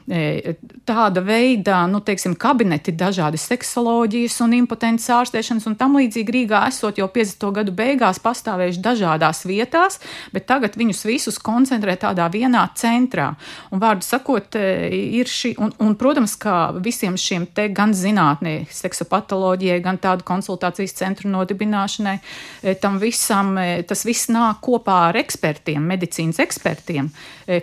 E, 0.10 0.56
tāda 0.90 1.22
veida, 1.22 1.84
nu, 1.86 2.00
teiksim, 2.02 2.34
kabineti, 2.40 2.90
dažādi 2.98 3.38
seksoloģijas 3.38 4.40
un 4.42 4.56
impotences 4.58 5.12
ārstēšanas 5.14 5.68
un 5.70 5.76
tam 5.78 6.00
līdzīgi 6.00 6.34
Rīgā 6.34 6.64
esot 6.72 6.98
jau 6.98 7.06
50. 7.14 7.46
gadu 7.60 7.76
beigās 7.78 8.18
pastāvējuši 8.24 8.82
dažādās 8.82 9.44
vietās, 9.46 10.00
bet 10.34 10.48
tagad 10.50 10.80
viņus 10.82 11.04
visus 11.06 11.38
koncentrē 11.38 11.94
tādā 12.02 12.26
vienā 12.34 12.64
centrā. 12.74 13.28
Un 13.70 13.84
vārdu 13.84 14.08
sakot, 14.08 14.58
e, 14.58 14.90
ir 15.20 15.30
šī, 15.30 15.52
un, 15.62 15.76
un 15.78 15.94
protams, 16.00 16.34
ka 16.42 16.72
visiem 16.82 17.14
šiem 17.14 17.46
te 17.54 17.68
gan 17.70 17.94
zinātnē, 17.94 18.56
seksopatoloģijai, 18.80 19.78
gan 19.86 20.02
tādu 20.02 20.26
konsultācijas 20.26 20.98
centru 21.04 21.30
nodibināšanai, 21.30 22.16
e, 22.64 22.74
tam 22.82 22.98
visam, 22.98 23.54
tas 23.86 24.02
viss 24.10 24.34
nāk 24.34 24.58
kopā 24.66 24.98
ar 25.12 25.22
ekspertiem, 25.22 25.86
medicīnas 25.94 26.42
ekspertiem, 26.42 27.14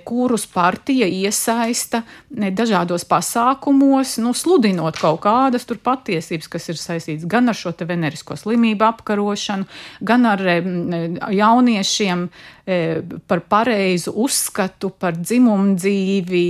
kurus 0.07 0.47
partija 0.51 1.07
iesaista 1.11 2.05
dažādos 2.37 3.07
pasākumos, 3.09 4.17
nu, 4.21 4.35
sludinot 4.37 4.99
kaut 5.01 5.23
kādas 5.25 5.65
tur 5.69 5.81
patiesības, 5.81 6.51
kas 6.53 6.69
ir 6.69 6.81
saistītas 6.81 7.29
gan 7.31 7.49
ar 7.49 7.57
šo 7.57 7.73
venerisko 7.89 8.37
slimību 8.37 8.85
apkarošanu, 8.91 9.69
gan 10.05 10.29
ar 10.29 10.45
jauniešiem 10.45 12.29
E, 12.29 12.56
par 13.31 13.45
pareizu 13.47 14.11
uzskatu 14.25 14.91
par 14.91 15.15
dzimumu 15.15 15.77
dzīvi, 15.79 16.47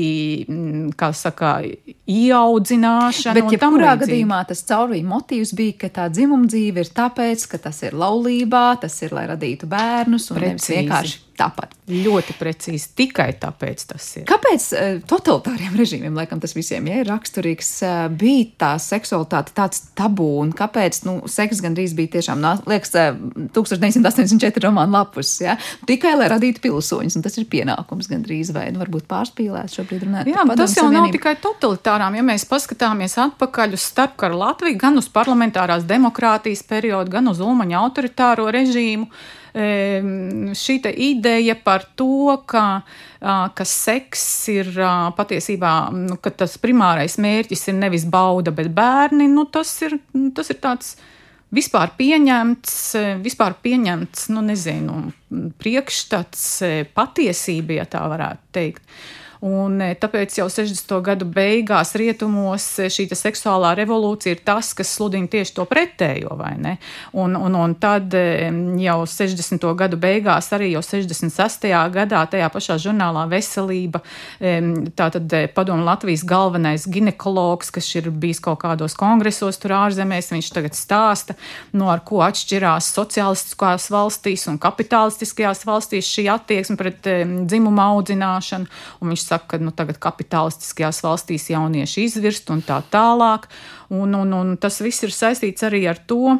kā 0.97 1.11
saka, 1.13 1.59
ieaudzināšanu. 2.07 3.37
Bet, 3.37 3.53
ja 3.53 3.61
kurā 3.69 3.93
gadījumā 4.01 4.41
tas 4.49 4.65
caurvīja 4.69 5.05
motīvs 5.11 5.53
bija, 5.59 5.77
ka 5.85 5.93
tā 6.01 6.09
dzimuma 6.13 6.49
dzīve 6.49 6.87
ir 6.87 6.93
tāpēc, 6.97 7.47
ka 7.53 7.61
tas 7.69 7.83
ir 7.85 7.99
laulībā, 7.99 8.67
tas 8.81 8.97
ir, 9.05 9.13
lai 9.17 9.29
radītu 9.29 9.69
bērnus, 9.69 10.31
un 10.33 10.45
nevis 10.47 10.73
vienkārši 10.73 11.23
tāpat. 11.37 11.75
Ļoti 11.91 12.35
precīzi, 12.39 12.89
tikai 12.99 13.29
tāpēc 13.41 13.85
tas 13.91 14.07
ir. 14.19 14.25
Kāpēc 14.29 14.67
uh, 14.73 14.87
totalitāriem 15.09 15.77
režīmiem, 15.79 16.17
laikam 16.17 16.41
tas 16.43 16.55
visiem 16.57 16.89
ja, 16.91 17.03
ir 17.03 17.11
raksturīgs, 17.11 17.71
uh, 17.85 17.97
bija 18.11 18.47
tā 18.63 18.71
seksualitāte 18.83 19.55
tāds 19.57 19.83
tabū, 19.99 20.31
un 20.43 20.53
kāpēc, 20.57 21.03
nu, 21.07 21.19
seks 21.31 21.61
gandrīz 21.65 21.95
bija 21.99 22.17
tiešām, 22.17 22.43
liekas, 22.71 22.95
uh, 22.97 23.21
1984 23.57 24.65
romāna 24.65 25.03
lapus, 25.03 25.35
ja, 25.45 25.59
tikai 25.89 26.06
tikai 26.07 26.19
lai 26.21 26.29
radītu 26.31 26.63
pilsoņus, 26.65 27.17
un 27.19 27.25
tas 27.25 27.37
ir 27.41 27.47
pienākums 27.51 28.09
gandrīz 28.11 28.53
vai 28.55 28.69
nu, 28.73 28.81
varbūt 28.83 29.07
pārspīlēts 29.11 29.79
šobrīd 29.79 30.05
runāt. 30.07 30.29
Jā, 30.31 30.45
bet 30.47 30.61
tas 30.61 30.75
jau 30.77 30.87
savienību. 30.87 31.07
nav 31.07 31.15
tikai 31.17 31.35
totalitārām. 31.43 32.19
Ja 32.19 32.27
mēs 32.27 32.47
paskatāmies 32.49 33.17
atpakaļ 33.23 33.75
uz 33.77 33.87
starpkaru 33.91 34.39
Latviju, 34.39 34.79
gan 34.79 35.01
uz 35.01 35.09
parlamentārās 35.13 35.87
demokrātijas 35.89 36.63
periodu, 36.67 37.17
gan 37.17 37.33
uz 37.33 37.43
Ulmaņa 37.43 37.81
autoritāro 37.81 38.47
režīmu, 38.55 39.09
šī 39.57 40.75
ideja 40.93 41.57
par 41.65 41.87
to, 41.97 42.37
ka, 42.47 42.83
ka 43.57 43.65
seks 43.65 44.25
ir 44.53 44.71
patiesībā, 45.17 45.75
nu, 45.97 46.21
ka 46.21 46.31
tas 46.45 46.59
primārais 46.61 47.17
mērķis 47.19 47.71
ir 47.73 47.79
nevis 47.81 48.05
bauda, 48.05 48.53
bet 48.53 48.69
bērni, 48.77 49.31
nu, 49.33 49.47
tas 49.49 49.73
ir, 49.87 49.97
tas 50.37 50.53
ir 50.53 50.61
tāds 50.61 50.97
vispār 51.57 51.95
pieņemts, 51.99 52.79
vispār 53.25 53.57
pieņemts 53.65 54.29
nu, 54.35 54.45
nezinu, 54.47 54.99
priekšstats, 55.61 56.49
patiesība, 56.97 57.81
ja 57.81 57.87
tā 57.91 58.05
varētu 58.13 58.53
teikt. 58.57 58.85
Un 59.47 59.79
tāpēc 60.01 60.41
jau 60.41 60.47
60. 60.51 60.97
gadu 61.07 61.27
beigās 61.31 61.93
rietumos 61.99 62.65
šī 62.91 63.07
seksuālā 63.15 63.75
revolūcija 63.79 64.35
ir 64.35 64.41
tas, 64.47 64.73
kas 64.75 64.91
sludina 64.97 65.29
tieši 65.31 65.55
to 65.55 65.67
pretējo, 65.71 66.35
vai 66.39 66.55
ne? 66.59 66.73
Un, 67.15 67.37
un, 67.39 67.55
un 67.55 67.75
tad 67.79 68.15
jau 68.17 68.97
60. 69.07 69.67
gadu 69.79 69.99
beigās, 70.03 70.49
arī 70.57 70.73
jau 70.73 70.83
66. 70.83 71.69
gadā, 71.95 72.25
tajā 72.33 72.49
pašā 72.51 72.79
žurnālā 72.83 73.27
Veselība, 73.31 74.03
tātad 74.99 75.37
padomu 75.55 75.87
Latvijas 75.87 76.27
galvenais 76.27 76.89
ginekologs, 76.91 77.71
kas 77.75 77.93
ir 77.95 78.11
bijis 78.11 78.43
kaut 78.43 78.65
kādos 78.65 78.99
kongresos 78.99 79.61
tur 79.63 79.77
ārzemēs, 79.79 80.33
viņš 80.35 80.51
tagad 80.57 80.75
stāsta, 80.79 81.39
no 81.77 81.93
ar 81.93 82.03
ko 82.07 82.25
atšķirās 82.27 82.91
sociālistiskās 82.97 83.91
valstīs 83.95 84.49
un 84.51 84.59
kapitalistiskajās 84.63 85.63
valstīs 85.69 86.11
šī 86.11 86.27
attieksme 86.35 86.79
pret 86.81 87.07
dzimumu 87.47 87.85
audzināšanu. 87.87 88.71
Un 89.01 89.13
viņš 89.13 89.23
saka, 89.23 89.36
ka 89.45 89.61
nu, 89.61 89.73
tagad 89.77 89.99
kapitalistiskajās 90.03 91.03
valstīs 91.05 91.51
jaunieši 91.53 92.07
izvirst 92.09 92.51
un 92.55 92.63
tā 92.65 92.81
tālāk. 92.93 93.49
Un, 93.93 94.15
un, 94.17 94.33
un 94.33 94.55
tas 94.61 94.81
viss 94.83 95.05
ir 95.07 95.13
saistīts 95.15 95.67
arī 95.67 95.85
ar 95.91 96.01
to, 96.09 96.39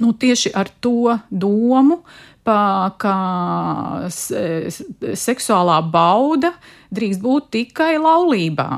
nu, 0.00 0.12
tieši 0.12 0.52
ar 0.56 0.70
to 0.82 1.14
domu, 1.30 2.02
pa, 2.46 2.92
ka 3.00 3.14
seksuālā 4.10 5.80
bauda 5.92 6.52
drīkst 6.94 7.22
būt 7.22 7.50
tikai 7.58 7.96
laulībā. 7.98 8.70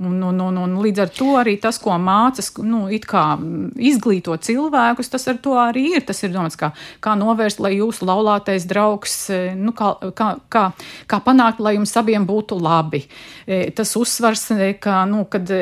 Un, 0.00 0.22
un, 0.22 0.38
un, 0.40 0.56
un 0.56 0.76
līdz 0.80 1.00
ar 1.02 1.10
to 1.12 1.34
arī 1.36 1.58
tas, 1.60 1.76
ko 1.76 1.92
mācās, 2.00 2.46
nu, 2.64 2.86
izglīto 2.88 4.32
cilvēkus, 4.40 5.10
tas 5.12 5.28
ar 5.28 5.36
to 5.44 5.58
arī 5.60 5.82
ir. 5.98 6.06
Tas 6.08 6.22
ir 6.24 6.32
domāts, 6.32 6.56
kā, 6.56 6.70
kā 7.04 7.12
novērst, 7.20 7.60
lai 7.60 7.74
jūsu 7.74 8.08
laulātais 8.08 8.64
draugs, 8.70 9.18
e, 9.28 9.40
nu, 9.60 9.74
kā, 9.76 9.92
kā, 10.16 10.30
kā, 10.48 10.64
kā 11.04 11.20
panākt, 11.26 11.60
lai 11.60 11.74
jums 11.76 11.92
abiem 12.00 12.24
būtu 12.24 12.56
labi. 12.64 13.02
E, 13.44 13.66
tas 13.76 13.92
uzsvars, 14.00 14.46
e, 14.56 14.72
ka, 14.80 15.02
nu, 15.10 15.26
kad, 15.28 15.52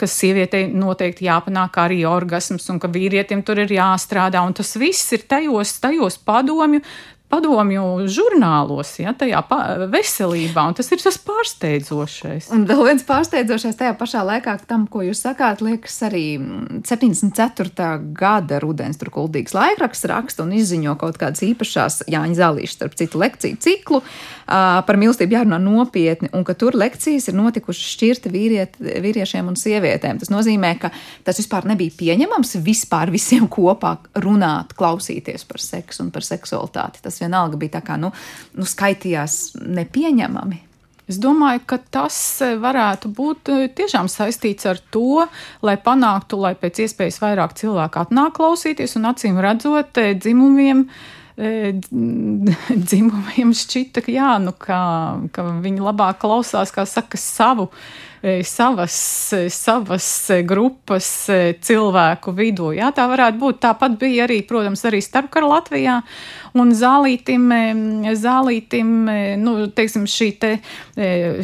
ka 0.00 0.08
sievietei 0.08 0.70
noteikti 0.72 1.28
jāpanāk 1.28 1.76
arī 1.84 2.06
orgasms 2.08 2.72
un 2.72 2.80
ka 2.80 2.88
vīrietim 2.88 3.44
tur 3.44 3.60
ir 3.60 3.76
jāstrādā. 3.76 4.40
Un 4.40 4.56
tas 4.56 4.78
viss 4.80 5.12
ir 5.12 5.28
tajos, 5.28 5.76
tajos 5.84 6.16
padomju 6.24 6.80
padomju 7.32 8.06
žurnālos, 8.12 8.92
ja, 9.00 9.14
tajā 9.16 9.40
veselībā, 9.92 10.66
un 10.68 10.76
tas 10.76 10.90
ir 10.92 11.00
tas 11.00 11.16
pārsteidzošais. 11.24 12.50
Un 12.52 12.66
vēl 12.68 12.84
viens 12.90 13.06
pārsteidzošais 13.08 13.78
tajā 13.80 13.94
pašā 13.98 14.24
laikā, 14.28 14.58
tam, 14.68 14.84
ko 14.90 15.04
jūs 15.06 15.24
sakāt, 15.24 15.64
liekas 15.64 15.96
arī 16.08 16.26
74. 16.88 17.88
gada 18.18 18.60
rudens, 18.62 19.00
tur 19.00 19.12
kuldīgs 19.14 19.56
laikraksts 19.56 20.10
raksta 20.12 20.44
un 20.44 20.52
izziņo 20.58 20.98
kaut 21.00 21.16
kādas 21.20 21.44
īpašās 21.46 22.02
Jāņa 22.12 22.38
Zālīša, 22.42 22.76
starp 22.76 23.00
citu, 23.00 23.22
lekciju 23.22 23.60
ciklu 23.62 24.02
par 24.52 24.98
mīlestību 25.00 25.36
jārunā 25.36 25.56
nopietni, 25.62 26.28
un 26.36 26.44
ka 26.44 26.52
tur 26.58 26.76
lekcijas 26.76 27.30
ir 27.30 27.36
notikušas 27.38 27.94
šķirti 27.94 28.32
vīriet, 28.32 28.76
vīriešiem 28.82 29.48
un 29.48 29.56
sievietēm. 29.56 30.18
Tas 30.20 30.32
nozīmē, 30.32 30.74
ka 30.82 30.90
tas 31.24 31.38
vispār 31.40 31.64
nebija 31.70 31.94
pieņemams 31.96 32.58
vispār 32.66 33.12
visiem 33.14 33.46
kopā 33.48 33.94
runāt, 34.20 34.74
klausīties 34.76 35.46
par 35.48 35.62
seksu 35.62 36.04
un 36.04 36.12
par 36.12 36.26
seksualitāti. 36.26 37.00
Tas 37.06 37.21
vienalga 37.22 37.60
bija 37.60 37.78
tā 37.78 37.82
kā, 37.86 37.96
nu, 38.00 38.12
nu 38.58 38.68
skaitījās 38.68 39.56
nepieņemami. 39.62 40.60
Es 41.10 41.18
domāju, 41.20 41.64
ka 41.66 41.80
tas 41.92 42.16
varētu 42.62 43.10
būt 43.16 43.50
eh, 43.52 43.64
tiešām 43.74 44.08
saistīts 44.10 44.68
ar 44.70 44.78
to, 44.94 45.24
lai 45.66 45.76
panāktu, 45.80 46.38
lai 46.40 46.54
pēc 46.58 46.84
iespējas 46.86 47.18
vairāk 47.22 47.56
cilvēku 47.58 48.04
atnāk 48.04 48.36
klausīties 48.38 48.96
un 49.00 49.10
acīm 49.10 49.40
redzot 49.42 50.02
eh, 50.02 50.14
dzimumiem. 50.18 50.86
Dzimumiem 51.32 53.54
šķita, 53.56 54.02
ka, 54.04 54.12
jā, 54.12 54.34
nu, 54.44 54.52
ka, 54.52 54.76
ka 55.32 55.46
viņi 55.64 55.80
labāk 55.80 56.18
klausās, 56.20 56.70
kā 56.76 56.84
saka, 56.86 57.16
savu 57.18 57.70
E, 57.72 58.11
savas, 58.44 59.32
e, 59.32 59.50
savas 59.50 60.06
grupas 60.46 61.28
e, 61.28 61.54
cilvēku 61.58 62.34
vidū. 62.36 62.70
Jā, 62.76 62.92
tā 62.94 63.08
varētu 63.10 63.40
būt. 63.40 63.58
Tāpat 63.64 63.96
bija 63.98 64.28
arī, 64.28 64.40
protams, 64.46 64.84
arī 64.86 65.00
starpkara 65.02 65.48
Latvijā. 65.50 65.96
Un 66.58 66.70
zālītim, 66.76 67.46
zālītim 68.20 68.88
nu, 69.40 69.54
teiksim, 69.72 70.04
šī 70.04 70.28
te, 70.36 70.50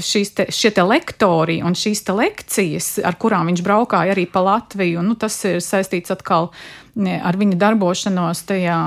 šīs 0.05 0.35
te, 0.37 0.47
šie 0.53 0.71
te 0.77 0.85
lektori 0.85 1.63
un 1.65 1.73
šīs 1.79 2.05
te 2.05 2.13
lekcijas, 2.13 2.91
ar 3.01 3.17
kurām 3.17 3.49
viņš 3.49 3.63
braukāja 3.65 4.13
arī 4.13 4.27
pa 4.29 4.45
Latviju, 4.45 5.01
nu, 5.07 5.17
tas 5.17 5.41
ir 5.49 5.63
saistīts 5.65 6.13
atkal 6.13 6.51
ar 6.99 7.41
viņa 7.41 7.57
darbošanos 7.57 8.45
tajā 8.51 8.79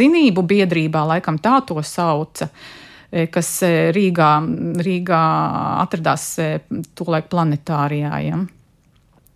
zinību 0.00 0.46
biedrībā, 0.48 1.04
laikam 1.12 1.36
tā 1.42 1.58
to 1.68 1.76
sauca. 1.84 2.48
Eh, 3.08 3.28
kas 3.32 3.48
eh, 3.64 3.88
Rīgā, 3.96 4.30
Rīgā 4.84 5.22
atradās 5.80 6.26
eh, 6.44 6.58
tolaik 6.98 7.30
planetārijā. 7.32 8.12
Ja? 8.26 8.42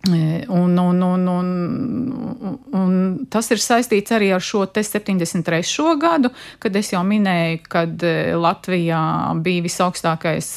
Un, 0.05 0.77
un, 0.77 1.01
un, 1.01 1.27
un, 1.27 2.57
un 2.75 2.95
tas 3.31 3.47
ir 3.55 3.61
saistīts 3.63 4.11
arī 4.11 4.33
ar 4.35 4.41
šo 4.43 4.65
73. 4.67 5.61
gadu, 5.95 6.27
kad 6.59 6.75
es 6.75 6.89
jau 6.91 6.99
minēju, 7.07 7.61
kad 7.71 8.03
Latvijā 8.35 8.99
bija 9.45 9.63
visaugstākais 9.63 10.49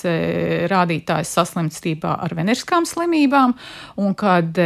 rādītājs 0.72 1.30
saslimstībā 1.38 2.16
ar 2.26 2.34
veneriskām 2.34 2.88
slimībām, 2.90 3.55
un 4.03 4.16
kad 4.18 4.59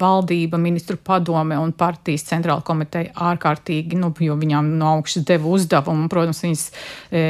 valdība, 0.00 0.56
ministru 0.56 0.96
padome 0.96 1.60
un 1.60 1.76
partijas 1.76 2.24
centrāla 2.30 2.64
komiteja 2.64 3.12
ārkārtīgi, 3.28 4.00
nu, 4.00 4.14
jo 4.24 4.38
viņām 4.40 4.72
no 4.80 4.94
augšas 4.94 5.28
deva 5.28 5.52
uzdevumu, 5.52 6.08
protams, 6.08 6.40
viņas 6.46 6.64
e, 7.12 7.26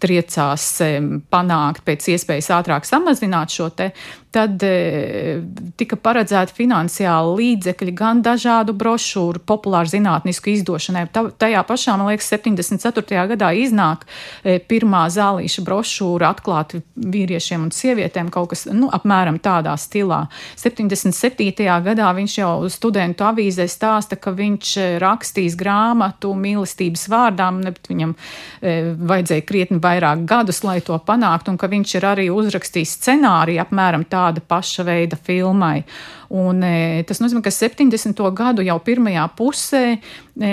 triecās 0.00 0.66
e, 0.80 0.90
panākt 1.28 1.84
pēc 1.84 2.08
iespējas 2.16 2.50
ātrāk 2.56 2.88
samazināt 2.88 3.52
šo 3.52 3.68
te 3.76 3.92
tad 4.30 4.62
e, 4.62 5.40
tika 5.78 5.98
paredzēti 5.98 6.54
finansiāli 6.54 7.32
līdzekļi 7.40 7.94
gan 7.98 8.20
dažādu 8.22 8.74
brošūru, 8.78 9.42
populāru 9.46 9.90
zinātnisku 9.90 10.52
izdošanai. 10.52 11.06
Tā, 11.10 11.24
tajā 11.40 11.62
pašā, 11.66 11.96
man 11.98 12.12
liekas, 12.12 12.30
74. 12.30 13.24
gadā 13.32 13.50
iznāk 13.58 14.06
e, 14.06 14.60
pirmā 14.62 15.02
zālīša 15.10 15.64
brošūra 15.66 16.30
atklāti 16.30 16.82
vīriešiem 16.94 17.66
un 17.66 17.72
sievietēm 17.74 18.30
kaut 18.30 18.52
kas 18.52 18.68
nu, 18.70 18.86
apmēram 18.94 19.40
tādā 19.42 19.74
stilā. 19.80 20.22
77. 20.60 21.66
gadā 21.90 22.12
viņš 22.20 22.38
jau 22.38 22.52
studentu 22.70 23.26
avīzē 23.26 23.66
stāsta, 23.70 24.18
ka 24.20 24.34
viņš 24.36 24.76
e, 24.78 24.86
rakstīs 25.02 25.58
grāmatu 25.58 26.36
mīlestības 26.38 27.08
vārdām, 27.10 27.60
ne, 27.66 27.74
viņam 27.90 28.14
e, 28.14 28.78
vajadzēja 29.10 29.48
krietni 29.48 29.82
vairāk 29.82 30.22
gadus, 30.30 30.62
lai 30.62 30.78
to 30.86 30.94
panāktu, 31.02 31.50
un 31.50 31.58
ka 31.58 31.66
viņš 31.72 31.98
ir 31.98 32.08
arī 32.14 32.30
uzrakstījis 32.30 32.96
scenāriju 33.00 33.66
apmēram 33.66 34.06
tā 34.06 34.19
tāda 34.20 34.44
paša 34.44 34.84
veida 34.88 35.16
filmai. 35.16 35.84
Un, 36.30 36.60
e, 36.62 37.02
tas 37.10 37.18
nozīmē, 37.18 37.42
ka 37.42 37.50
70. 37.50 38.20
gadu 38.38 38.62
jau 38.62 38.76
pirmajā 38.86 39.24
pusē 39.34 39.80
e, 39.98 40.50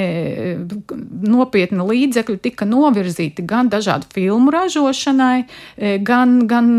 nopietni 1.30 1.86
līdzekļi 1.86 2.38
tika 2.42 2.66
novirzīti 2.66 3.46
gan 3.46 3.70
dažādu 3.70 4.10
filmu 4.10 4.50
ražošanai, 4.56 5.44
e, 5.78 5.92
gan, 6.02 6.40
gan 6.50 6.72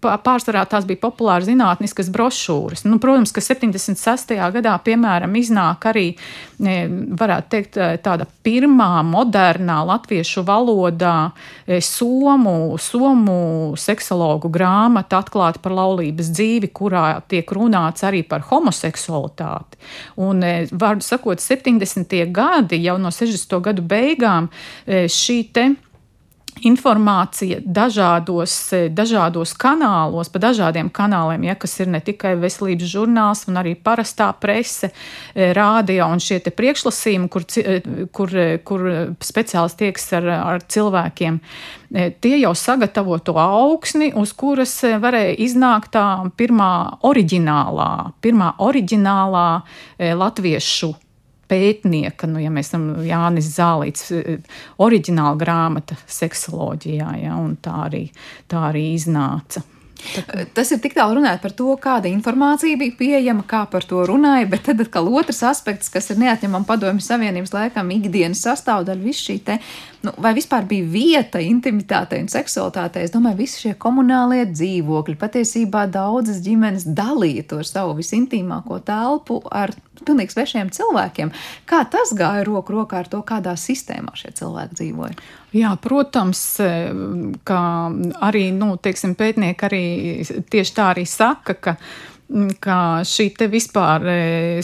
pārsvarā 0.00 0.62
tās 0.70 0.88
bija 0.88 1.02
populāras 1.02 1.44
zinātniskas 1.50 2.08
brošūras. 2.14 2.86
Nu, 2.88 2.96
protams, 3.04 3.34
ka 3.36 3.44
76. 3.44 4.32
gadā, 4.56 4.78
piemēram, 4.80 5.36
iznāk 5.36 5.84
arī, 5.92 6.06
varētu 6.56 7.52
teikt, 7.52 7.76
tāda 8.00 8.24
pirmā 8.46 9.02
modernā 9.04 9.82
latviešu 9.84 10.40
valodā 10.48 11.34
somu, 11.84 12.56
somu 12.80 13.76
seksologu 13.76 14.48
grāmata 14.48 15.20
atklāta 15.20 15.60
par 15.60 15.76
laulības 15.76 16.32
dzīvi, 16.32 16.72
kurā 16.72 17.04
tiek 17.28 17.52
runāts 17.52 18.05
arī 18.08 18.22
par 18.28 18.44
homoseksualitāti. 18.50 19.80
Un, 20.22 20.42
e, 20.46 20.66
vārdu 20.70 21.04
sakot, 21.06 21.42
70. 21.42 22.16
gadi, 22.34 22.80
jau 22.84 22.96
no 23.02 23.12
60. 23.14 23.60
gadu 23.64 23.84
beigām, 23.86 24.50
e, 24.86 25.06
šī 25.12 25.38
te 25.52 25.68
informācija 26.64 27.60
dažādos, 27.64 28.54
e, 28.72 28.88
dažādos 28.88 29.52
kanālos, 29.58 30.30
pa 30.32 30.40
dažādiem 30.42 30.88
kanāliem, 30.90 31.44
ja, 31.50 31.54
kas 31.54 31.78
ir 31.80 31.90
ne 31.92 32.00
tikai 32.00 32.36
veselības 32.40 32.92
žurnāls, 32.92 33.44
un 33.50 33.60
arī 33.60 33.74
parastā 33.76 34.30
prese, 34.40 34.92
rādio 35.34 36.08
un 36.08 36.22
šie 36.22 36.40
priekšlasījumi, 36.46 37.28
kur, 37.32 37.44
kur, 38.12 38.36
kur 38.64 38.86
speciālisti 39.20 39.84
tieks 39.86 40.12
ar, 40.16 40.28
ar 40.36 40.64
cilvēkiem. 40.64 41.40
E, 41.94 42.10
tie 42.20 42.36
jau 42.40 42.54
sagatavo 42.56 43.18
to 43.22 43.36
augsni, 43.38 44.10
uz 44.16 44.32
kuras 44.36 44.74
e, 44.84 44.96
varēja 45.02 45.36
iznākt 45.46 45.92
tā 45.94 46.06
pirmā 46.38 46.98
oriģinālā, 47.06 47.90
pirmā 48.24 48.54
oriģinālā 48.66 49.48
e, 49.62 50.14
latviešu 50.18 50.94
pētnieka, 51.50 52.28
nu, 52.30 52.40
ja 52.42 52.50
mēs 52.52 52.72
esam 52.72 52.88
Jānis 53.06 53.52
Zālīts, 53.54 54.10
oriģināla 54.82 55.38
grāmata 55.40 55.98
seksoloģijā, 56.10 57.14
ja, 57.22 57.38
un 57.40 57.56
tā 57.62 57.78
arī, 57.86 58.04
tā 58.50 58.68
arī 58.72 58.90
iznāca. 58.96 59.64
Tad... 60.14 60.48
Tas 60.54 60.70
ir 60.72 60.80
tik 60.82 60.94
tālu 60.96 61.18
runāt 61.18 61.40
par 61.42 61.52
to, 61.56 61.68
kāda 61.80 62.08
informācija 62.10 62.78
bija 62.78 62.94
pieejama, 62.98 63.44
kā 63.48 63.62
par 63.70 63.84
to 63.88 64.02
runāja, 64.08 64.48
bet 64.50 64.66
tad 64.68 64.80
atkal 64.84 65.08
otrs 65.08 65.42
aspekts, 65.48 65.90
kas 65.92 66.10
ir 66.12 66.20
neatņemama 66.20 66.68
padomju 66.68 67.04
savienības 67.04 67.54
laikam 67.56 67.90
ikdienas 67.94 68.44
sastāvdaļa, 68.46 69.02
viss 69.02 69.24
šī 69.26 69.38
te, 69.46 69.58
nu, 70.06 70.12
vai 70.22 70.34
vispār 70.36 70.68
bija 70.68 70.86
vieta 70.92 71.42
intimitātei 71.42 72.20
un 72.24 72.30
seksualitātei. 72.32 73.06
Es 73.06 73.14
domāju, 73.14 73.40
visi 73.40 73.64
šie 73.64 73.74
komunālie 73.80 74.44
dzīvokļi, 74.52 75.18
patiesībā 75.20 75.86
daudzas 75.92 76.42
ģimenes 76.44 76.88
dalīja 76.96 77.48
to 77.52 77.62
savu 77.66 77.96
visintīmāko 78.00 78.82
telpu 78.86 79.40
ar 79.50 79.74
pilnīgi 80.06 80.36
svešiem 80.36 80.72
cilvēkiem. 80.74 81.32
Kā 81.68 81.82
tas 81.90 82.14
gāja 82.16 82.46
roku 82.46 82.76
rokā 82.76 83.02
ar 83.02 83.10
to, 83.12 83.22
kādā 83.26 83.56
sistēmā 83.60 84.14
šie 84.18 84.32
cilvēki 84.38 84.80
dzīvoja? 84.80 85.16
Jā, 85.56 85.72
protams, 85.80 86.42
ka 87.48 87.60
arī 88.28 88.48
nu, 88.56 88.74
teiksim, 88.82 89.16
pētnieki 89.18 89.68
arī 89.68 89.84
tieši 90.52 90.76
tā 90.76 90.90
arī 90.94 91.06
saka, 91.08 91.56
ka 91.56 91.76
ka 92.58 93.04
šī 93.06 93.28
te 93.38 93.46
vispār 93.46 94.02
e, 94.10 94.14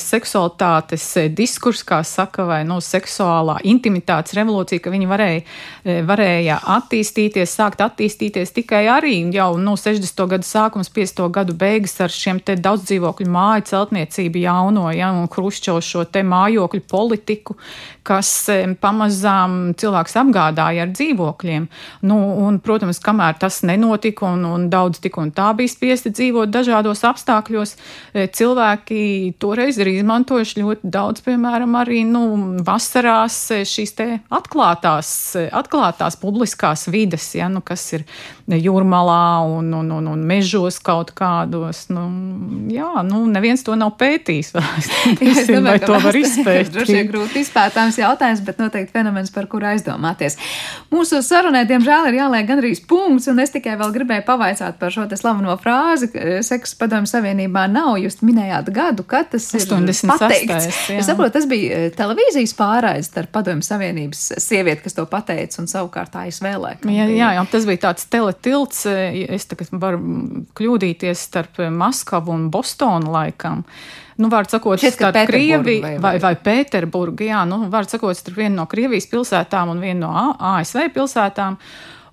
seksualitātes 0.02 1.04
e, 1.20 1.28
diskurss, 1.30 1.84
kā 1.86 2.00
saka, 2.06 2.42
vai 2.48 2.60
nu, 2.66 2.80
seksuālā 2.82 3.60
intimitātes 3.70 4.34
revolūcija, 4.34 4.82
ka 4.82 4.90
viņi 4.90 5.06
varēja, 5.10 5.44
e, 5.86 5.96
varēja 6.08 6.58
attīstīties, 6.74 7.54
sākt 7.54 7.84
attīstīties 7.84 8.54
tikai 8.56 8.82
arī 8.90 9.14
jau 9.34 9.52
nu, 9.62 9.76
60. 9.78 10.24
gadu 10.34 10.48
sākums, 10.48 10.90
50. 10.90 11.28
gadu 11.38 11.54
beigas 11.58 11.94
ar 12.02 12.10
šiem 12.10 12.42
te 12.42 12.58
daudz 12.58 12.88
dzīvokļu 12.90 13.30
māju 13.30 13.68
celtniecību 13.70 14.42
jauno, 14.42 14.88
ja, 14.96 15.12
un 15.14 15.30
Hruščovs 15.30 15.92
šo 15.94 16.04
te 16.10 16.24
mājokļu 16.26 16.82
politiku, 16.90 17.58
kas 18.06 18.30
pamazām 18.82 19.72
cilvēks 19.78 20.16
apgādāja 20.22 20.86
ar 20.86 20.92
dzīvokļiem. 20.94 21.68
Nu, 22.08 22.18
un, 22.42 22.58
protams, 22.62 23.00
kamēr 23.02 23.38
tas 23.40 23.60
nenotika 23.66 24.26
un, 24.32 24.44
un 24.48 24.66
daudz 24.72 25.02
tik 25.02 25.18
un 25.22 25.30
tā 25.34 25.52
bija 25.58 25.70
spiesti 25.70 26.12
dzīvot 26.14 26.50
dažādos 26.52 27.04
apstākļos, 27.08 27.76
e, 28.12 28.26
cilvēki 28.32 29.02
toreiz 29.42 29.78
ir 29.80 29.92
izmantojuši 29.94 30.62
ļoti 30.64 30.92
daudz, 30.92 31.24
piemēram, 31.26 31.76
arī 31.78 32.02
nu, 32.08 32.24
vasarās 32.66 33.38
e, 33.54 33.62
šīs 33.68 33.94
atklātās, 34.32 35.10
e, 35.36 35.46
atklātās 35.52 36.16
publiskās 36.20 36.86
vides, 36.90 37.34
ja, 37.36 37.50
nu, 37.52 37.60
kas 37.64 37.84
ir 37.98 38.06
jūrmalā 38.48 39.44
un, 39.46 39.70
un, 39.78 39.90
un, 39.98 40.08
un 40.12 40.22
mežos 40.26 40.78
kaut 40.82 41.12
kādos. 41.16 41.84
Nu, 41.92 42.06
jā, 42.72 42.90
nu, 43.06 43.22
neviens 43.30 43.62
to 43.64 43.76
nav 43.78 43.94
pētījis. 44.00 44.52
es 45.30 45.44
domāju, 45.48 45.64
vai 45.68 45.78
to 45.84 45.98
var 46.06 46.18
izpētīt. 46.18 46.72
Droši 46.74 46.98
vien 46.98 47.10
grūti 47.10 47.42
izpētāms 47.92 48.00
jautājums, 48.00 48.42
bet 48.44 48.60
noteikti 48.60 48.92
fenomens, 48.92 49.30
par 49.32 49.46
kuru 49.50 49.68
aizdomāties. 49.72 50.36
Mūsu 50.92 51.22
sarunai, 51.24 51.64
diemžēl, 51.68 52.08
ir 52.10 52.18
jāliek 52.20 52.46
gandrīz 52.48 52.82
punkts, 52.86 53.28
un 53.28 53.40
es 53.42 53.52
tikai 53.52 53.76
vēl 53.80 53.92
gribēju 53.92 54.24
pavaicāt 54.26 54.78
par 54.78 54.92
šo 54.92 55.06
slaveno 55.12 55.56
frāzi, 55.60 56.10
ka 56.12 56.42
seksa 56.42 56.76
padomju 56.78 57.10
savienībā 57.10 57.66
nav. 57.70 57.96
Jūs 58.02 58.22
minējāt 58.22 58.70
gadu, 58.72 59.04
kad 59.04 59.30
tas 59.32 59.48
86. 59.52 60.04
ir 60.04 60.12
pateikts. 60.12 60.68
Jā. 60.88 61.00
Es 61.00 61.08
saprotu, 61.08 61.34
tas 61.36 61.48
bija 61.50 61.86
eh, 61.86 61.90
televīzijas 61.96 62.54
pārraides 62.58 63.10
starp 63.12 63.32
padomju 63.34 63.66
savienības 63.66 64.24
sievieti, 64.42 64.84
kas 64.86 64.96
to 64.96 65.06
pateica, 65.10 65.60
un 65.62 65.70
savukārt 65.70 66.16
ASV 66.22 66.52
vēlē. 66.52 66.76
Jā, 66.88 67.08
jā, 67.10 67.32
jā, 67.36 67.46
tas 67.52 67.66
bija 67.68 67.84
tāds 67.88 68.06
tele 68.12 68.34
tilts, 68.34 68.84
e, 68.88 69.26
es 69.32 69.48
tagad 69.50 69.72
varu 69.82 70.00
kļūdīties 70.58 71.26
starp 71.28 71.60
Maskavu 71.72 72.34
un 72.34 72.48
Bostonu 72.52 73.12
laikam. 73.14 73.66
Nu, 74.20 74.28
Vārds 74.32 74.52
sakot, 74.52 74.80
Šķiet, 74.80 74.98
starp 74.98 75.30
Krieviju 75.30 75.82
vai, 75.84 75.94
vai, 76.02 76.16
vai 76.22 76.34
Pēterburgu, 76.36 77.24
jā, 77.30 77.44
nu, 77.48 77.62
vārds 77.72 77.94
sakot, 77.96 78.18
starp 78.18 78.42
vienu 78.42 78.58
no 78.60 78.68
Krievijas 78.70 79.08
pilsētām 79.12 79.72
un 79.72 79.80
vienu 79.82 80.04
no 80.04 80.28
ASV 80.52 80.90
pilsētām. 80.92 81.56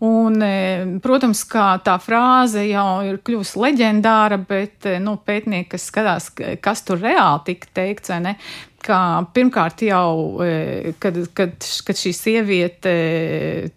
Un, 0.07 0.37
e, 0.39 0.99
protams, 1.03 1.41
kā 1.43 1.73
tā 1.83 1.97
frāze 1.99 2.63
jau 2.69 3.01
ir 3.03 3.17
kļuvusi 3.19 3.59
leģendāra, 3.59 4.37
bet 4.47 4.87
e, 4.87 4.95
nu, 5.03 5.17
pētnieki, 5.27 5.73
kas 5.73 5.89
skatās, 5.91 6.29
kas 6.63 6.85
tur 6.87 7.01
reāli 7.03 7.49
tika 7.49 7.73
teikts, 7.81 8.13
ne, 8.23 8.37
ka 8.83 8.99
pirmkārt 9.35 9.83
jau, 9.83 10.39
e, 10.43 10.93
kad, 11.01 11.17
kad, 11.37 11.55
kad 11.85 11.99
šī 11.99 12.11
sieviete 12.15 12.93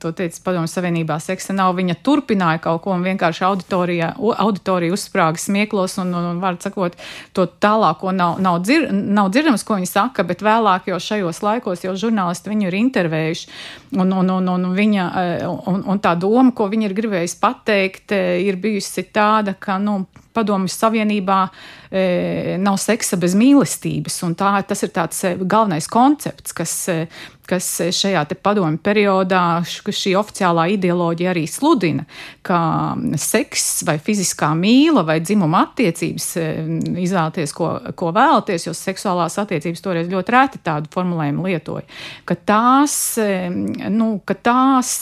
to 0.03 0.13
teica 0.17 0.41
Padomu 0.45 0.71
Savienībā, 0.71 1.19
seksa 1.23 1.55
nav, 1.57 1.75
viņa 1.79 1.99
turpināja 2.07 2.63
kaut 2.65 2.83
ko 2.85 2.95
un 2.97 3.05
vienkārši 3.07 3.45
auditorijā, 3.49 4.13
auditorija 4.45 4.95
uzsprāga 4.95 5.41
smieklos 5.41 5.99
un, 6.03 6.15
un, 6.15 6.31
un 6.33 6.41
var 6.43 6.59
sakot, 6.63 6.97
to 7.37 7.47
tālāko 7.63 8.15
nav, 8.17 8.41
nav, 8.43 8.61
dzir, 8.65 8.89
nav 8.93 9.33
dzirdams, 9.35 9.67
ko 9.67 9.81
viņa 9.81 9.91
saka, 9.91 10.27
bet 10.29 10.45
vēlāk 10.45 10.89
jau 10.93 11.01
šajos 11.03 11.43
laikos 11.45 11.85
jau 11.87 11.97
žurnālisti 11.99 12.53
viņu 12.53 12.71
ir 12.71 12.79
intervējuši. 12.83 13.53
Un, 13.99 14.13
un, 14.17 14.31
un, 14.39 14.49
un, 14.55 14.71
viņa, 14.77 15.11
e, 15.13 15.37
un, 15.47 15.85
un 15.93 16.03
tā 16.03 16.15
doma, 16.17 16.55
ko 16.57 16.71
viņa 16.73 16.89
ir 16.89 16.97
gribējusi 16.97 17.39
pateikt, 17.43 18.15
e, 18.17 18.41
ir 18.47 18.61
bijusi 18.63 19.09
tāda, 19.13 19.59
ka, 19.59 19.79
nu, 19.83 20.05
Padomju 20.33 20.73
Savienībā 20.73 21.39
e, 21.45 21.82
nav 21.93 22.79
seksa 22.81 23.19
bez 23.21 23.35
mīlestības. 23.37 24.17
Tā, 24.39 24.55
tas 24.65 24.83
ir 24.85 24.93
tāds 24.95 25.19
galvenais 25.45 25.85
koncepts, 25.93 26.55
kas, 26.57 26.75
kas 27.49 27.67
šajā 27.93 28.23
padomju 28.41 28.81
periodā 28.81 29.61
šī 29.67 30.15
oficiālā 30.17 30.71
ideoloģija 30.77 31.33
arī 31.35 31.43
sludina, 31.51 32.07
ka 32.47 32.61
seks 33.21 33.83
vai 33.85 33.99
fiziskā 34.01 34.53
mīla 34.57 35.05
vai 35.05 35.19
dzimuma 35.21 35.67
attiecības 35.67 36.29
izvēlēties, 37.03 37.53
ko, 37.57 37.69
ko 37.99 38.13
vēlaties, 38.17 38.67
jo 38.71 38.75
seksuālās 38.77 39.37
attiecības 39.43 39.85
toreiz 39.85 40.09
ļoti 40.13 40.37
reti 40.37 40.63
tādu 40.65 40.89
formulējumu 40.95 41.45
lietoja, 41.51 41.85
ka 42.25 42.39
tās, 42.41 42.97
nu, 43.93 44.09
ka 44.25 44.39
tās, 44.39 44.95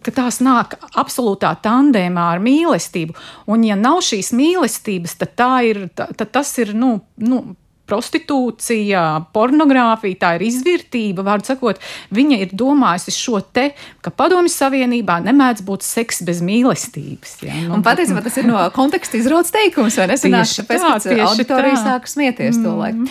ka 0.00 0.16
tās 0.16 0.40
nāk 0.44 0.78
absolūtā 0.96 1.52
tandēmā 1.64 2.30
ar 2.38 2.42
mīlestību, 2.44 3.16
un 3.52 3.68
ja 3.68 3.76
nav 3.76 4.00
šīs 4.06 4.32
mīlestības, 4.32 5.18
tad, 5.20 5.36
ir, 5.66 5.86
tad 5.94 6.30
tas 6.32 6.52
ir, 6.58 6.74
nu, 6.74 6.98
nu 7.16 7.42
prostitūcija, 7.88 9.04
pornogrāfija, 9.34 10.20
tā 10.22 10.34
ir 10.38 10.46
izvērtība. 10.48 11.24
Vārdu 11.26 11.52
sakot, 11.52 11.80
viņa 12.14 12.40
ir 12.44 12.54
domājusi 12.58 13.14
šo 13.14 13.40
te, 13.42 13.70
ka 14.04 14.12
padomju 14.14 14.52
savienībā 14.52 15.18
nemēdz 15.26 15.64
būt 15.66 15.86
seks 15.86 16.22
bez 16.28 16.42
mīlestības. 16.44 17.36
Ja? 17.46 17.56
Nu, 17.64 17.78
un 17.78 17.84
patiesībā 17.86 18.22
tas 18.24 18.36
ir 18.40 18.48
no 18.48 18.60
konteksta 18.78 19.18
izrauts 19.20 19.52
teikums, 19.54 19.98
vai 20.00 20.08
ne? 20.12 20.18
Tieši 20.18 20.62
tāpēc, 20.62 20.86
tā, 21.08 21.16
auditorija 21.26 21.78
sāka 21.80 22.10
smieties 22.10 22.58
mm. 22.58 22.64
to 22.66 22.74
laiku. 22.78 23.08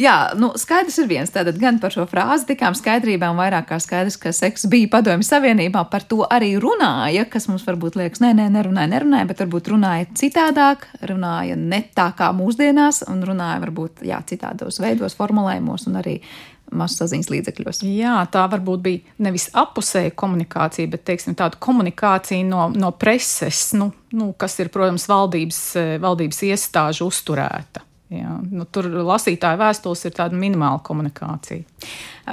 Jā, 0.00 0.16
nu, 0.38 0.52
skaidrs 0.60 1.00
ir 1.02 1.10
viens, 1.10 1.32
tātad 1.32 1.58
gan 1.60 1.80
par 1.82 1.94
šo 1.94 2.06
frāzi 2.10 2.48
tikām 2.52 2.76
skaidrībā 2.78 3.30
un 3.32 3.40
vairāk 3.40 3.68
kā 3.70 3.80
skaidrs, 3.82 4.16
ka 4.20 4.32
seks 4.36 4.66
bija 4.70 4.90
padomju 4.92 5.26
savienībā, 5.26 5.82
par 5.92 6.06
to 6.08 6.22
arī 6.30 6.54
runāja, 6.62 7.26
kas 7.30 7.48
mums 7.50 7.66
varbūt 7.66 7.98
liekas, 8.00 8.22
nē, 8.22 8.32
nē, 8.38 8.48
nerunāja, 8.54 8.90
nerunāja, 8.94 9.28
bet 9.28 9.42
varbūt 9.44 9.72
runāja 9.74 10.08
citādāk, 10.16 10.86
runāja 11.10 11.58
ne 11.58 11.82
tā 11.96 12.10
kā 12.16 12.30
mūsdienās 12.36 13.04
un 13.10 13.24
runāja 13.26 13.60
varbūt, 13.66 14.04
jā, 14.08 14.19
citādos 14.28 14.80
veidos, 14.82 15.16
formulējumos 15.18 15.86
un 15.90 16.00
arī 16.00 16.16
masasaziņas 16.70 17.30
līdzekļos. 17.32 17.82
Jā, 17.88 18.16
tā 18.30 18.44
varbūt 18.50 18.82
bija 18.84 19.18
nevis 19.26 19.48
apusēja 19.58 20.14
komunikācija, 20.18 20.90
bet 20.92 21.04
teiksim, 21.08 21.34
tāda 21.38 21.58
komunikācija 21.62 22.46
no, 22.46 22.68
no 22.70 22.92
preses, 22.94 23.70
nu, 23.78 23.90
nu, 24.14 24.30
kas 24.38 24.58
ir, 24.62 24.70
protams, 24.72 25.08
valdības, 25.10 25.60
valdības 26.02 26.42
iestāžu 26.50 27.10
uzturēta. 27.10 27.82
Jā, 28.10 28.40
nu, 28.42 28.64
tur 28.66 28.88
lasītāja 29.06 29.54
vēstules 29.60 30.00
ir 30.08 30.14
tāda 30.16 30.34
minimāla 30.34 30.80
komunikācija. 30.82 31.62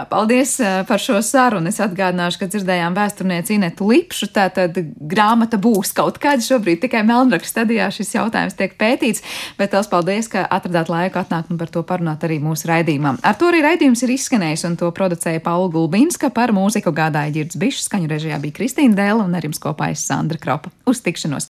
Paldies 0.10 0.56
par 0.90 1.02
šo 1.02 1.20
sarunu. 1.22 1.70
Es 1.70 1.78
atgādināšu, 1.82 2.40
ka 2.42 2.48
dzirdējām 2.50 2.96
vēsturnieci 2.98 3.56
Inetu 3.60 3.86
Lipšu. 3.92 4.32
Tātad 4.34 4.80
grāmata 4.98 5.60
būs 5.62 5.94
kaut 5.98 6.18
kāda 6.22 6.42
šobrīd 6.42 6.82
tikai 6.82 7.04
Melnraksta 7.06 7.60
stadijā 7.60 7.92
šis 7.94 8.16
jautājums 8.16 8.58
tiek 8.58 8.74
pētīts, 8.78 9.22
bet 9.60 9.76
tās 9.76 9.90
paldies, 9.92 10.30
ka 10.34 10.48
atradāt 10.50 10.90
laiku 10.90 11.22
atnākt 11.22 11.54
un 11.54 11.62
par 11.62 11.70
to 11.70 11.86
parunāt 11.86 12.26
arī 12.26 12.40
mūsu 12.42 12.72
raidījumā. 12.72 13.20
Ar 13.22 13.38
to 13.38 13.52
arī 13.52 13.62
raidījums 13.66 14.02
ir 14.06 14.16
izskanējis 14.18 14.66
un 14.72 14.80
to 14.82 14.90
producēja 14.98 15.46
Paula 15.46 15.70
Gulbinska 15.74 16.34
par 16.34 16.56
mūziku 16.58 16.90
gādāja 16.90 17.36
Girds 17.38 17.58
Bišs, 17.62 17.86
skaņu 17.86 18.10
režijā 18.16 18.42
bija 18.42 18.58
Kristīna 18.58 18.98
Dēla 18.98 19.30
un 19.30 19.38
ar 19.38 19.46
jums 19.46 19.62
kopā 19.62 19.94
es 19.94 20.02
Sandra 20.10 20.42
Kropa. 20.42 20.74
Uz 20.90 21.06
tikšanos! 21.06 21.46